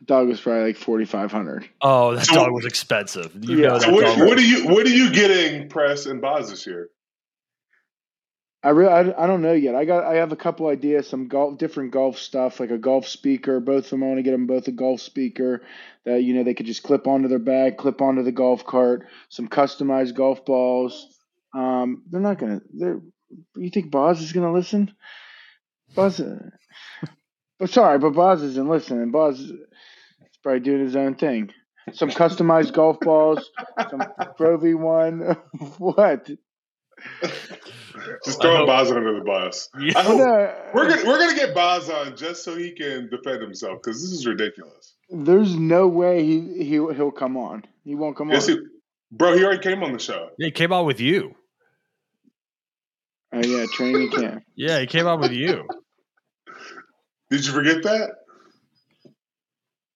The 0.01 0.07
dog 0.07 0.29
was 0.29 0.41
probably 0.41 0.65
like 0.65 0.77
forty 0.77 1.05
five 1.05 1.31
hundred. 1.33 1.69
Oh, 1.81 2.15
that 2.15 2.27
So- 2.27 2.35
dog 2.35 2.53
was 2.53 2.65
expensive. 2.67 3.33
You 3.41 3.59
Yeah. 3.59 3.69
know 3.69 3.79
So 3.81 3.93
what, 3.93 4.05
dog. 4.05 4.19
what 4.27 4.39
are 4.39 4.43
you 4.43 4.67
what 4.69 4.87
are 4.87 4.91
you 4.91 5.13
getting, 5.13 5.69
Press 5.69 6.07
and 6.07 6.21
Boz 6.21 6.51
this 6.51 6.67
year? 6.67 6.89
I 8.63 8.71
really, 8.71 8.91
I, 8.91 9.25
I 9.25 9.27
don't 9.27 9.43
know 9.43 9.53
yet. 9.53 9.75
I 9.75 9.85
got, 9.85 10.05
I 10.05 10.15
have 10.15 10.33
a 10.33 10.37
couple 10.37 10.69
ideas, 10.69 11.07
some 11.07 11.29
golf, 11.29 11.59
different 11.59 11.91
golf 11.91 12.17
stuff, 12.19 12.61
like 12.61 12.71
a 12.71 12.79
golf 12.79 13.07
speaker. 13.07 13.61
Both 13.61 13.85
of 13.85 13.91
them, 13.91 14.03
I 14.03 14.07
want 14.07 14.19
to 14.21 14.23
get 14.23 14.31
them 14.31 14.47
both 14.47 14.67
a 14.69 14.73
golf 14.73 15.03
speaker 15.03 15.61
that 16.07 16.23
you 16.23 16.33
know 16.33 16.45
they 16.45 16.55
could 16.55 16.65
just 16.65 16.83
clip 16.83 17.07
onto 17.07 17.29
their 17.29 17.39
bag, 17.39 17.77
clip 17.77 18.01
onto 18.01 18.23
the 18.23 18.33
golf 18.33 18.65
cart. 18.65 19.07
Some 19.29 19.49
customized 19.49 20.15
golf 20.15 20.47
balls. 20.47 21.09
Um, 21.55 22.05
they're 22.11 22.23
not 22.23 22.39
gonna. 22.39 22.63
They're. 22.73 23.01
You 23.55 23.69
think 23.69 23.91
Boz 23.91 24.23
is 24.23 24.33
gonna 24.33 24.53
listen? 24.53 24.95
Boz. 25.95 26.23
Uh, 27.55 27.61
But 27.61 27.71
sorry, 27.71 27.99
but 27.99 28.11
Boz 28.11 28.43
isn't 28.43 28.69
listening. 28.69 29.11
Boz 29.11 29.41
is 29.41 29.53
probably 30.43 30.61
doing 30.61 30.81
his 30.81 30.97
own 30.97 31.15
thing. 31.15 31.51
Some 31.93 32.11
customized 32.11 32.73
golf 32.73 32.99
balls. 33.01 33.51
Some 33.91 34.03
Pro 34.37 34.57
V 34.57 34.75
one. 34.75 35.37
what? 35.79 36.29
Just 38.25 38.41
I 38.41 38.43
throwing 38.43 38.67
Boz 38.67 38.91
under 38.91 39.19
the 39.19 39.25
bus. 39.25 39.69
Yeah. 39.79 40.03
Hope, 40.03 40.75
we're 40.75 40.89
gonna 40.89 41.03
we're 41.07 41.19
gonna 41.19 41.35
get 41.37 41.55
Boz 41.55 41.91
on 41.91 42.17
just 42.17 42.43
so 42.45 42.57
he 42.57 42.71
can 42.73 43.11
defend 43.11 43.43
himself 43.43 43.81
because 43.83 44.01
this 44.01 44.13
is 44.13 44.27
ridiculous. 44.27 44.95
There's 45.11 45.55
no 45.57 45.87
way 45.89 46.25
he 46.25 46.41
he 46.65 46.71
he'll 46.71 47.11
come 47.11 47.37
on. 47.37 47.65
He 47.85 47.95
won't 47.95 48.17
come 48.17 48.31
Yes, 48.31 48.49
on. 48.49 48.55
he, 48.57 48.61
bro, 49.13 49.37
he 49.37 49.45
already 49.45 49.63
came 49.63 49.83
on 49.83 49.93
the 49.93 49.99
show. 49.99 50.31
Yeah, 50.39 50.47
he 50.47 50.51
came 50.53 50.73
out 50.73 50.87
with 50.87 51.01
you. 51.01 51.35
Oh 53.33 53.41
yeah, 53.45 53.67
training 53.73 54.11
camp. 54.11 54.45
Yeah, 54.55 54.81
he 54.81 54.87
came 54.87 55.07
out 55.07 55.21
with 55.21 55.33
you. 55.33 55.67
Did 57.35 57.47
you 57.47 57.53
forget 57.53 57.83
that? 57.83 58.11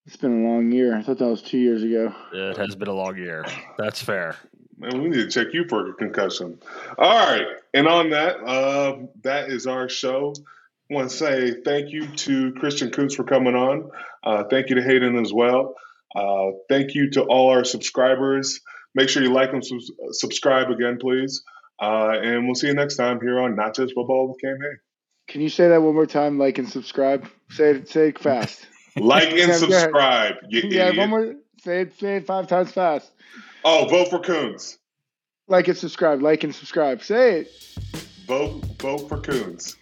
It's 0.07 0.17
been 0.17 0.45
a 0.45 0.49
long 0.49 0.73
year. 0.73 0.97
I 0.97 1.03
thought 1.03 1.19
that 1.19 1.29
was 1.29 1.41
two 1.41 1.59
years 1.59 1.85
ago. 1.85 2.13
It 2.33 2.57
has 2.57 2.75
been 2.75 2.89
a 2.89 2.93
long 2.93 3.17
year. 3.17 3.47
That's 3.79 4.03
fair. 4.03 4.35
Man, 4.77 5.01
we 5.01 5.09
need 5.09 5.19
to 5.19 5.29
check 5.29 5.55
you 5.55 5.65
for 5.69 5.89
a 5.89 5.95
concussion. 5.95 6.59
All 6.99 7.31
right, 7.31 7.47
and 7.73 7.87
on 7.87 8.11
that, 8.11 8.39
uh, 8.45 8.97
that 9.23 9.51
is 9.51 9.69
our 9.69 9.89
show. 9.89 10.35
I 10.91 10.95
want 10.95 11.11
to 11.11 11.17
say 11.17 11.61
thank 11.65 11.93
you 11.93 12.09
to 12.09 12.55
Christian 12.55 12.91
Kuntz 12.91 13.15
for 13.15 13.23
coming 13.23 13.55
on. 13.55 13.89
Uh, 14.25 14.43
thank 14.51 14.69
you 14.69 14.75
to 14.75 14.83
Hayden 14.83 15.17
as 15.17 15.33
well. 15.33 15.77
Uh, 16.17 16.47
thank 16.69 16.97
you 16.97 17.09
to 17.11 17.23
all 17.23 17.51
our 17.51 17.63
subscribers. 17.63 18.61
Make 18.97 19.11
sure 19.11 19.23
you 19.23 19.33
like 19.33 19.53
and 19.53 19.65
sus- 19.65 19.93
subscribe 20.11 20.71
again, 20.71 20.99
please. 21.01 21.45
Uh, 21.81 22.19
and 22.21 22.47
we'll 22.47 22.57
see 22.57 22.67
you 22.67 22.75
next 22.75 22.97
time 22.97 23.21
here 23.21 23.39
on 23.39 23.55
Not 23.55 23.77
Just 23.77 23.95
Football 23.95 24.27
with 24.27 24.41
Cam 24.41 24.59
Hay. 24.61 24.77
Can 25.29 25.41
you 25.43 25.49
say 25.51 25.69
that 25.69 25.83
one 25.83 25.95
more 25.95 26.07
time? 26.07 26.39
Like 26.39 26.59
and 26.59 26.69
subscribe. 26.69 27.29
Say 27.51 27.71
it. 27.71 27.89
Say 27.89 28.09
it 28.09 28.19
fast. 28.19 28.67
Like 28.97 29.29
and 29.29 29.37
Yeah, 29.39 29.47
go 29.47 29.53
ahead. 29.53 29.59
subscribe, 29.61 30.35
you 30.49 30.63
yeah, 30.65 30.89
idiot. 30.89 30.97
one 30.97 31.11
more. 31.11 31.35
Say 31.63 31.83
it. 31.83 31.99
Say 31.99 32.17
it 32.17 32.27
five 32.27 32.47
times 32.49 32.73
fast. 32.73 33.11
Oh, 33.65 33.87
vote 33.87 34.09
for 34.11 34.19
Kuntz. 34.21 34.79
Like 35.47 35.69
and 35.69 35.77
subscribe. 35.77 36.23
Like 36.23 36.45
and 36.45 36.55
subscribe. 36.55 37.03
Say 37.03 37.41
it. 37.41 37.51
Vote, 38.27 38.65
vote 38.81 39.09
for 39.09 39.19
Kuntz. 39.21 39.77